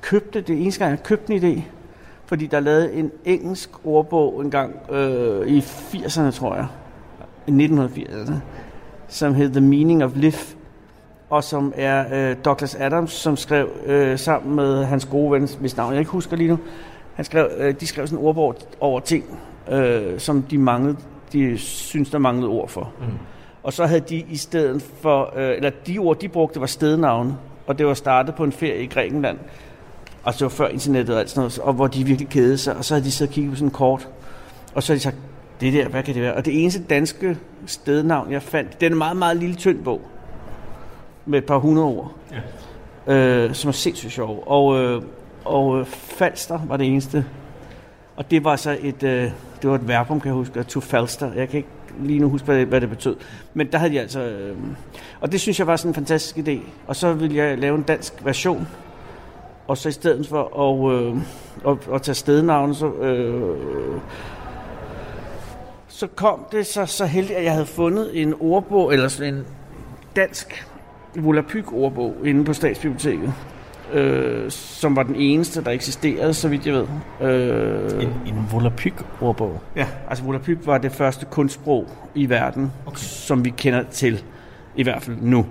købte. 0.00 0.40
Det 0.40 0.62
eneste 0.62 0.78
gang, 0.84 0.90
jeg 0.90 1.02
købte 1.02 1.34
en 1.34 1.42
idé. 1.42 1.60
Fordi 2.26 2.46
der 2.46 2.60
lavede 2.60 2.92
en 2.94 3.10
engelsk 3.24 3.70
ordbog 3.86 4.40
en 4.44 4.50
gang 4.50 4.74
øh, 4.90 5.46
i 5.46 5.58
80'erne, 5.60 6.30
tror 6.30 6.54
jeg. 6.54 6.66
I 7.46 7.50
1980'erne. 7.66 8.32
Som 9.08 9.34
hed 9.34 9.50
The 9.50 9.60
Meaning 9.60 10.04
of 10.04 10.10
Life. 10.14 10.56
Og 11.32 11.44
som 11.44 11.72
er 11.76 12.30
øh, 12.30 12.36
Douglas 12.44 12.74
Adams, 12.74 13.12
som 13.12 13.36
skrev 13.36 13.68
øh, 13.86 14.18
sammen 14.18 14.56
med 14.56 14.84
hans 14.84 15.04
gode 15.04 15.32
ven, 15.32 15.48
hvis 15.60 15.76
navn 15.76 15.92
jeg 15.92 15.98
ikke 15.98 16.10
husker 16.10 16.36
lige 16.36 16.48
nu. 16.48 16.58
Han 17.14 17.24
skrev, 17.24 17.50
øh, 17.58 17.74
de 17.80 17.86
skrev 17.86 18.06
sådan 18.06 18.18
en 18.18 18.26
ordbog 18.26 18.56
over 18.80 19.00
ting, 19.00 19.24
øh, 19.70 20.18
som 20.20 20.42
de 20.42 20.58
manglede, 20.58 20.96
de 21.32 21.58
synes, 21.58 22.10
der 22.10 22.18
manglede 22.18 22.48
ord 22.48 22.68
for. 22.68 22.92
Mm. 23.00 23.06
Og 23.62 23.72
så 23.72 23.86
havde 23.86 24.00
de 24.00 24.24
i 24.28 24.36
stedet 24.36 24.82
for, 25.00 25.32
øh, 25.36 25.56
eller 25.56 25.70
de 25.86 25.98
ord, 25.98 26.18
de 26.18 26.28
brugte, 26.28 26.60
var 26.60 26.66
stednavne. 26.66 27.36
Og 27.66 27.78
det 27.78 27.86
var 27.86 27.94
startet 27.94 28.34
på 28.34 28.44
en 28.44 28.52
ferie 28.52 28.82
i 28.82 28.86
Grækenland. 28.86 29.38
Og 30.24 30.32
det 30.32 30.42
var 30.42 30.48
før 30.48 30.68
internettet 30.68 31.14
og 31.14 31.20
alt 31.20 31.30
sådan 31.30 31.40
noget, 31.40 31.58
og 31.58 31.72
hvor 31.72 31.86
de 31.86 32.04
virkelig 32.04 32.28
kedede 32.28 32.58
sig. 32.58 32.76
Og 32.76 32.84
så 32.84 32.94
havde 32.94 33.04
de 33.04 33.10
siddet 33.10 33.30
og 33.30 33.34
kigget 33.34 33.52
på 33.52 33.56
sådan 33.56 33.68
en 33.68 33.72
kort. 33.72 34.08
Og 34.74 34.82
så 34.82 34.92
havde 34.92 34.98
de 34.98 35.02
sagt, 35.02 35.16
det 35.60 35.72
der, 35.72 35.88
hvad 35.88 36.02
kan 36.02 36.14
det 36.14 36.22
være? 36.22 36.34
Og 36.34 36.44
det 36.44 36.62
eneste 36.62 36.82
danske 36.82 37.38
stednavn, 37.66 38.32
jeg 38.32 38.42
fandt, 38.42 38.80
det 38.80 38.86
er 38.86 38.90
en 38.90 38.98
meget, 38.98 39.16
meget 39.16 39.36
lille 39.36 39.54
tynd 39.54 39.84
bog. 39.84 40.00
Med 41.26 41.38
et 41.38 41.44
par 41.44 41.58
hundrede 41.58 41.86
ord. 41.86 42.12
Ja. 43.06 43.14
Øh, 43.14 43.54
som 43.54 43.68
er 43.68 43.72
sindssygt 43.72 44.12
sjov. 44.12 44.42
Og, 44.46 44.82
øh, 44.82 45.02
og 45.44 45.80
øh, 45.80 45.86
Falster 45.86 46.60
var 46.68 46.76
det 46.76 46.86
eneste. 46.86 47.24
Og 48.16 48.30
det 48.30 48.44
var 48.44 48.56
så 48.56 48.78
et, 48.80 49.02
øh, 49.02 49.30
det 49.62 49.70
var 49.70 49.74
et 49.74 49.88
verbum, 49.88 50.20
kan 50.20 50.28
jeg 50.28 50.34
huske, 50.34 50.62
to 50.62 50.80
falster. 50.80 51.32
Jeg 51.32 51.48
kan 51.48 51.56
ikke 51.56 51.68
lige 52.00 52.18
nu 52.18 52.28
huske, 52.28 52.44
hvad 52.44 52.58
det, 52.58 52.66
hvad 52.66 52.80
det 52.80 52.88
betød. 52.88 53.16
Men 53.54 53.72
der 53.72 53.78
havde 53.78 53.92
de 53.92 54.00
altså... 54.00 54.20
Øh, 54.20 54.56
og 55.20 55.32
det 55.32 55.40
synes 55.40 55.58
jeg 55.58 55.66
var 55.66 55.76
sådan 55.76 55.90
en 55.90 55.94
fantastisk 55.94 56.48
idé. 56.48 56.58
Og 56.86 56.96
så 56.96 57.12
ville 57.12 57.36
jeg 57.36 57.58
lave 57.58 57.74
en 57.74 57.82
dansk 57.82 58.24
version. 58.24 58.68
Og 59.66 59.78
så 59.78 59.88
i 59.88 59.92
stedet 59.92 60.28
for 60.28 60.60
at, 60.60 60.94
øh, 60.94 61.16
at, 61.68 61.94
at 61.94 62.02
tage 62.02 62.14
stednavne, 62.14 62.74
så, 62.74 62.92
øh, 62.92 63.56
så 65.88 66.06
kom 66.06 66.46
det 66.52 66.66
så, 66.66 66.86
så 66.86 67.06
heldigt, 67.06 67.38
at 67.38 67.44
jeg 67.44 67.52
havde 67.52 67.66
fundet 67.66 68.22
en 68.22 68.34
ordbog, 68.40 68.92
eller 68.92 69.08
sådan 69.08 69.34
en 69.34 69.44
dansk 70.16 70.66
volapyk 71.14 71.72
ordbog 71.72 72.16
inde 72.24 72.44
på 72.44 72.52
Statsbiblioteket. 72.52 73.32
øh, 73.92 74.50
som 74.50 74.96
var 74.96 75.02
den 75.02 75.14
eneste, 75.14 75.64
der 75.64 75.70
eksisterede, 75.70 76.34
så 76.34 76.48
vidt 76.48 76.66
jeg 76.66 76.74
ved. 76.74 76.86
Øh, 77.30 78.02
En, 78.02 78.08
en 78.26 78.46
Volapyk-ordbog. 78.52 79.60
Ja, 79.76 79.86
altså 80.08 80.24
Volapyk 80.24 80.58
var 80.66 80.78
det 80.78 80.92
første 80.92 81.26
kunstsprog 81.30 81.88
i 82.14 82.28
verden, 82.28 82.72
okay. 82.86 82.98
som 82.98 83.44
vi 83.44 83.50
kender 83.50 83.82
til, 83.90 84.22
i 84.76 84.82
hvert 84.82 85.02
fald 85.02 85.16
nu. 85.20 85.46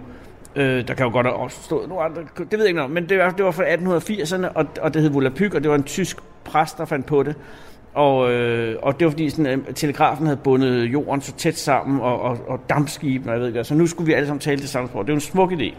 Øh, 0.55 0.87
der 0.87 0.93
kan 0.93 1.05
jo 1.05 1.11
godt 1.11 1.25
have 1.27 1.35
opstået 1.37 1.89
nogle 1.89 2.03
andre, 2.03 2.21
det 2.37 2.51
ved 2.51 2.59
jeg 2.59 2.67
ikke 2.67 2.77
noget 2.77 2.91
men 2.91 3.09
det 3.09 3.19
var, 3.19 3.29
det 3.31 3.45
var 3.45 3.51
fra 3.51 3.63
1880'erne, 3.63 4.47
og, 4.55 4.65
og 4.81 4.93
det 4.93 5.01
hed 5.01 5.09
Volapyk, 5.11 5.53
og 5.53 5.61
det 5.63 5.69
var 5.69 5.75
en 5.75 5.83
tysk 5.83 6.17
præst, 6.43 6.77
der 6.77 6.85
fandt 6.85 7.05
på 7.05 7.23
det. 7.23 7.35
Og, 7.93 8.31
øh, 8.31 8.75
og 8.81 8.99
det 8.99 9.05
var 9.05 9.11
fordi 9.11 9.29
sådan, 9.29 9.45
at 9.45 9.75
telegrafen 9.75 10.25
havde 10.25 10.37
bundet 10.37 10.83
jorden 10.85 11.21
så 11.21 11.33
tæt 11.33 11.57
sammen, 11.57 12.01
og, 12.01 12.21
og, 12.21 12.37
og 12.47 12.59
dampskibene, 12.69 13.31
og 13.31 13.33
jeg 13.33 13.41
ved 13.41 13.47
ikke, 13.47 13.63
så 13.63 13.75
nu 13.75 13.87
skulle 13.87 14.07
vi 14.07 14.13
alle 14.13 14.27
sammen 14.27 14.39
tale 14.39 14.61
det 14.61 14.69
samme 14.69 14.89
sprog. 14.89 15.05
Det 15.05 15.11
var 15.11 15.17
en 15.17 15.21
smuk 15.21 15.51
idé. 15.51 15.75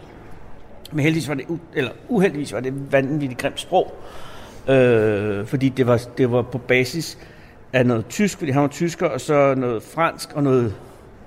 Men 0.91 0.99
heldigvis 0.99 1.29
var 1.29 1.35
det, 1.35 1.43
u- 1.43 1.57
eller 1.75 1.91
uheldigvis 2.09 2.53
var 2.53 2.59
det 2.59 2.91
vanvittigt 2.91 3.41
grimt 3.41 3.59
sprog. 3.59 3.93
Øh, 4.69 5.45
fordi 5.45 5.69
det 5.69 5.87
var, 5.87 6.01
det 6.17 6.31
var 6.31 6.41
på 6.41 6.57
basis 6.57 7.17
af 7.73 7.85
noget 7.85 8.07
tysk, 8.07 8.37
fordi 8.37 8.51
han 8.51 8.61
var 8.61 8.67
tysker, 8.67 9.07
og 9.07 9.21
så 9.21 9.55
noget 9.55 9.83
fransk, 9.83 10.33
og 10.33 10.43
noget, 10.43 10.75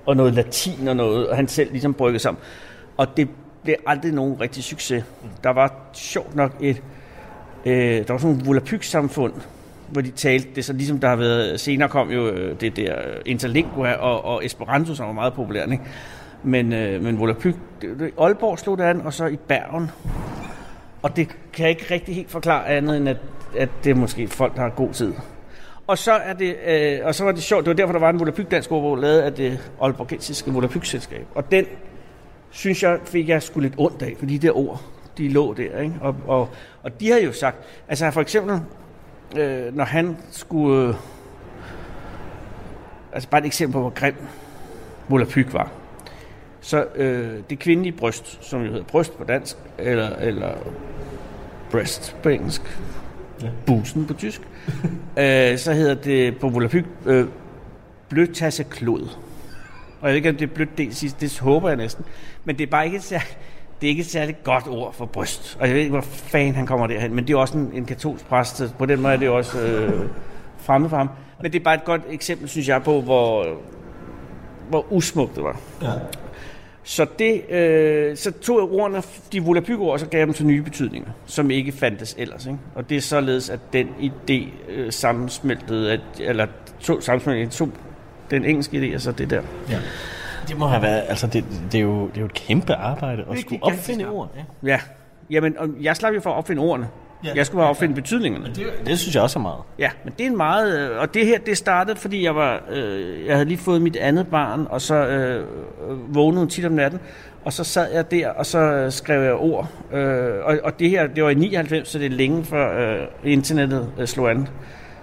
og 0.05 0.15
noget 0.15 0.33
latin 0.33 0.87
og 0.87 0.95
noget, 0.95 1.29
og 1.29 1.35
han 1.35 1.47
selv 1.47 1.71
ligesom 1.71 1.93
brygget 1.93 2.21
sammen. 2.21 2.41
Og 2.97 3.17
det 3.17 3.29
blev 3.63 3.75
aldrig 3.85 4.11
nogen 4.11 4.41
rigtig 4.41 4.63
succes. 4.63 5.03
Der 5.43 5.49
var 5.49 5.73
sjovt 5.93 6.35
nok 6.35 6.55
et, 6.61 6.81
øh, 7.65 7.73
der 7.73 8.13
var 8.13 8.17
sådan 8.17 8.35
nogle 8.35 8.45
volapyk-samfund, 8.45 9.33
hvor 9.89 10.01
de 10.01 10.11
talte 10.11 10.47
det, 10.55 10.65
så 10.65 10.73
ligesom 10.73 10.99
der 10.99 11.07
har 11.07 11.15
været, 11.15 11.59
senere 11.59 11.89
kom 11.89 12.11
jo 12.11 12.27
øh, 12.27 12.61
det 12.61 12.75
der 12.75 12.95
interlingua 13.25 13.93
og, 13.93 14.25
og 14.25 14.45
Esperanto, 14.45 14.95
som 14.95 15.07
var 15.07 15.13
meget 15.13 15.33
populært, 15.33 15.71
ikke? 15.71 15.83
Men, 16.43 16.73
øh, 16.73 17.03
men 17.03 17.19
Volapyk, 17.19 17.55
Aalborg 18.19 18.59
slog 18.59 18.77
det 18.77 18.83
an, 18.83 19.01
og 19.01 19.13
så 19.13 19.25
i 19.25 19.37
Bergen. 19.47 19.91
Og 21.01 21.15
det 21.15 21.27
kan 21.53 21.63
jeg 21.63 21.69
ikke 21.69 21.93
rigtig 21.93 22.15
helt 22.15 22.31
forklare 22.31 22.67
andet, 22.67 22.97
end 22.97 23.09
at, 23.09 23.17
at 23.57 23.69
det 23.83 23.89
er 23.89 23.95
måske 23.95 24.27
folk, 24.27 24.55
der 24.55 24.61
har 24.61 24.69
god 24.69 24.93
tid. 24.93 25.13
Og 25.87 25.97
så, 25.97 26.11
er 26.11 26.33
det, 26.33 26.55
øh, 26.67 26.99
og 27.03 27.15
så 27.15 27.23
var 27.23 27.31
det 27.31 27.43
sjovt, 27.43 27.65
det 27.65 27.69
var 27.69 27.75
derfor, 27.75 27.91
der 27.91 27.99
var 27.99 28.09
en 28.09 28.19
Volapyk 28.19 28.51
dansk 28.51 28.71
ordbog, 28.71 28.97
lavet 28.97 29.19
af 29.19 29.33
det 29.33 29.71
Aalborgensiske 29.81 30.51
Volapyk-selskab. 30.51 31.25
Og 31.35 31.51
den, 31.51 31.65
synes 32.49 32.83
jeg, 32.83 32.99
fik 33.05 33.29
jeg 33.29 33.43
sgu 33.43 33.59
lidt 33.59 33.73
ondt 33.77 34.01
af, 34.01 34.15
fordi 34.19 34.37
de 34.37 34.47
der 34.47 34.57
ord, 34.57 34.81
de 35.17 35.29
lå 35.29 35.53
der. 35.53 35.79
Ikke? 35.81 35.95
Og, 36.01 36.15
og, 36.27 36.49
og 36.83 36.99
de 36.99 37.11
har 37.11 37.19
jo 37.19 37.31
sagt, 37.31 37.57
altså 37.87 38.11
for 38.11 38.21
eksempel, 38.21 38.59
øh, 39.35 39.75
når 39.75 39.83
han 39.83 40.17
skulle, 40.31 40.89
øh, 40.89 40.95
altså 43.13 43.29
bare 43.29 43.41
et 43.41 43.45
eksempel 43.45 43.73
på, 43.73 43.79
hvor 43.79 43.89
grim 43.89 44.15
Volapyk 45.07 45.53
var. 45.53 45.71
Så 46.61 46.85
øh, 46.95 47.39
det 47.49 47.59
kvindelige 47.59 47.93
bryst, 47.93 48.45
som 48.45 48.61
jo 48.61 48.67
hedder 48.67 48.83
bryst 48.83 49.17
på 49.17 49.23
dansk, 49.23 49.57
eller, 49.77 50.15
eller 50.15 50.53
breast 51.71 52.15
på 52.23 52.29
engelsk, 52.29 52.61
ja. 53.41 53.47
busen 53.65 54.05
på 54.05 54.13
tysk, 54.13 54.41
øh, 55.19 55.57
så 55.57 55.73
hedder 55.73 55.95
det 55.95 56.37
på 56.37 56.49
Volapyk 56.49 56.85
øh, 57.05 57.27
blødtasseklod. 58.09 59.01
Og 60.01 60.07
jeg 60.07 60.09
ved 60.09 60.15
ikke, 60.15 60.29
om 60.29 60.35
det 60.35 60.49
er 60.49 60.53
blødt 60.53 60.77
del 60.77 60.95
sidst, 60.95 61.21
det 61.21 61.39
håber 61.39 61.67
jeg 61.69 61.77
næsten. 61.77 62.05
Men 62.45 62.57
det 62.57 62.63
er 62.63 62.71
bare 62.71 62.85
ikke 62.85 62.97
et 62.97 63.03
særligt, 63.03 63.37
det 63.81 63.87
er 63.87 63.89
ikke 63.89 64.01
et 64.01 64.09
særligt 64.09 64.43
godt 64.43 64.67
ord 64.67 64.93
for 64.93 65.05
bryst. 65.05 65.57
Og 65.59 65.67
jeg 65.67 65.75
ved 65.75 65.81
ikke, 65.81 65.91
hvor 65.91 66.01
fanden 66.01 66.55
han 66.55 66.65
kommer 66.65 66.87
derhen. 66.87 67.15
Men 67.15 67.27
det 67.27 67.33
er 67.33 67.37
også 67.37 67.57
en, 67.57 67.71
en 67.73 67.85
katolsk 67.85 68.25
præst, 68.25 68.57
så 68.57 68.69
på 68.77 68.85
den 68.85 69.01
måde 69.01 69.13
er 69.13 69.17
det 69.17 69.29
også 69.29 69.59
øh, 69.61 70.09
fremmed 70.57 70.89
for 70.89 70.97
ham. 70.97 71.09
Men 71.41 71.53
det 71.53 71.59
er 71.59 71.63
bare 71.63 71.75
et 71.75 71.85
godt 71.85 72.01
eksempel, 72.09 72.49
synes 72.49 72.67
jeg, 72.67 72.83
på, 72.83 73.01
hvor, 73.01 73.45
hvor 74.69 74.85
usmukt 74.89 75.35
det 75.35 75.43
var. 75.43 75.59
Ja. 75.81 75.91
Så, 76.83 77.05
det, 77.19 77.51
øh, 77.51 78.17
så 78.17 78.31
tog 78.31 78.59
jeg 78.59 78.79
ordene, 78.79 79.03
de 79.31 79.43
volapyk-ord, 79.43 79.91
og 79.91 79.99
så 79.99 80.05
gav 80.05 80.19
jeg 80.19 80.27
dem 80.27 80.33
til 80.33 80.45
nye 80.45 80.61
betydninger, 80.61 81.09
som 81.25 81.51
ikke 81.51 81.71
fandtes 81.71 82.15
ellers. 82.17 82.45
Ikke? 82.45 82.59
Og 82.75 82.89
det 82.89 82.97
er 82.97 83.01
således, 83.01 83.49
at 83.49 83.59
den 83.73 83.87
idé 83.87 84.47
øh, 84.69 84.91
sammensmeltede, 84.91 85.91
at, 85.91 85.99
eller 86.19 86.47
to, 86.79 87.01
sammensmeltede, 87.01 87.49
to, 87.51 87.69
den 88.31 88.45
engelske 88.45 88.77
idé, 88.77 88.95
og 88.95 89.01
så 89.01 89.11
det 89.11 89.29
der. 89.29 89.41
Ja. 89.69 89.79
Det 90.47 90.57
må 90.57 90.67
have 90.67 90.81
været, 90.81 91.03
altså 91.09 91.27
det, 91.27 91.43
det, 91.71 91.77
er, 91.77 91.81
jo, 91.81 92.07
det 92.07 92.17
er 92.17 92.21
jo 92.21 92.25
et 92.25 92.33
kæmpe 92.33 92.73
arbejde 92.73 93.23
at 93.31 93.39
skulle 93.39 93.63
opfinde 93.63 94.05
ord. 94.09 94.31
Ja. 94.35 94.69
Ja, 94.69 94.79
jamen, 95.29 95.55
og 95.57 95.67
jeg 95.81 95.95
slap 95.95 96.13
jo 96.13 96.19
for 96.21 96.29
at 96.29 96.35
opfinde 96.37 96.61
ordene. 96.61 96.87
Ja. 97.23 97.31
Jeg 97.35 97.45
skulle 97.45 97.59
bare 97.61 97.69
opfinde 97.69 97.95
betydningerne. 97.95 98.45
Det, 98.45 98.65
det 98.85 98.99
synes 98.99 99.15
jeg 99.15 99.23
også 99.23 99.39
er 99.39 99.41
meget. 99.43 99.59
Ja, 99.79 99.89
men 100.03 100.13
det 100.17 100.25
er 100.25 100.29
en 100.29 100.37
meget... 100.37 100.79
øh, 100.91 100.99
Og 100.99 101.13
det 101.13 101.25
her, 101.25 101.39
det 101.39 101.57
startede, 101.57 101.95
fordi 101.99 102.23
jeg 102.23 102.35
var... 102.35 102.61
Øh, 102.71 103.25
jeg 103.25 103.35
havde 103.35 103.45
lige 103.47 103.57
fået 103.57 103.81
mit 103.81 103.95
andet 103.95 104.27
barn, 104.27 104.67
og 104.69 104.81
så 104.81 104.95
øh, 104.95 105.45
øh, 105.89 106.15
vågnede 106.15 106.47
tit 106.47 106.65
om 106.65 106.71
natten, 106.71 106.99
og 107.45 107.53
så 107.53 107.63
sad 107.63 107.93
jeg 107.93 108.11
der, 108.11 108.29
og 108.29 108.45
så 108.45 108.59
øh, 108.59 108.91
skrev 108.91 109.21
jeg 109.23 109.33
ord. 109.33 109.67
Øh, 109.93 110.33
og, 110.45 110.59
og 110.63 110.79
det 110.79 110.89
her, 110.89 111.07
det 111.07 111.23
var 111.23 111.29
i 111.29 111.33
99, 111.33 111.87
så 111.89 111.99
det 111.99 112.05
er 112.05 112.09
længe 112.09 112.43
før 112.43 112.97
øh, 113.01 113.07
internettet 113.23 113.89
øh, 113.97 114.07
slog 114.07 114.29
an. 114.31 114.47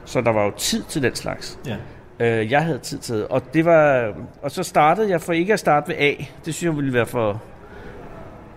Så 0.05 0.21
der 0.21 0.31
var 0.33 0.45
jo 0.45 0.51
tid 0.57 0.83
til 0.83 1.03
den 1.03 1.15
slags. 1.15 1.59
Ja. 1.67 1.77
Øh, 2.21 2.51
jeg 2.51 2.65
havde 2.65 2.79
tid 2.79 2.99
til 2.99 3.15
det. 3.15 3.27
Og, 3.27 3.55
det 3.55 3.65
var, 3.65 4.13
og 4.43 4.51
så 4.51 4.63
startede 4.63 5.11
jeg 5.11 5.21
for 5.21 5.33
ikke 5.33 5.53
at 5.53 5.59
starte 5.59 5.89
ved 5.89 5.97
A. 5.99 6.15
Det 6.45 6.55
synes 6.55 6.63
jeg 6.63 6.77
ville 6.77 6.93
være 6.93 7.07
for... 7.07 7.43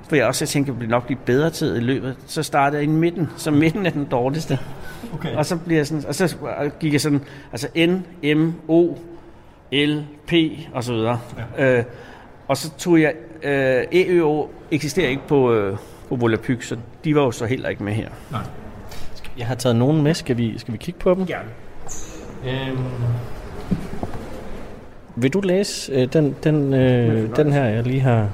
For 0.10 0.16
jeg 0.16 0.26
også 0.26 0.46
jeg 0.46 0.50
tænkte, 0.50 0.72
at 0.72 0.80
ville 0.80 0.92
nok 0.92 1.06
blive 1.06 1.20
bedre 1.26 1.50
tid 1.50 1.78
i 1.78 1.80
løbet. 1.80 2.16
Så 2.28 2.44
startede 2.44 2.82
jeg 2.82 2.90
i 2.90 2.94
midten, 2.94 3.30
så 3.38 3.52
midten 3.52 3.86
er 3.86 3.90
den 3.90 4.06
dårligste. 4.06 4.60
Okay. 5.14 5.36
Og 5.36 5.46
så 5.46 5.58
bliver 5.58 5.80
jeg 5.80 5.88
sådan, 5.88 6.06
og 6.08 6.16
så 6.16 6.38
gik 6.80 6.94
jeg 6.94 7.02
sådan, 7.02 7.22
altså 7.52 7.68
N, 7.78 8.06
M, 8.38 8.54
O, 8.68 8.94
L, 9.72 10.00
P 10.28 10.34
og 10.74 10.84
så 10.84 10.94
videre. 10.94 11.20
Ja. 11.58 11.78
Øh, 11.78 11.84
og 12.48 12.58
så 12.58 12.72
tog 12.78 13.02
jeg, 13.02 13.14
øh, 13.44 13.84
E, 13.92 14.06
Ø, 14.08 14.22
O 14.22 14.48
eksisterer 14.72 15.10
ikke 15.10 15.28
på, 15.28 15.54
øh, 15.54 15.78
på 16.10 16.16
Volapyk, 16.16 16.64
så 16.64 16.78
de 17.04 17.16
var 17.16 17.22
jo 17.22 17.32
så 17.32 17.46
heller 17.46 17.70
ikke 17.70 17.84
med 17.84 17.94
her. 17.94 18.10
Jeg 19.38 19.48
har 19.48 19.56
taget 19.56 19.76
nogen 19.76 20.02
med. 20.02 20.14
Skal 20.14 20.38
vi, 20.38 20.60
skal 20.60 20.74
vi 20.74 20.78
kigge 20.78 21.00
på 21.00 21.14
dem? 21.14 21.26
Gerne. 21.26 21.50
Øhm. 22.46 22.78
Vil 25.20 25.34
du 25.34 25.42
læse 25.42 25.92
øh, 25.92 26.14
den, 26.14 26.36
den, 26.44 26.74
øh, 26.74 27.36
den 27.36 27.54
her, 27.54 27.66
jeg 27.66 27.84
lige 27.84 28.00
har... 28.00 28.30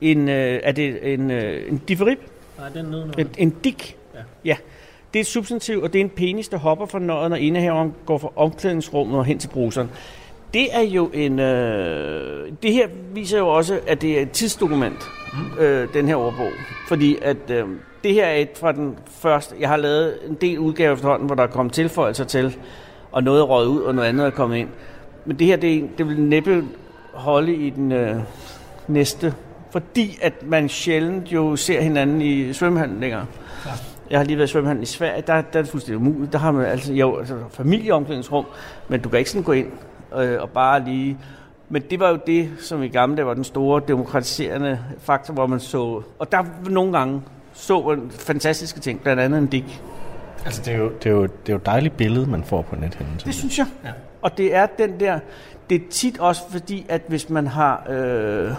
En, 0.00 0.28
øh, 0.28 0.60
er 0.62 0.72
det 0.72 1.14
en, 1.14 1.30
øh, 1.30 1.68
en 1.68 1.82
diferib? 1.88 2.18
Nej, 2.58 2.68
den 2.68 2.84
nede 2.84 3.10
En, 3.18 3.28
en 3.38 3.56
dik? 3.64 3.96
Ja. 4.14 4.20
ja. 4.44 4.56
Det 5.12 5.18
er 5.18 5.20
et 5.20 5.26
substantiv, 5.26 5.82
og 5.82 5.92
det 5.92 6.00
er 6.00 6.04
en 6.04 6.10
penis, 6.10 6.48
der 6.48 6.56
hopper 6.56 6.86
fra 6.86 6.98
nøjet, 6.98 7.30
når 7.30 7.36
indehaveren 7.36 7.94
går 8.06 8.18
fra 8.18 8.32
omklædningsrummet 8.36 9.18
og 9.18 9.24
hen 9.24 9.38
til 9.38 9.48
bruseren. 9.48 9.90
Det 10.54 10.76
er 10.76 10.80
jo 10.80 11.10
en... 11.14 11.38
Øh, 11.38 12.52
det 12.62 12.72
her 12.72 12.88
viser 13.14 13.38
jo 13.38 13.48
også, 13.48 13.80
at 13.86 14.02
det 14.02 14.18
er 14.18 14.22
et 14.22 14.30
tidsdokument, 14.30 15.10
mm. 15.32 15.62
øh, 15.62 15.88
den 15.94 16.08
her 16.08 16.16
ordbog. 16.16 16.50
Fordi 16.88 17.18
at 17.22 17.50
øh, 17.50 17.64
det 18.04 18.14
her 18.14 18.24
er 18.24 18.34
et 18.34 18.50
fra 18.60 18.72
den 18.72 18.96
første... 19.10 19.54
Jeg 19.60 19.68
har 19.68 19.76
lavet 19.76 20.18
en 20.28 20.34
del 20.34 20.58
udgaver 20.58 20.92
efterhånden, 20.92 21.26
hvor 21.26 21.34
der 21.34 21.42
er 21.42 21.46
kommet 21.46 21.72
tilføjelser 21.72 22.24
til, 22.24 22.56
og 23.12 23.22
noget 23.22 23.40
er 23.40 23.44
røget 23.44 23.66
ud, 23.66 23.80
og 23.80 23.94
noget 23.94 24.08
andet 24.08 24.26
er 24.26 24.30
kommet 24.30 24.56
ind. 24.56 24.68
Men 25.24 25.38
det 25.38 25.46
her, 25.46 25.56
det, 25.56 25.98
det 25.98 26.08
vil 26.08 26.20
næppe 26.20 26.64
holde 27.12 27.54
i 27.54 27.70
den 27.70 27.92
øh, 27.92 28.16
næste... 28.88 29.34
Fordi 29.70 30.18
at 30.22 30.46
man 30.46 30.68
sjældent 30.68 31.32
jo 31.32 31.56
ser 31.56 31.80
hinanden 31.80 32.22
i 32.22 32.52
svømmehallen 32.52 33.00
længere. 33.00 33.26
Jeg 34.10 34.18
har 34.18 34.24
lige 34.24 34.36
været 34.36 34.48
i 34.48 34.52
svømmehallen 34.52 34.82
i 34.82 34.86
Sverige, 34.86 35.22
der, 35.26 35.40
der 35.40 35.58
er 35.58 35.62
det 35.62 35.68
fuldstændig 35.68 36.06
umuligt. 36.06 36.32
Der 36.32 36.38
har 36.38 36.52
man 36.52 36.66
altså, 36.66 36.92
jo, 36.92 37.16
altså 37.16 37.36
familieomklædningsrum, 37.50 38.44
men 38.88 39.00
du 39.00 39.08
kan 39.08 39.18
ikke 39.18 39.30
sådan 39.30 39.42
gå 39.42 39.52
ind 39.52 39.66
øh, 40.18 40.42
og 40.42 40.50
bare 40.50 40.84
lige... 40.84 41.18
Men 41.68 41.82
det 41.90 42.00
var 42.00 42.08
jo 42.08 42.18
det, 42.26 42.50
som 42.60 42.82
i 42.82 42.88
gamle 42.88 43.16
dage 43.16 43.26
var 43.26 43.34
den 43.34 43.44
store 43.44 43.82
demokratiserende 43.88 44.78
faktor, 44.98 45.34
hvor 45.34 45.46
man 45.46 45.60
så... 45.60 46.02
Og 46.18 46.32
der 46.32 46.44
nogle 46.70 46.98
gange 46.98 47.22
så 47.52 47.82
man 47.82 48.10
fantastiske 48.10 48.80
ting, 48.80 49.00
blandt 49.00 49.22
andet 49.22 49.38
en 49.38 49.46
dik. 49.46 49.82
Altså, 50.44 50.62
det 50.64 50.74
er, 50.74 50.78
jo, 50.78 50.88
det, 50.88 51.06
er 51.06 51.10
jo, 51.10 51.22
det 51.22 51.48
er 51.48 51.52
jo 51.52 51.56
et 51.56 51.66
dejligt 51.66 51.96
billede, 51.96 52.30
man 52.30 52.44
får 52.44 52.62
på 52.62 52.76
nettet. 52.76 53.06
Det 53.24 53.34
synes 53.34 53.58
jeg. 53.58 53.66
Ja. 53.84 53.90
Og 54.22 54.38
det 54.38 54.54
er 54.54 54.66
den 54.66 55.00
der... 55.00 55.18
Det 55.70 55.82
er 55.82 55.90
tit 55.90 56.18
også 56.18 56.42
fordi, 56.50 56.86
at 56.88 57.02
hvis 57.08 57.30
man 57.30 57.46
har... 57.46 57.86
Øh, 57.90 58.50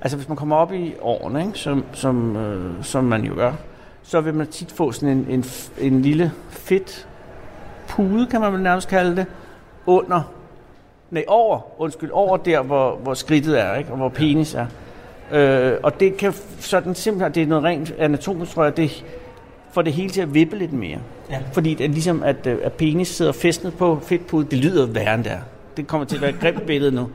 altså 0.00 0.16
hvis 0.16 0.28
man 0.28 0.36
kommer 0.36 0.56
op 0.56 0.72
i 0.72 0.94
årene, 1.00 1.46
ikke, 1.46 1.58
som, 1.58 1.84
som, 1.92 2.36
øh, 2.36 2.84
som 2.84 3.04
man 3.04 3.24
jo 3.24 3.34
gør, 3.34 3.52
så 4.02 4.20
vil 4.20 4.34
man 4.34 4.46
tit 4.46 4.72
få 4.72 4.92
sådan 4.92 5.08
en, 5.08 5.26
en, 5.28 5.44
en 5.78 6.02
lille 6.02 6.32
fedt 6.48 7.08
pude, 7.88 8.26
kan 8.26 8.40
man 8.40 8.52
vel 8.52 8.62
nærmest 8.62 8.88
kalde 8.88 9.16
det, 9.16 9.26
under, 9.86 10.32
nej 11.10 11.24
over, 11.26 11.80
undskyld, 11.80 12.10
over 12.10 12.36
der, 12.36 12.62
hvor, 12.62 12.96
hvor 12.96 13.14
skridtet 13.14 13.60
er, 13.60 13.74
ikke, 13.74 13.90
og 13.90 13.96
hvor 13.96 14.08
penis 14.08 14.54
er. 14.54 14.66
Øh, 15.32 15.78
og 15.82 16.00
det 16.00 16.16
kan 16.16 16.32
sådan 16.58 16.94
simpelthen, 16.94 17.34
det 17.34 17.42
er 17.42 17.46
noget 17.46 17.64
rent 17.64 17.94
anatomisk, 17.98 18.52
tror 18.52 18.64
jeg, 18.64 18.76
det 18.76 19.04
får 19.72 19.82
det 19.82 19.92
hele 19.92 20.10
til 20.10 20.20
at 20.20 20.34
vippe 20.34 20.58
lidt 20.58 20.72
mere. 20.72 20.98
Ja. 21.30 21.38
Fordi 21.52 21.74
det 21.74 21.84
er 21.84 21.88
ligesom, 21.88 22.22
at, 22.22 22.46
øh, 22.46 22.58
at 22.62 22.72
penis 22.72 23.08
sidder 23.08 23.32
festnet 23.32 23.74
på 23.74 23.98
fedtpuden, 24.02 24.48
det 24.50 24.58
lyder 24.58 24.86
værre 24.86 25.14
end 25.14 25.24
det 25.24 25.32
er. 25.32 25.40
Det 25.76 25.86
kommer 25.86 26.06
til 26.06 26.16
at 26.16 26.22
være 26.22 26.30
et 26.30 26.40
grimt 26.40 26.66
billede 26.66 26.92
nu. 26.92 27.08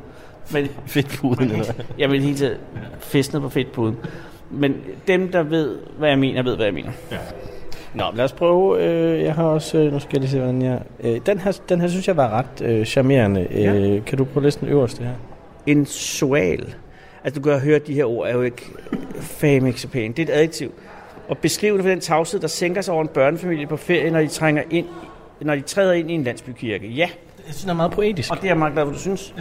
Men, 0.52 0.68
Fedtpuden, 0.86 1.52
eller 1.52 1.74
jeg 1.98 2.12
vil 2.12 2.22
hele 2.22 2.38
tiden 2.38 2.58
festnet 3.00 3.42
på 3.42 3.50
fedtpuden. 3.50 3.98
Men 4.52 4.76
dem, 5.08 5.32
der 5.32 5.44
ved, 5.44 5.78
hvad 5.98 6.10
jeg 6.10 6.20
mener, 6.20 6.44
ved, 6.44 6.56
hvad 6.56 6.66
jeg 6.66 6.74
mener. 6.74 6.92
Nå, 7.94 8.04
lad 8.16 8.26
os 8.26 8.34
prøve. 8.34 8.84
Øh, 8.84 9.24
jeg 9.24 9.34
har 9.36 9.44
også... 9.44 9.78
Øh, 9.78 9.94
nu 9.94 10.00
skal 10.00 10.10
jeg 10.14 10.20
lige 10.20 10.32
se, 10.32 10.38
hvordan 10.38 10.62
jeg... 10.62 10.82
Den, 11.26 11.40
her, 11.40 11.60
den 11.70 11.82
her 11.82 11.88
synes 11.88 12.08
jeg 12.08 12.18
var 12.18 12.30
ret 12.30 12.62
øh, 12.62 12.86
charmerende. 12.86 13.48
Ja. 13.52 14.00
Kan 14.06 14.18
du 14.18 14.24
prøve 14.24 14.38
at 14.38 14.44
læse 14.44 14.60
den 14.60 14.68
øverste 14.68 15.04
her? 15.04 15.12
En 15.66 15.86
sual. 15.86 16.74
Altså, 17.24 17.40
du 17.40 17.50
kan 17.50 17.60
høre, 17.60 17.76
at 17.76 17.88
de 17.88 17.94
her 17.94 18.06
ord 18.06 18.28
er 18.28 18.34
jo 18.34 18.42
ikke 18.42 18.66
fame. 19.20 19.72
Det 19.72 20.20
er 20.20 20.24
et 20.24 20.30
adjektiv. 20.30 20.72
Og 21.30 21.38
beskrivende 21.38 21.84
for 21.84 21.90
den 21.90 22.00
tavshed, 22.00 22.40
der 22.40 22.48
sænker 22.48 22.82
sig 22.82 22.94
over 22.94 23.02
en 23.04 23.08
børnefamilie 23.08 23.68
på 23.68 23.78
ferie, 23.78 24.12
når 24.12 24.20
de, 24.20 24.28
trænger 24.28 24.64
ind, 24.70 24.86
når 25.42 25.56
de 25.56 25.62
træder 25.62 25.94
ind 25.94 26.12
i 26.12 26.14
en 26.14 26.24
landsbykirke. 26.24 26.88
Ja, 26.88 26.96
Jeg 26.98 27.10
synes, 27.46 27.62
det 27.62 27.70
er 27.70 27.74
meget 27.74 27.92
poetisk. 27.92 28.32
og 28.32 28.38
det 28.38 28.44
er 28.44 28.48
jeg 28.50 28.58
meget 28.58 28.74
glad 28.74 28.86
for, 28.86 28.92
du 28.92 29.00
synes. 29.00 29.34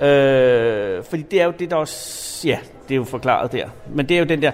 Ja. 0.00 0.06
Øh, 0.08 1.04
fordi 1.04 1.22
det 1.22 1.40
er 1.40 1.44
jo 1.44 1.52
det, 1.58 1.70
der 1.70 1.76
også... 1.76 2.48
Ja, 2.48 2.58
det 2.88 2.94
er 2.94 2.96
jo 2.96 3.04
forklaret 3.04 3.52
der. 3.52 3.66
Men 3.94 4.08
det 4.08 4.14
er 4.14 4.18
jo 4.18 4.24
den 4.24 4.42
der... 4.42 4.50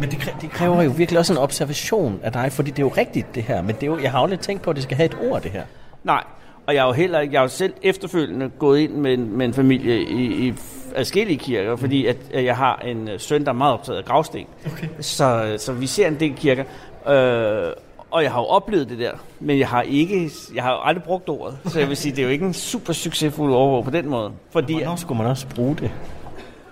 Men 0.00 0.10
det, 0.10 0.34
det 0.40 0.50
kræver 0.50 0.82
jo 0.82 0.90
virkelig 0.90 1.18
også 1.18 1.32
en 1.32 1.38
observation 1.38 2.20
af 2.22 2.32
dig, 2.32 2.52
fordi 2.52 2.70
det 2.70 2.78
er 2.78 2.82
jo 2.82 2.92
rigtigt, 2.96 3.34
det 3.34 3.42
her. 3.42 3.62
Men 3.62 3.74
det 3.74 3.82
er 3.82 3.86
jo, 3.86 3.98
jeg 3.98 4.10
har 4.10 4.18
aldrig 4.18 4.40
tænkt 4.40 4.62
på, 4.62 4.70
at 4.70 4.76
det 4.76 4.82
skal 4.84 4.96
have 4.96 5.04
et 5.04 5.16
ord, 5.30 5.42
det 5.42 5.50
her. 5.50 5.62
Nej, 6.04 6.24
og 6.72 6.76
jeg 6.76 6.82
er 6.82 6.86
jo 6.86 6.92
heller. 6.92 7.20
Jeg 7.20 7.34
er 7.38 7.42
jo 7.42 7.48
selv 7.48 7.72
efterfølgende 7.82 8.50
gået 8.58 8.80
ind 8.80 8.92
med, 8.92 9.14
en- 9.14 9.36
med 9.36 9.46
en 9.46 9.54
familie 9.54 10.02
i, 10.02 10.46
i 10.48 10.54
adskillige 10.94 11.38
kirker, 11.38 11.76
fordi 11.76 12.06
at, 12.06 12.16
at 12.34 12.44
jeg 12.44 12.56
har 12.56 12.82
en 12.84 13.08
øh, 13.08 13.20
søn, 13.20 13.44
der 13.44 13.48
er 13.48 13.52
meget 13.54 13.74
optaget 13.74 13.98
af 13.98 14.04
gravsten. 14.04 14.46
Okay. 14.66 14.88
Så, 15.00 15.54
så 15.58 15.72
vi 15.72 15.86
ser 15.86 16.08
en 16.08 16.20
del 16.20 16.34
kirker. 16.34 16.64
Øh, 17.08 17.72
og 18.10 18.22
jeg 18.22 18.32
har 18.32 18.40
jo 18.40 18.46
oplevet 18.46 18.88
det 18.88 18.98
der, 18.98 19.10
men 19.40 19.58
jeg 19.58 19.68
har 19.68 19.82
ikke, 19.82 20.30
jeg 20.54 20.62
har 20.62 20.72
jo 20.72 20.78
aldrig 20.84 21.02
brugt 21.04 21.28
ordet. 21.28 21.58
Så 21.66 21.78
jeg 21.78 21.88
vil 21.88 21.96
sige, 21.96 22.12
det 22.12 22.18
er 22.18 22.22
jo 22.26 22.28
ikke 22.32 22.46
en 22.46 22.54
super 22.54 22.92
succesfuld 22.92 23.52
overvåg 23.54 23.84
på 23.84 23.90
den 23.90 24.08
måde. 24.08 24.30
Fordi, 24.50 24.74
Hvornår 24.74 24.96
skulle 24.96 25.18
man 25.22 25.26
også 25.30 25.46
bruge 25.54 25.76
det? 25.76 25.90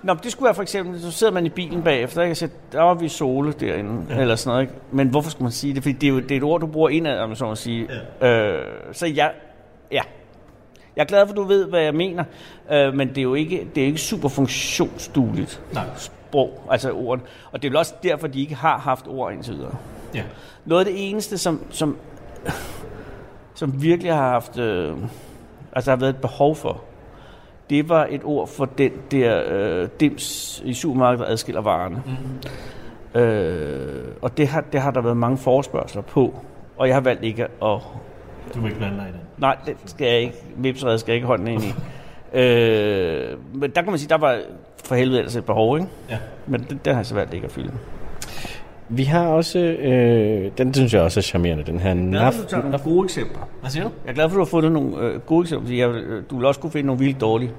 Nå, 0.03 0.15
det 0.23 0.33
skulle 0.33 0.45
være 0.45 0.55
for 0.55 0.63
eksempel, 0.63 1.01
så 1.01 1.11
sidder 1.11 1.33
man 1.33 1.47
i 1.47 1.49
bilen 1.49 1.83
bagefter, 1.83 2.23
ikke? 2.23 2.35
siger, 2.35 2.51
der 2.73 2.83
var 2.83 2.95
vi 2.95 3.09
sole 3.09 3.53
derinde, 3.61 3.91
ja. 4.15 4.21
eller 4.21 4.37
sådan 4.37 4.51
noget. 4.51 4.63
Ikke? 4.63 4.75
Men 4.93 5.09
hvorfor 5.09 5.31
skulle 5.31 5.43
man 5.45 5.53
sige 5.53 5.75
det? 5.75 5.83
Fordi 5.83 5.93
det 5.93 6.07
er 6.07 6.11
jo 6.11 6.21
det 6.21 6.31
er 6.33 6.37
et 6.37 6.43
ord, 6.43 6.61
du 6.61 6.67
bruger 6.67 6.89
indad, 6.89 7.19
om 7.19 7.35
så 7.35 7.45
må 7.45 7.55
sige. 7.55 7.89
Ja. 8.21 8.49
Øh, 8.53 8.65
så 8.93 9.07
jeg, 9.07 9.31
ja. 9.93 10.03
Jeg 10.97 11.03
er 11.03 11.07
glad 11.07 11.27
for, 11.27 11.33
at 11.33 11.37
du 11.37 11.43
ved, 11.43 11.67
hvad 11.67 11.81
jeg 11.81 11.95
mener, 11.95 12.25
øh, 12.73 12.95
men 12.95 13.09
det 13.09 13.19
er 13.19 13.23
jo 13.23 13.35
ikke, 13.35 13.69
det 13.75 13.83
er 13.83 13.87
ikke 13.87 14.01
super 14.01 14.29
funktionsdueligt 14.29 15.63
Nej. 15.73 15.85
sprog, 15.97 16.63
altså 16.71 16.93
orden. 16.93 17.25
Og 17.53 17.63
det 17.63 17.69
er 17.69 17.71
vel 17.71 17.77
også 17.77 17.95
derfor, 18.03 18.27
de 18.27 18.41
ikke 18.41 18.55
har 18.55 18.79
haft 18.79 19.09
ord 19.09 19.33
indtil 19.33 19.55
videre. 19.55 19.75
Ja. 20.15 20.23
Noget 20.65 20.87
af 20.87 20.93
det 20.93 21.11
eneste, 21.11 21.39
som, 21.39 21.65
som, 21.71 21.97
som 23.55 23.83
virkelig 23.83 24.13
har 24.13 24.31
haft, 24.31 24.59
øh, 24.59 24.97
altså 25.73 25.91
har 25.91 25.97
været 25.97 26.11
et 26.11 26.21
behov 26.21 26.57
for, 26.57 26.81
det 27.71 27.89
var 27.89 28.07
et 28.11 28.21
ord 28.25 28.49
for 28.49 28.65
den 28.65 28.93
der 29.11 29.43
øh, 29.47 29.89
dims 30.01 30.63
i 30.65 30.75
supermarkedet, 30.75 31.27
der 31.27 31.33
adskiller 31.33 31.61
varerne. 31.61 32.03
Mm. 33.15 33.21
Øh, 33.21 34.15
og 34.23 34.37
det 34.37 34.49
har, 34.49 34.61
det 34.61 34.81
har 34.81 34.91
der 34.91 35.01
været 35.01 35.17
mange 35.17 35.39
forespørgseler 35.39 36.03
på, 36.03 36.35
og 36.77 36.89
jeg 36.89 36.97
har 36.97 37.01
valgt 37.01 37.25
ikke 37.25 37.45
at... 37.63 37.79
Du 38.55 38.61
vil 38.61 38.67
ikke 38.69 38.79
blande 38.79 38.97
dig 38.97 39.07
i 39.09 39.13
den. 39.13 39.21
Nej, 39.39 39.57
det 39.67 39.77
skal 39.87 40.07
jeg 40.07 40.21
ikke. 40.21 40.35
Vipsred 40.57 40.99
skal 40.99 41.13
jeg 41.13 41.17
ikke 41.17 41.27
hånden 41.27 41.49
ind 41.49 41.63
i. 41.63 41.69
øh, 42.39 43.39
men 43.55 43.71
der 43.71 43.83
kan 43.83 43.91
man 43.91 43.99
sige, 43.99 44.09
der 44.09 44.19
var 44.19 44.41
for 44.85 44.95
helvede 44.95 45.19
ellers 45.19 45.37
et 45.37 45.45
behov, 45.45 45.77
ikke? 45.77 45.89
Ja. 46.11 46.19
Men 46.47 46.61
det, 46.71 46.85
det 46.85 46.93
har 46.93 47.01
jeg 47.01 47.07
så 47.07 47.15
valgt 47.15 47.35
ikke 47.35 47.45
at 47.45 47.53
fylde. 47.53 47.73
Vi 48.89 49.05
har 49.05 49.27
også, 49.27 49.59
øh, 49.59 50.51
den 50.59 50.75
synes 50.75 50.95
jeg 50.95 51.03
også 51.03 51.21
er 51.21 51.23
charmerende, 51.23 51.65
den 51.65 51.81
her 51.81 51.95
naf. 51.95 52.35
nogle 52.53 52.79
gode 52.79 53.05
eksempler. 53.05 53.49
Hvad 53.61 53.71
siger 53.71 53.85
du? 53.85 53.91
Jeg 54.05 54.11
er 54.11 54.15
glad 54.15 54.29
for, 54.29 54.35
at 54.35 54.35
du 54.35 54.41
har 54.41 54.51
fundet 54.51 54.73
nogle 54.73 54.97
øh, 54.99 55.21
gode 55.21 55.43
eksempler, 55.43 55.67
fordi 55.67 55.81
jeg, 55.81 55.91
øh, 55.91 56.23
du 56.31 56.37
vil 56.37 56.47
også 56.47 56.61
kunne 56.61 56.73
finde 56.73 56.87
nogle 56.87 56.99
vildt 57.05 57.21
dårlige. 57.21 57.51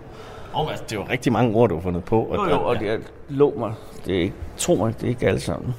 Oh, 0.54 0.70
altså, 0.70 0.84
det 0.90 0.92
er 0.92 1.00
jo 1.00 1.06
rigtig 1.10 1.32
mange 1.34 1.56
ord, 1.56 1.70
du 1.70 1.76
har 1.76 1.82
fundet 1.82 2.04
på. 2.04 2.32
Jo, 2.36 2.50
jo, 2.50 2.62
og 2.64 2.80
det 2.80 2.90
er, 2.90 2.98
lå 3.30 3.54
mig. 3.58 3.74
Det 4.06 4.16
er 4.16 4.20
ikke, 4.20 4.36
tro 4.58 4.76
mig, 4.76 4.94
det 4.98 5.04
er 5.04 5.10
ikke 5.10 5.28
alle 5.28 5.40
sammen. 5.40 5.74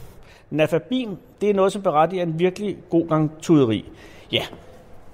Nafabin, 0.50 1.08
det 1.40 1.50
er 1.50 1.54
noget, 1.54 1.72
som 1.72 1.82
berettiger 1.82 2.22
en 2.22 2.38
virkelig 2.38 2.76
god 2.90 3.08
gang 3.08 3.32
tuderi. 3.42 3.90
Ja, 4.32 4.42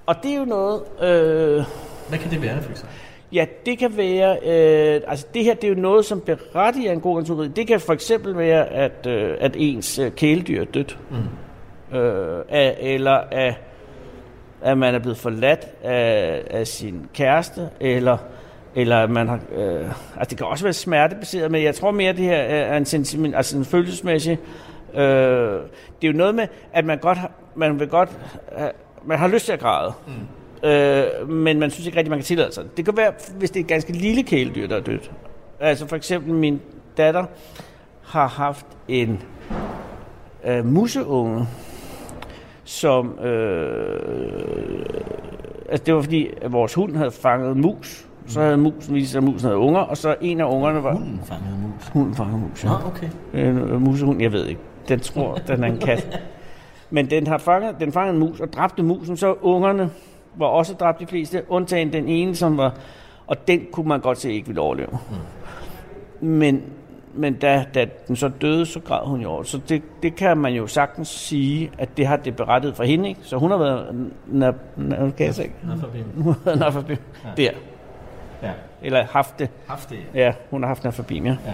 og 0.09 0.15
det 0.23 0.33
er 0.33 0.37
jo 0.37 0.45
noget... 0.45 0.83
Øh, 1.01 1.65
Hvad 2.09 2.19
kan 2.19 2.31
det 2.31 2.43
være, 2.43 2.63
for 2.63 2.71
eksempel? 2.71 2.97
Ja, 3.33 3.47
det 3.67 3.79
kan 3.79 3.97
være, 3.97 4.39
øh, 4.45 5.01
altså 5.07 5.27
det 5.35 5.45
her, 5.45 5.55
det 5.55 5.65
er 5.65 5.69
jo 5.69 5.81
noget, 5.81 6.05
som 6.05 6.21
berettiger 6.21 6.93
en 6.93 7.01
god 7.01 7.21
naturlighed. 7.21 7.55
Det 7.55 7.67
kan 7.67 7.81
for 7.81 7.93
eksempel 7.93 8.37
være, 8.37 8.67
at, 8.67 9.07
øh, 9.07 9.37
at 9.41 9.57
ens 9.57 9.99
øh, 9.99 10.13
kæledyr 10.13 10.61
er 10.61 10.65
dødt. 10.65 10.99
Mm. 11.11 11.99
Øh, 11.99 12.45
af, 12.49 12.77
eller 12.81 13.21
at, 13.31 13.55
at 14.63 14.79
man 14.79 14.95
er 14.95 14.99
blevet 14.99 15.19
forladt 15.19 15.67
af, 15.83 16.43
af 16.51 16.67
sin 16.67 17.09
kæreste, 17.15 17.69
eller, 17.81 18.19
eller 18.75 18.97
at 18.97 19.11
man 19.11 19.29
har, 19.29 19.41
øh, 19.55 19.85
altså 20.17 20.31
det 20.31 20.39
kan 20.39 20.47
også 20.47 20.65
være 20.65 20.73
smertebaseret, 20.73 21.51
men 21.51 21.63
jeg 21.63 21.75
tror 21.75 21.91
mere, 21.91 22.11
at 22.11 22.17
det 22.17 22.25
her 22.25 22.37
er 22.37 22.77
en, 22.77 22.85
sentiment, 22.85 23.37
altså 23.37 23.59
en 23.59 23.65
følelsesmæssig, 23.65 24.39
øh, 24.95 25.01
det 25.01 26.09
er 26.09 26.13
jo 26.13 26.13
noget 26.13 26.35
med, 26.35 26.47
at 26.73 26.85
man 26.85 26.99
godt 26.99 27.19
har, 27.19 27.31
man 27.55 27.81
vil 27.81 27.89
godt, 27.89 28.11
have, 28.57 28.71
man 29.09 29.19
har 29.19 29.29
lyst 29.29 29.45
til 29.45 29.53
at 29.53 29.61
græde. 29.61 29.93
Mm. 30.07 30.69
Øh, 30.69 31.31
men 31.31 31.59
man 31.59 31.71
synes 31.71 31.87
ikke 31.87 31.99
rigtig, 31.99 32.11
man 32.11 32.19
kan 32.19 32.25
tillade 32.25 32.53
sig 32.53 32.65
det. 32.65 32.77
Det 32.77 32.85
kan 32.85 32.97
være, 32.97 33.13
hvis 33.39 33.51
det 33.51 33.61
er 33.61 33.65
et 33.65 33.69
ganske 33.69 33.93
lille 33.93 34.23
kæledyr, 34.23 34.67
der 34.67 34.77
er 34.77 34.81
dødt. 34.81 35.11
Altså 35.61 35.87
for 35.87 35.97
eksempel 35.97 36.35
min 36.35 36.61
datter 36.97 37.25
har 38.05 38.27
haft 38.27 38.67
en 38.89 39.23
øh, 40.45 40.67
museunge, 40.67 41.47
som... 42.65 43.19
Øh, 43.19 44.85
altså 45.69 45.85
det 45.85 45.95
var 45.95 46.03
fordi, 46.03 46.31
at 46.43 46.53
vores 46.53 46.75
hund 46.75 46.97
havde 46.97 47.11
fanget 47.11 47.57
mus. 47.57 48.05
Så 48.27 48.41
havde 48.41 48.57
musen 48.57 48.95
vist 48.95 49.11
sig, 49.11 49.19
at 49.19 49.25
musen 49.25 49.41
havde 49.41 49.57
unger, 49.57 49.81
og 49.81 49.97
så 49.97 50.17
en 50.21 50.41
af 50.41 50.45
ungerne 50.45 50.83
var... 50.83 50.93
Hunden 50.93 51.21
fangede 51.25 51.59
mus. 51.59 51.89
Hunden 51.89 52.15
fangede 52.15 52.39
mus, 52.39 52.65
ja. 52.65 52.69
Nå, 52.69 52.75
okay. 52.87 53.09
En 53.35 53.59
øh, 53.59 53.81
musehund, 53.81 54.23
jeg 54.23 54.33
ved 54.33 54.47
ikke. 54.47 54.61
Den 54.89 55.01
tror, 55.01 55.35
den 55.35 55.65
er 55.65 55.69
en 55.69 55.79
kat. 55.79 56.21
Men 56.91 57.11
den 57.11 57.27
har 57.27 57.39
fanget, 57.39 57.81
den 57.81 57.93
fangede 57.93 58.15
en 58.15 58.21
mus 58.21 58.41
og 58.41 58.53
dræbte 58.53 58.83
musen, 58.83 59.17
så 59.17 59.33
ungerne 59.33 59.91
var 60.35 60.47
også 60.47 60.75
dræbt 60.75 61.01
de 61.01 61.07
fleste, 61.07 61.43
undtagen 61.49 61.93
den 61.93 62.09
ene, 62.09 62.37
som 62.37 62.57
var... 62.57 62.75
Og 63.27 63.49
den 63.49 63.67
kunne 63.73 63.89
man 63.89 64.01
godt 64.01 64.19
se 64.19 64.33
ikke 64.33 64.47
ville 64.47 64.61
overleve. 64.61 64.89
Mm. 66.21 66.29
Men, 66.29 66.63
men 67.15 67.35
da, 67.35 67.65
da 67.75 67.87
den 68.09 68.17
så 68.17 68.29
døde, 68.29 68.67
så 68.67 68.81
græd 68.81 69.07
hun 69.07 69.21
jo 69.21 69.31
over. 69.31 69.43
Så 69.43 69.61
det, 69.69 69.83
det 70.03 70.15
kan 70.15 70.39
man 70.39 70.53
jo 70.53 70.67
sagtens 70.67 71.09
sige, 71.09 71.71
at 71.79 71.97
det 71.97 72.07
har 72.07 72.17
det 72.17 72.37
berettet 72.37 72.77
for 72.77 72.85
hende. 72.85 73.09
Ikke? 73.09 73.21
Så 73.23 73.37
hun 73.37 73.51
har 73.51 73.59
været... 73.59 74.11
Na, 74.27 74.53
na, 74.77 74.97
kan 74.97 75.27
jeg 75.27 75.35
sige? 75.35 75.53
Været 76.45 76.59
nafabi. 76.59 76.97
Der. 77.37 77.51
Ja. 78.43 78.51
Eller 78.83 79.05
haft 79.05 79.39
det. 79.39 79.51
Haft 79.67 79.91
det. 79.91 79.99
Ja, 80.15 80.33
hun 80.51 80.63
har 80.63 80.69
haft 80.69 80.85
nafabim, 80.85 81.27
ja. 81.27 81.37
Ja. 81.47 81.53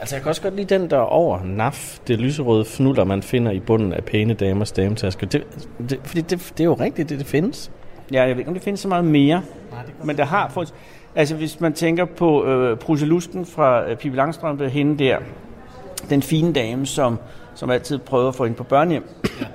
Altså, 0.00 0.16
jeg 0.16 0.22
kan 0.22 0.28
også 0.28 0.42
godt 0.42 0.56
lide 0.56 0.78
den 0.78 0.90
der 0.90 0.98
over 0.98 1.38
NAF, 1.44 1.98
det 2.06 2.20
lyserøde 2.20 2.64
fnuller, 2.64 3.04
man 3.04 3.22
finder 3.22 3.52
i 3.52 3.60
bunden 3.60 3.92
af 3.92 4.04
pæne 4.04 4.34
damers 4.34 4.72
dametasker. 4.72 5.26
Det, 5.26 5.46
det, 5.90 6.00
fordi 6.04 6.20
det, 6.20 6.52
det 6.58 6.60
er 6.60 6.64
jo 6.64 6.74
rigtigt, 6.74 7.08
det, 7.08 7.18
det 7.18 7.26
findes. 7.26 7.70
Ja, 8.12 8.22
jeg 8.22 8.28
ved 8.28 8.38
ikke, 8.38 8.48
om 8.48 8.54
det 8.54 8.62
findes 8.62 8.80
så 8.80 8.88
meget 8.88 9.04
mere. 9.04 9.42
Nej, 9.70 9.82
det 9.82 10.04
Men 10.04 10.16
der 10.16 10.24
har 10.24 10.48
fået... 10.48 10.74
Altså, 11.16 11.34
hvis 11.34 11.60
man 11.60 11.72
tænker 11.72 12.04
på 12.04 12.44
øh, 12.46 12.78
Pruselusken 12.78 13.46
fra 13.46 13.90
øh, 13.90 13.96
Pippi 13.96 14.16
Langstrømpe, 14.16 14.68
hende 14.68 15.04
der, 15.04 15.18
den 16.10 16.22
fine 16.22 16.52
dame, 16.52 16.86
som, 16.86 17.18
som 17.54 17.70
altid 17.70 17.98
prøver 17.98 18.28
at 18.28 18.34
få 18.34 18.44
hende 18.44 18.56
på 18.56 18.64
børnehjem, 18.64 19.08
ja. 19.40 19.46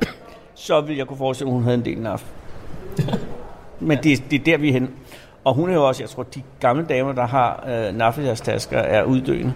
så 0.56 0.82
vil 0.82 0.98
jeg 0.98 1.08
kunne 1.08 1.18
forestille 1.18 1.46
mig, 1.46 1.52
at 1.52 1.56
hun 1.56 1.64
havde 1.64 1.78
en 1.78 1.86
del 1.86 2.02
naf. 2.02 2.24
Men 3.80 3.98
det, 4.04 4.24
det 4.32 4.40
er 4.40 4.44
der, 4.44 4.58
vi 4.58 4.70
er 4.70 4.74
henne. 4.74 4.88
Og 5.44 5.54
hun 5.54 5.70
er 5.70 5.74
jo 5.74 5.88
også, 5.88 6.04
jeg 6.04 6.10
tror, 6.10 6.24
de 6.24 6.42
gamle 6.60 6.86
damer, 6.90 7.12
der 7.12 7.28
har 7.28 7.66
øh, 7.68 7.98
naf 7.98 8.18
i 8.18 8.24
deres 8.24 8.42
tasker, 8.42 8.78
er 8.78 9.04
uddøende. 9.04 9.54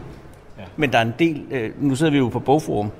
Ja. 0.57 0.63
Men 0.77 0.91
der 0.91 0.97
er 0.97 1.01
en 1.01 1.13
del... 1.19 1.41
Øh, 1.51 1.71
nu 1.79 1.95
sidder 1.95 2.11
vi 2.11 2.17
jo 2.17 2.29
på 2.29 2.39
bogforum. 2.39 2.91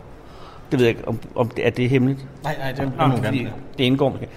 Det 0.72 0.80
ved 0.80 0.86
jeg 0.86 0.96
ikke, 0.96 1.08
om, 1.08 1.20
om 1.36 1.50
det, 1.50 1.66
er 1.68 1.70
det 1.70 1.90
hemmeligt? 1.90 2.26
Nej, 2.44 2.56
nej, 2.60 2.72
det 2.72 2.80
er 2.80 3.08
nogle 3.08 3.24
fordi 3.24 3.38
gange. 3.38 3.54
det 3.78 3.84
indgår 3.84 4.10
måske. 4.10 4.28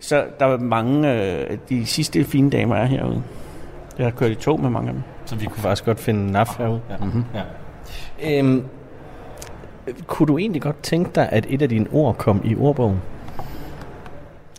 Så 0.00 0.24
der 0.40 0.46
er 0.46 0.58
mange... 0.58 1.12
Øh, 1.12 1.58
de 1.68 1.86
sidste 1.86 2.24
fine 2.24 2.50
damer 2.50 2.76
er 2.76 2.84
herude. 2.84 3.22
Jeg 3.98 4.06
har 4.06 4.10
kørt 4.10 4.30
i 4.30 4.34
tog 4.34 4.60
med 4.60 4.70
mange 4.70 4.88
af 4.88 4.94
dem. 4.94 5.02
Så 5.24 5.36
vi 5.36 5.46
kunne 5.46 5.62
faktisk 5.62 5.84
godt 5.84 6.00
finde 6.00 6.32
NAF 6.32 6.58
herude. 6.58 6.80
Ja. 6.90 6.96
Mm-hmm. 6.96 7.24
Ja. 7.34 8.38
Øhm, 8.38 8.64
kunne 10.06 10.26
du 10.26 10.38
egentlig 10.38 10.62
godt 10.62 10.82
tænke 10.82 11.10
dig, 11.14 11.28
at 11.32 11.46
et 11.48 11.62
af 11.62 11.68
dine 11.68 11.86
ord 11.92 12.16
kom 12.16 12.40
i 12.44 12.56
ordbogen? 12.56 13.02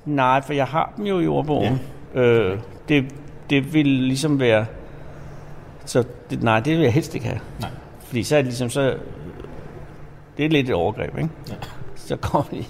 Nej, 0.06 0.42
for 0.42 0.54
jeg 0.54 0.66
har 0.66 0.94
dem 0.98 1.06
jo 1.06 1.20
i 1.20 1.28
ordbogen. 1.28 1.80
Ja. 2.16 2.22
Øh, 2.22 2.60
det, 2.90 3.06
det 3.50 3.74
vil 3.74 3.86
ligesom 3.88 4.40
være... 4.40 4.66
Så 5.86 6.04
det, 6.30 6.44
nej, 6.44 6.60
det 6.60 6.74
vil 6.74 6.84
jeg 6.84 6.94
helst 6.94 7.16
ikke 7.16 7.28
have. 7.28 7.40
Nej. 7.60 7.70
Fordi 8.08 8.24
så 8.24 8.36
er 8.36 8.40
det 8.40 8.46
ligesom 8.46 8.70
så... 8.70 8.96
Det 10.38 10.46
er 10.46 10.50
lidt 10.50 10.70
et 10.70 10.76
overgreb, 10.76 11.18
ikke? 11.18 11.30
Ja. 11.50 11.54
Så 11.96 12.16
kommer 12.16 12.52
de... 12.52 12.64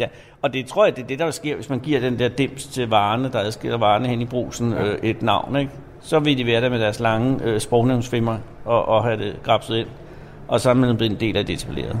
Ja, 0.00 0.06
og 0.42 0.52
det 0.52 0.66
tror 0.66 0.84
jeg, 0.84 0.96
det 0.96 1.02
er 1.02 1.06
det, 1.06 1.18
der 1.18 1.30
sker, 1.30 1.54
hvis 1.54 1.70
man 1.70 1.80
giver 1.80 2.00
den 2.00 2.18
der 2.18 2.28
dims 2.28 2.66
til 2.66 2.88
varerne, 2.88 3.32
der 3.32 3.38
adskiller 3.38 3.78
varerne 3.78 4.08
hen 4.08 4.20
i 4.20 4.24
brusen, 4.24 4.72
ja. 4.72 4.84
øh, 4.84 4.98
et 5.02 5.22
navn, 5.22 5.56
ikke? 5.56 5.72
Så 6.00 6.18
vil 6.18 6.38
de 6.38 6.46
være 6.46 6.60
der 6.60 6.68
med 6.68 6.80
deres 6.80 7.00
lange 7.00 7.44
øh, 7.44 7.60
sprognævnsfimmer 7.60 8.38
og, 8.64 8.88
og 8.88 9.04
have 9.04 9.16
det 9.16 9.36
grabset 9.42 9.76
ind. 9.76 9.88
Og 10.48 10.60
så 10.60 10.70
er 10.70 10.74
man 10.74 10.96
blevet 10.96 11.12
en 11.12 11.20
del 11.20 11.36
af 11.36 11.46
det 11.46 11.52
etableret. 11.52 11.96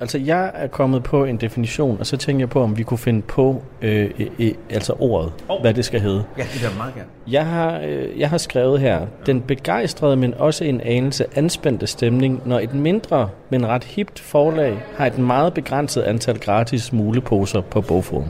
Altså, 0.00 0.18
jeg 0.18 0.50
er 0.54 0.66
kommet 0.66 1.02
på 1.02 1.24
en 1.24 1.36
definition, 1.36 1.96
og 2.00 2.06
så 2.06 2.16
tænker 2.16 2.40
jeg 2.40 2.50
på, 2.50 2.62
om 2.62 2.78
vi 2.78 2.82
kunne 2.82 2.98
finde 2.98 3.22
på 3.22 3.62
øh, 3.82 4.10
øh, 4.38 4.52
altså 4.70 4.92
ordet, 4.98 5.32
oh. 5.48 5.60
hvad 5.60 5.74
det 5.74 5.84
skal 5.84 6.00
hedde. 6.00 6.24
Ja, 6.38 6.42
det 6.42 6.62
vil 6.62 6.70
meget 6.76 6.94
gerne. 6.94 7.08
Jeg 7.28 7.46
har, 7.46 7.80
øh, 7.80 8.20
jeg 8.20 8.30
har 8.30 8.38
skrevet 8.38 8.80
her, 8.80 9.06
den 9.26 9.40
begejstrede, 9.40 10.16
men 10.16 10.34
også 10.34 10.64
en 10.64 10.80
anelse 10.80 11.26
anspændte 11.34 11.86
stemning, 11.86 12.42
når 12.44 12.60
et 12.60 12.74
mindre, 12.74 13.28
men 13.50 13.66
ret 13.66 13.84
hipt 13.84 14.20
forlag 14.20 14.84
har 14.96 15.06
et 15.06 15.18
meget 15.18 15.54
begrænset 15.54 16.02
antal 16.02 16.38
gratis 16.38 16.92
muleposer 16.92 17.60
på 17.60 17.80
bogforum. 17.80 18.28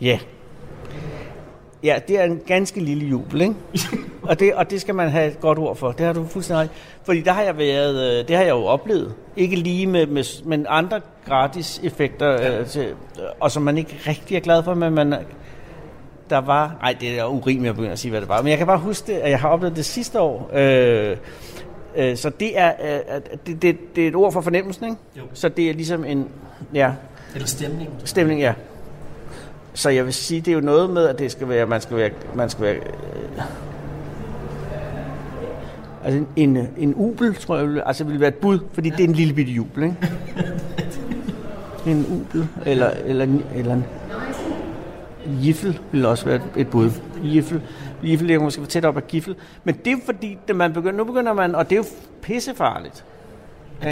Ja. 0.00 0.18
Ja, 1.84 1.98
det 2.08 2.20
er 2.20 2.24
en 2.24 2.40
ganske 2.46 2.80
lille 2.80 3.06
jubel, 3.06 3.40
ikke? 3.40 3.54
og, 4.28 4.40
det, 4.40 4.54
og 4.54 4.70
det 4.70 4.80
skal 4.80 4.94
man 4.94 5.08
have 5.08 5.28
et 5.28 5.40
godt 5.40 5.58
ord 5.58 5.76
for. 5.76 5.92
Det 5.92 6.06
har 6.06 6.12
du 6.12 6.26
fuldstændig. 6.26 6.68
Fordi 7.04 7.20
der 7.20 7.32
har 7.32 7.42
jeg 7.42 7.58
været, 7.58 8.20
øh, 8.20 8.28
det 8.28 8.36
har 8.36 8.42
jeg 8.42 8.50
jo 8.50 8.64
oplevet. 8.64 9.14
Ikke 9.36 9.56
lige 9.56 9.86
med, 9.86 10.06
med 10.06 10.44
men 10.44 10.66
andre 10.68 11.00
gratis 11.26 11.80
effekter, 11.82 12.30
ja. 12.30 12.60
øh, 12.60 12.66
til, 12.66 12.94
og 13.40 13.50
som 13.50 13.62
man 13.62 13.78
ikke 13.78 13.98
rigtig 14.06 14.36
er 14.36 14.40
glad 14.40 14.62
for, 14.62 14.74
men 14.74 14.94
man, 14.94 15.14
der 16.30 16.38
var, 16.38 16.76
nej, 16.80 16.96
det 17.00 17.18
er 17.18 17.24
urimeligt 17.24 17.70
at 17.70 17.76
begynde 17.76 17.92
at 17.92 17.98
sige, 17.98 18.10
hvad 18.10 18.20
det 18.20 18.28
var, 18.28 18.42
men 18.42 18.50
jeg 18.50 18.58
kan 18.58 18.66
bare 18.66 18.78
huske 18.78 19.06
det, 19.06 19.18
at 19.18 19.30
jeg 19.30 19.40
har 19.40 19.48
oplevet 19.48 19.76
det 19.76 19.84
sidste 19.84 20.20
år. 20.20 20.50
Øh, 20.54 21.16
øh, 21.96 22.16
så 22.16 22.30
det 22.30 22.58
er, 22.58 22.72
øh, 22.82 23.20
det, 23.46 23.62
det, 23.62 23.96
det 23.96 24.04
er 24.04 24.08
et 24.08 24.14
ord 24.14 24.32
for 24.32 24.40
fornemmelsen, 24.40 24.84
ikke? 24.84 24.96
Jo. 25.16 25.22
Så 25.32 25.48
det 25.48 25.70
er 25.70 25.74
ligesom 25.74 26.04
en, 26.04 26.28
ja, 26.74 26.92
Eller 27.34 27.46
stemning. 27.46 27.90
Stemning, 28.04 28.40
ja. 28.40 28.54
Så 29.74 29.90
jeg 29.90 30.04
vil 30.04 30.14
sige, 30.14 30.40
det 30.40 30.48
er 30.48 30.54
jo 30.54 30.60
noget 30.60 30.90
med, 30.90 31.08
at 31.08 31.18
det 31.18 31.30
skal 31.32 31.48
være, 31.48 31.66
man 31.66 31.80
skal 31.80 31.96
være, 31.96 32.10
man 32.34 32.50
skal 32.50 32.64
være, 32.64 32.74
øh, 32.74 33.42
altså 36.04 36.24
en, 36.36 36.56
en, 36.56 36.68
en 36.76 36.94
ubel, 36.94 37.34
tror 37.34 37.56
jeg, 37.58 37.82
altså 37.86 38.04
vil 38.04 38.20
være 38.20 38.28
et 38.28 38.34
bud, 38.34 38.58
fordi 38.72 38.90
det 38.90 39.00
er 39.00 39.04
en 39.04 39.12
lille 39.12 39.34
bitte 39.34 39.52
jubel, 39.52 39.82
ikke? 39.82 39.96
en 41.86 42.06
ubel, 42.10 42.48
eller, 42.66 42.90
eller, 42.90 43.26
eller 43.54 43.74
en 43.74 43.84
Giffel 45.42 45.78
vil 45.92 46.06
også 46.06 46.24
være 46.24 46.40
et, 46.56 46.68
bud. 46.68 46.90
Giffel. 47.22 47.62
Giffel 48.02 48.26
ligger 48.26 48.42
måske 48.42 48.60
for 48.60 48.68
tæt 48.68 48.84
op 48.84 48.96
af 48.96 49.06
giffel. 49.06 49.36
Men 49.64 49.74
det 49.84 49.92
er 49.92 49.96
fordi, 50.04 50.38
at 50.48 50.56
man 50.56 50.72
begynder, 50.72 50.96
nu 50.96 51.04
begynder 51.04 51.32
man, 51.32 51.54
og 51.54 51.70
det 51.70 51.76
er 51.76 51.80
jo 51.80 51.84
pissefarligt. 52.22 53.04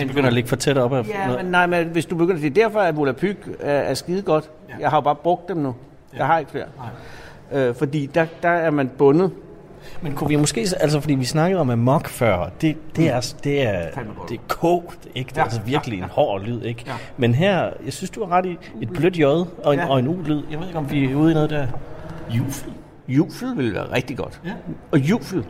De 0.00 0.06
begynder 0.06 0.26
at 0.26 0.32
ligge 0.32 0.48
for 0.48 0.56
tæt 0.56 0.78
op 0.78 0.92
af 0.92 1.08
Ja, 1.08 1.26
noget. 1.26 1.44
men 1.44 1.52
nej, 1.52 1.66
men 1.66 1.86
hvis 1.86 2.06
du 2.06 2.16
begynder, 2.16 2.40
det 2.40 2.46
er 2.46 2.64
derfor, 2.64 2.80
at 2.80 2.96
Volapyk 2.96 3.48
er, 3.60 3.72
er 3.72 3.94
skide 3.94 4.22
godt. 4.22 4.50
Ja. 4.78 4.82
Jeg 4.82 4.90
har 4.90 4.96
jo 4.96 5.00
bare 5.00 5.14
brugt 5.14 5.48
dem 5.48 5.56
nu. 5.56 5.74
Ja. 6.12 6.18
Jeg 6.18 6.26
har 6.26 6.38
ikke 6.38 6.50
flere. 6.50 6.66
Øh, 7.52 7.74
fordi 7.74 8.06
der, 8.06 8.26
der 8.42 8.48
er 8.48 8.70
man 8.70 8.88
bundet. 8.98 9.30
Men 10.02 10.12
kunne 10.12 10.28
vi 10.28 10.36
måske, 10.36 10.60
altså 10.80 11.00
fordi 11.00 11.14
vi 11.14 11.24
snakkede 11.24 11.60
om 11.60 11.70
amok 11.70 12.08
før, 12.08 12.48
det, 12.60 12.76
det 12.96 13.10
er, 13.10 13.34
det 13.44 13.62
er, 13.68 13.82
det 14.28 14.34
er 14.34 14.38
kogt, 14.48 15.08
ikke? 15.14 15.28
Det 15.28 15.36
er 15.36 15.40
Ja. 15.40 15.44
altså 15.44 15.60
virkelig 15.60 15.98
en 15.98 16.04
hård 16.10 16.40
lyd, 16.42 16.62
ikke? 16.62 16.84
Ja. 16.86 16.92
Men 17.16 17.34
her, 17.34 17.70
jeg 17.84 17.92
synes, 17.92 18.10
du 18.10 18.24
har 18.24 18.36
ret 18.36 18.46
i 18.46 18.58
et 18.80 18.88
blødt 18.92 19.18
j 19.18 19.24
og 19.24 19.44
en, 19.66 19.78
Ja. 19.80 19.88
og 19.88 19.98
en 19.98 20.08
u-lyd. 20.08 20.42
Jeg 20.50 20.58
ved 20.58 20.66
ikke, 20.66 20.78
om 20.78 20.90
vi 20.90 21.12
er 21.12 21.16
ude 21.16 21.30
i 21.30 21.34
noget 21.34 21.50
der. 21.50 21.66
Jufel. 22.30 22.72
Jufel 23.08 23.56
vil 23.56 23.74
være 23.74 23.92
rigtig 23.92 24.16
godt. 24.16 24.40
Ja. 24.44 24.50
Og 24.92 24.98
jufel. 24.98 25.44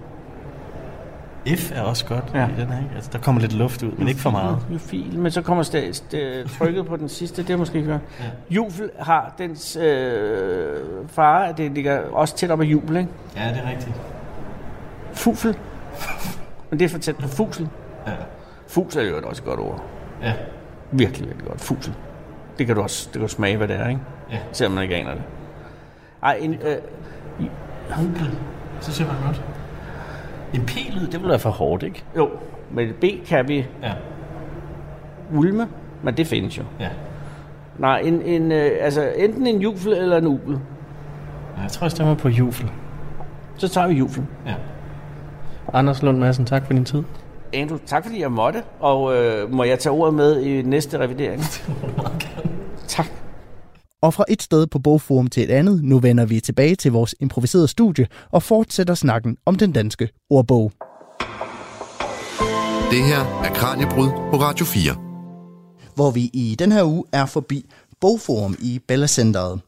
F 1.47 1.73
er 1.75 1.81
også 1.83 2.07
godt 2.07 2.25
Ja. 2.35 2.47
i 2.47 2.51
den 2.61 2.67
her, 2.69 2.79
ikke? 2.79 2.91
Altså, 2.95 3.11
der 3.13 3.19
kommer 3.19 3.41
lidt 3.41 3.53
luft 3.53 3.83
ud, 3.83 3.93
men 3.93 4.09
ikke 4.09 4.21
for 4.21 4.31
meget. 4.31 4.59
Jufil, 4.73 5.19
men 5.19 5.33
så 5.33 5.43
kommer 5.43 5.65
st- 5.65 5.77
st- 6.03 6.59
trykket 6.59 6.87
på 6.87 6.97
den 6.97 7.09
sidste, 7.09 7.43
det 7.43 7.51
er 7.51 7.57
måske 7.57 7.79
ikke 7.79 7.91
godt. 7.91 8.03
Ja. 8.21 8.25
Jufel 8.51 8.91
har 9.01 9.35
dens 9.39 9.77
øh, 9.77 10.77
fare, 11.09 11.49
at 11.49 11.57
det 11.59 11.73
ligger 11.73 12.01
også 12.13 12.37
tæt 12.37 12.51
op 12.51 12.61
af 12.61 12.65
jubel, 12.65 12.97
ikke? 12.97 13.09
Ja, 13.37 13.49
det 13.49 13.59
er 13.65 13.71
rigtigt. 13.71 13.95
Fufel. 15.13 15.57
Men 16.71 16.79
det 16.79 16.85
er 16.85 16.89
for 16.89 16.99
tæt 16.99 17.17
på 17.17 17.29
fusel. 17.29 17.69
Ja. 18.07 18.13
Fusel 18.69 19.07
er 19.07 19.11
jo 19.11 19.29
også 19.29 19.43
et 19.43 19.47
godt 19.49 19.61
ord. 19.61 19.83
Ja. 20.23 20.33
Virkelig, 20.91 21.27
virkelig 21.29 21.49
godt. 21.49 21.61
Fusel. 21.61 21.95
Det 22.59 22.67
kan 22.67 22.77
du 22.77 22.83
også 22.83 23.05
det 23.07 23.13
kan 23.13 23.21
du 23.23 23.29
smage, 23.29 23.57
hvad 23.57 23.69
det 23.69 23.77
er, 23.77 23.89
ikke? 23.89 24.01
Ja. 24.31 24.39
Selvom 24.53 24.73
man 24.73 24.83
ikke 24.83 24.97
aner 24.97 25.11
det. 25.15 25.23
Ej, 26.23 26.39
en, 26.41 26.55
øh, 26.55 26.77
Hunkel. 27.91 28.31
Så 28.81 28.93
siger 28.93 29.13
man 29.13 29.17
godt. 29.27 29.43
En 30.55 30.61
p-lyd, 30.67 31.07
det 31.07 31.21
vil 31.23 31.29
være 31.29 31.39
for 31.39 31.51
hårdt, 31.51 31.83
ikke? 31.83 32.05
jo, 32.17 32.31
et 32.79 32.95
B 33.01 33.05
kan 33.27 33.49
vi 33.49 33.67
Ja. 33.83 33.93
ulme, 35.35 35.69
men 36.03 36.17
det 36.17 36.27
findes 36.27 36.59
jo. 36.59 36.63
Ja. 36.81 36.89
Nej, 37.79 37.99
en, 38.05 38.23
en, 38.23 38.53
øh, 38.53 38.71
altså 38.81 39.13
enten 39.17 39.47
en 39.47 39.61
jufel 39.61 39.93
eller 39.93 40.17
en 40.17 40.27
ubel. 40.27 40.59
Jeg 41.63 41.71
tror, 41.71 41.85
jeg 41.85 41.91
stemmer 41.91 42.15
på 42.15 42.29
jufel. 42.29 42.71
Så 43.57 43.69
tager 43.69 43.89
vi 43.89 43.95
jufel. 43.95 44.25
Ja. 44.47 44.55
Anders 45.73 46.03
Lund 46.03 46.19
Madsen, 46.19 46.47
tak 46.47 46.67
for 46.67 46.73
din 46.73 46.85
tid. 46.85 47.03
Andrew, 47.55 47.79
tak 47.87 48.05
fordi 48.05 48.21
jeg 48.23 48.33
måtte, 48.33 48.63
og 48.81 49.17
øh, 49.17 49.53
må 49.53 49.65
jeg 49.65 49.79
tage 49.79 49.93
ordet 49.93 50.15
med 50.15 50.41
i 50.43 50.63
næste 50.63 50.99
revidering? 50.99 51.43
tak. 52.03 52.25
Og 54.03 54.15
fra 54.15 54.25
et 54.29 54.43
sted 54.43 54.67
på 54.67 54.79
Bogforum 54.79 55.27
til 55.27 55.43
et 55.43 55.51
andet, 55.51 55.85
nu 55.85 55.99
vender 55.99 56.25
vi 56.27 56.41
tilbage 56.41 56.75
til 56.75 56.93
vores 56.93 57.15
improviserede 57.21 57.69
studie 57.69 58.07
og 58.31 58.43
fortsætter 58.43 58.95
snakken 58.95 59.37
om 59.47 59.57
den 59.57 59.73
danske 59.73 60.09
ordbog. 60.31 60.73
Det 62.91 63.05
her 63.05 63.43
er 63.45 63.55
Kranjebrud 63.55 64.09
på 64.09 64.37
Radio 64.37 64.67
4. 64.67 64.95
hvor 65.95 66.11
vi 66.11 66.31
i 66.33 66.57
den 66.59 66.73
her 66.73 66.85
uge 66.85 67.05
er 67.13 67.27
forbi 67.27 67.71
Bogforum 68.01 68.57
i 68.59 68.81
Bella 68.89 69.07
Centeret. 69.07 69.61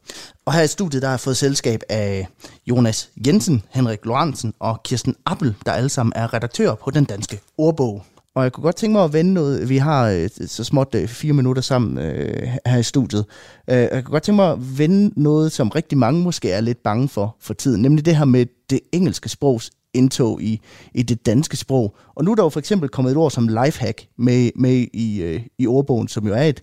Og 0.47 0.53
her 0.53 0.63
i 0.63 0.67
studiet 0.67 1.03
der 1.03 1.09
har 1.09 1.13
jeg 1.13 1.21
fået 1.21 1.37
selskab 1.37 1.81
af 1.89 2.29
Jonas 2.67 3.11
Jensen, 3.27 3.63
Henrik 3.71 4.05
Lorentzen 4.05 4.55
og 4.61 4.83
Kirsten 4.83 5.17
Appel, 5.27 5.55
der 5.67 5.73
alle 5.73 5.89
sammen 5.89 6.13
er 6.17 6.35
redaktører 6.35 6.75
på 6.75 6.91
den 6.91 7.05
danske 7.05 7.41
ordbog. 7.59 8.05
Og 8.35 8.43
jeg 8.43 8.53
kunne 8.53 8.63
godt 8.63 8.77
tænke 8.77 8.93
mig 8.93 9.05
at 9.05 9.13
vende 9.13 9.33
noget. 9.33 9.69
Vi 9.69 9.77
har 9.77 10.09
øh, 10.09 10.29
så 10.47 10.65
småt 10.65 10.95
øh, 10.95 11.09
fire 11.09 11.33
minutter 11.33 11.63
sammen 11.63 11.99
øh, 11.99 12.49
her 12.67 12.79
i 12.79 12.83
studiet. 12.83 13.25
Øh, 13.71 13.77
jeg 13.77 13.91
kunne 13.91 14.13
godt 14.13 14.23
tænke 14.23 14.37
mig 14.37 14.53
at 14.53 14.79
vende 14.79 15.23
noget, 15.23 15.53
som 15.53 15.69
rigtig 15.69 15.99
mange 15.99 16.23
måske 16.23 16.51
er 16.51 16.61
lidt 16.61 16.83
bange 16.83 17.09
for 17.09 17.37
for 17.41 17.55
tiden. 17.55 17.83
Nemlig 17.83 18.07
det 18.07 18.17
her 18.17 18.25
med 18.25 18.47
det 18.71 18.81
engelske 18.93 19.29
sprogs 19.29 19.71
indtog 19.95 20.43
i, 20.43 20.61
i 20.95 21.03
det 21.03 21.27
danske 21.27 21.57
sprog. 21.57 21.97
Og 22.15 22.25
nu 22.25 22.31
er 22.31 22.35
der 22.35 22.43
jo 22.43 22.49
for 22.49 22.59
eksempel 22.59 22.89
kommet 22.89 23.11
et 23.11 23.17
ord 23.17 23.31
som 23.31 23.49
lifehack 23.49 24.07
med, 24.17 24.51
med 24.57 24.87
i, 24.93 25.23
øh, 25.23 25.43
i 25.59 25.67
ordbogen, 25.67 26.09
som 26.09 26.27
jo 26.27 26.35
er 26.35 26.43
et 26.43 26.63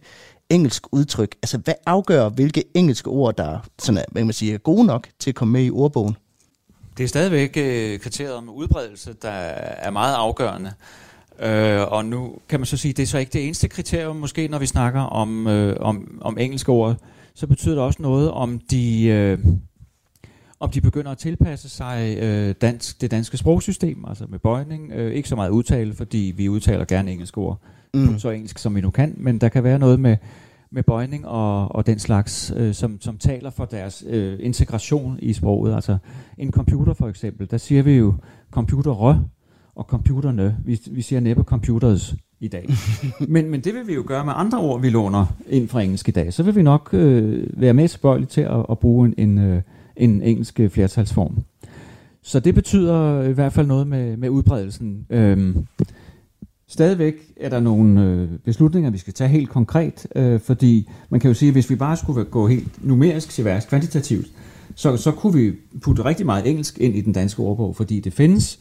engelsk 0.49 0.83
udtryk. 0.91 1.35
Altså, 1.43 1.57
hvad 1.57 1.73
afgør, 1.85 2.29
hvilke 2.29 2.63
engelske 2.73 3.09
ord, 3.09 3.37
der 3.37 3.59
sådan 3.79 3.97
er, 3.97 4.05
hvad 4.11 4.23
man 4.23 4.33
sige, 4.33 4.53
er 4.53 4.57
gode 4.57 4.85
nok 4.85 5.07
til 5.19 5.31
at 5.31 5.35
komme 5.35 5.51
med 5.51 5.65
i 5.65 5.71
ordbogen? 5.71 6.15
Det 6.97 7.03
er 7.03 7.07
stadigvæk 7.07 7.57
øh, 7.57 7.99
kriteriet 7.99 8.33
om 8.33 8.49
udbredelse, 8.49 9.13
der 9.21 9.29
er 9.29 9.91
meget 9.91 10.15
afgørende. 10.15 10.73
Øh, 11.39 11.81
og 11.91 12.05
nu 12.05 12.35
kan 12.49 12.59
man 12.59 12.65
så 12.65 12.77
sige, 12.77 12.93
det 12.93 13.03
er 13.03 13.07
så 13.07 13.17
ikke 13.17 13.33
det 13.33 13.45
eneste 13.45 13.67
kriterium, 13.67 14.15
måske 14.15 14.47
når 14.47 14.59
vi 14.59 14.65
snakker 14.65 15.01
om, 15.01 15.47
øh, 15.47 15.77
om, 15.79 16.19
om 16.21 16.37
engelske 16.37 16.71
ord, 16.71 16.95
så 17.33 17.47
betyder 17.47 17.75
det 17.75 17.83
også 17.83 18.01
noget, 18.01 18.31
om 18.31 18.59
de, 18.59 19.05
øh, 19.05 19.37
om 20.59 20.69
de 20.69 20.81
begynder 20.81 21.11
at 21.11 21.17
tilpasse 21.17 21.69
sig 21.69 22.17
øh, 22.21 22.55
dansk, 22.61 23.01
det 23.01 23.11
danske 23.11 23.37
sprogsystem, 23.37 24.05
altså 24.07 24.25
med 24.29 24.39
bøjning. 24.39 24.91
Øh, 24.91 25.13
ikke 25.13 25.29
så 25.29 25.35
meget 25.35 25.49
udtale, 25.49 25.93
fordi 25.93 26.33
vi 26.37 26.49
udtaler 26.49 26.85
gerne 26.85 27.11
engelske 27.11 27.37
ord, 27.37 27.59
mm. 27.93 28.19
så 28.19 28.29
engelsk 28.29 28.57
som 28.57 28.75
vi 28.75 28.81
nu 28.81 28.89
kan, 28.89 29.13
men 29.17 29.41
der 29.41 29.49
kan 29.49 29.63
være 29.63 29.79
noget 29.79 29.99
med, 29.99 30.17
med 30.71 30.83
bøjning 30.83 31.27
og, 31.27 31.75
og 31.75 31.85
den 31.85 31.99
slags, 31.99 32.53
øh, 32.55 32.73
som, 32.73 33.01
som 33.01 33.17
taler 33.17 33.49
for 33.49 33.65
deres 33.65 34.03
øh, 34.07 34.39
integration 34.41 35.19
i 35.21 35.33
sproget. 35.33 35.75
Altså 35.75 35.97
en 36.37 36.51
computer 36.51 36.93
for 36.93 37.07
eksempel, 37.07 37.51
der 37.51 37.57
siger 37.57 37.83
vi 37.83 37.93
jo 37.93 38.13
computerrø 38.51 39.13
og 39.75 39.85
computerne. 39.85 40.57
Vi, 40.65 40.81
vi 40.91 41.01
siger 41.01 41.19
næppe 41.19 41.43
computers 41.43 42.15
i 42.39 42.47
dag. 42.47 42.69
men, 43.27 43.49
men 43.49 43.61
det 43.61 43.73
vil 43.73 43.87
vi 43.87 43.93
jo 43.93 44.03
gøre 44.07 44.25
med 44.25 44.33
andre 44.35 44.57
ord, 44.57 44.81
vi 44.81 44.89
låner 44.89 45.25
ind 45.49 45.67
fra 45.67 45.81
engelsk 45.81 46.07
i 46.07 46.11
dag. 46.11 46.33
Så 46.33 46.43
vil 46.43 46.55
vi 46.55 46.61
nok 46.61 46.89
øh, 46.93 47.47
være 47.61 47.73
mere 47.73 47.87
tilbøjelige 47.87 48.27
til 48.27 48.41
at, 48.41 48.65
at 48.69 48.79
bruge 48.79 49.07
en, 49.07 49.13
en, 49.17 49.37
øh, 49.37 49.61
en 49.95 50.21
engelsk 50.21 50.59
øh, 50.59 50.69
flertalsform. 50.69 51.37
Så 52.23 52.39
det 52.39 52.55
betyder 52.55 53.23
i 53.23 53.31
hvert 53.31 53.53
fald 53.53 53.67
noget 53.67 53.87
med, 53.87 54.17
med 54.17 54.29
udbredelsen. 54.29 55.05
Øhm, 55.09 55.65
stadigvæk 56.67 57.13
er 57.37 57.49
der 57.49 57.59
nogle 57.59 58.03
øh, 58.03 58.29
beslutninger, 58.45 58.89
vi 58.89 58.97
skal 58.97 59.13
tage 59.13 59.29
helt 59.29 59.49
konkret, 59.49 60.07
øh, 60.15 60.39
fordi 60.39 60.89
man 61.09 61.19
kan 61.19 61.27
jo 61.27 61.33
sige, 61.33 61.49
at 61.49 61.55
hvis 61.55 61.69
vi 61.69 61.75
bare 61.75 61.97
skulle 61.97 62.25
gå 62.25 62.47
helt 62.47 62.85
numerisk 62.85 63.29
til 63.29 63.45
værks, 63.45 63.65
kvantitativt, 63.65 64.27
så, 64.75 64.97
så 64.97 65.11
kunne 65.11 65.33
vi 65.33 65.53
putte 65.81 66.05
rigtig 66.05 66.25
meget 66.25 66.47
engelsk 66.47 66.77
ind 66.79 66.95
i 66.95 67.01
den 67.01 67.13
danske 67.13 67.39
ordbog, 67.39 67.75
fordi 67.75 67.99
det 67.99 68.13
findes 68.13 68.59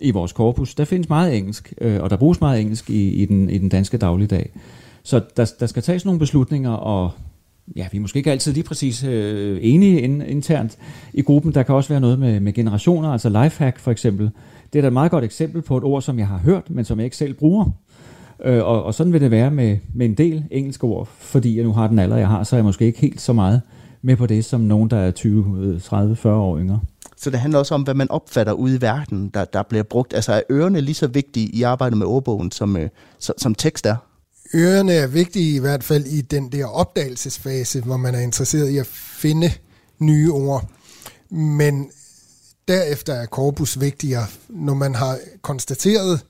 i 0.00 0.10
vores 0.10 0.32
korpus. 0.32 0.74
Der 0.74 0.84
findes 0.84 1.08
meget 1.08 1.36
engelsk, 1.36 1.72
øh, 1.80 2.02
og 2.02 2.10
der 2.10 2.16
bruges 2.16 2.40
meget 2.40 2.60
engelsk 2.60 2.90
i, 2.90 3.08
i, 3.08 3.24
den, 3.24 3.50
i 3.50 3.58
den 3.58 3.68
danske 3.68 3.96
dagligdag. 3.96 4.50
Så 5.02 5.20
der, 5.36 5.52
der 5.60 5.66
skal 5.66 5.82
tages 5.82 6.04
nogle 6.04 6.18
beslutninger, 6.18 6.70
og 6.70 7.10
ja, 7.76 7.86
vi 7.92 7.96
er 7.96 8.00
måske 8.00 8.16
ikke 8.16 8.30
altid 8.30 8.52
lige 8.52 8.64
præcis 8.64 9.04
øh, 9.04 9.58
enige 9.62 10.00
in, 10.00 10.22
internt 10.22 10.78
i 11.12 11.22
gruppen. 11.22 11.54
Der 11.54 11.62
kan 11.62 11.74
også 11.74 11.88
være 11.88 12.00
noget 12.00 12.18
med, 12.18 12.40
med 12.40 12.52
generationer, 12.52 13.08
altså 13.08 13.28
lifehack 13.28 13.78
for 13.78 13.90
eksempel. 13.90 14.30
Det 14.72 14.78
er 14.78 14.82
da 14.82 14.86
et 14.86 14.92
meget 14.92 15.10
godt 15.10 15.24
eksempel 15.24 15.62
på 15.62 15.76
et 15.76 15.84
ord, 15.84 16.02
som 16.02 16.18
jeg 16.18 16.26
har 16.26 16.38
hørt, 16.38 16.70
men 16.70 16.84
som 16.84 16.98
jeg 16.98 17.04
ikke 17.04 17.16
selv 17.16 17.34
bruger. 17.34 17.70
Øh, 18.44 18.64
og, 18.64 18.84
og 18.84 18.94
sådan 18.94 19.12
vil 19.12 19.20
det 19.20 19.30
være 19.30 19.50
med, 19.50 19.78
med 19.94 20.06
en 20.06 20.14
del 20.14 20.44
engelske 20.50 20.84
ord, 20.84 21.08
fordi 21.18 21.56
jeg 21.56 21.64
nu 21.64 21.72
har 21.72 21.86
den 21.86 21.98
alder, 21.98 22.16
jeg 22.16 22.28
har, 22.28 22.44
så 22.44 22.56
er 22.56 22.58
jeg 22.58 22.64
måske 22.64 22.84
ikke 22.84 23.00
helt 23.00 23.20
så 23.20 23.32
meget 23.32 23.60
med 24.02 24.16
på 24.16 24.26
det, 24.26 24.44
som 24.44 24.60
nogen, 24.60 24.90
der 24.90 24.96
er 24.96 25.10
20, 25.10 25.80
30, 25.80 26.16
40 26.16 26.36
år 26.36 26.58
yngre. 26.58 26.80
Så 27.22 27.30
det 27.30 27.40
handler 27.40 27.58
også 27.58 27.74
om, 27.74 27.82
hvad 27.82 27.94
man 27.94 28.10
opfatter 28.10 28.52
ude 28.52 28.76
i 28.76 28.80
verden, 28.80 29.28
der, 29.28 29.44
der 29.44 29.62
bliver 29.62 29.82
brugt. 29.82 30.14
Altså 30.14 30.32
er 30.32 30.42
ørerne 30.50 30.80
lige 30.80 30.94
så 30.94 31.06
vigtige 31.06 31.48
i 31.48 31.62
arbejdet 31.62 31.98
med 31.98 32.06
ordbogen, 32.06 32.50
som, 32.50 32.76
øh, 32.76 32.88
som, 33.18 33.34
som 33.38 33.54
tekst 33.54 33.86
er? 33.86 33.96
Ørerne 34.54 34.92
er 34.92 35.06
vigtige 35.06 35.56
i 35.56 35.58
hvert 35.58 35.84
fald 35.84 36.06
i 36.06 36.20
den 36.20 36.52
der 36.52 36.66
opdagelsesfase, 36.66 37.80
hvor 37.80 37.96
man 37.96 38.14
er 38.14 38.20
interesseret 38.20 38.68
i 38.68 38.78
at 38.78 38.86
finde 38.86 39.52
nye 39.98 40.32
ord. 40.32 40.70
Men 41.30 41.90
derefter 42.68 43.14
er 43.14 43.26
korpus 43.26 43.80
vigtigere. 43.80 44.26
Når 44.48 44.74
man 44.74 44.94
har 44.94 45.18
konstateret, 45.42 46.20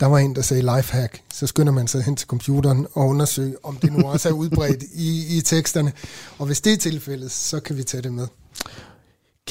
der 0.00 0.06
var 0.06 0.18
en, 0.18 0.34
der 0.34 0.42
sagde 0.42 0.62
lifehack, 0.62 1.20
så 1.32 1.46
skynder 1.46 1.72
man 1.72 1.86
sig 1.86 2.02
hen 2.02 2.16
til 2.16 2.28
computeren 2.28 2.86
og 2.92 3.06
undersøge, 3.06 3.54
om 3.62 3.76
det 3.76 3.92
nu 3.92 4.08
også 4.08 4.28
er 4.28 4.32
udbredt 4.32 4.82
i, 5.08 5.38
i 5.38 5.40
teksterne. 5.40 5.92
Og 6.38 6.46
hvis 6.46 6.60
det 6.60 6.72
er 6.72 6.76
tilfældet, 6.76 7.30
så 7.30 7.60
kan 7.60 7.76
vi 7.76 7.82
tage 7.82 8.02
det 8.02 8.12
med. 8.12 8.26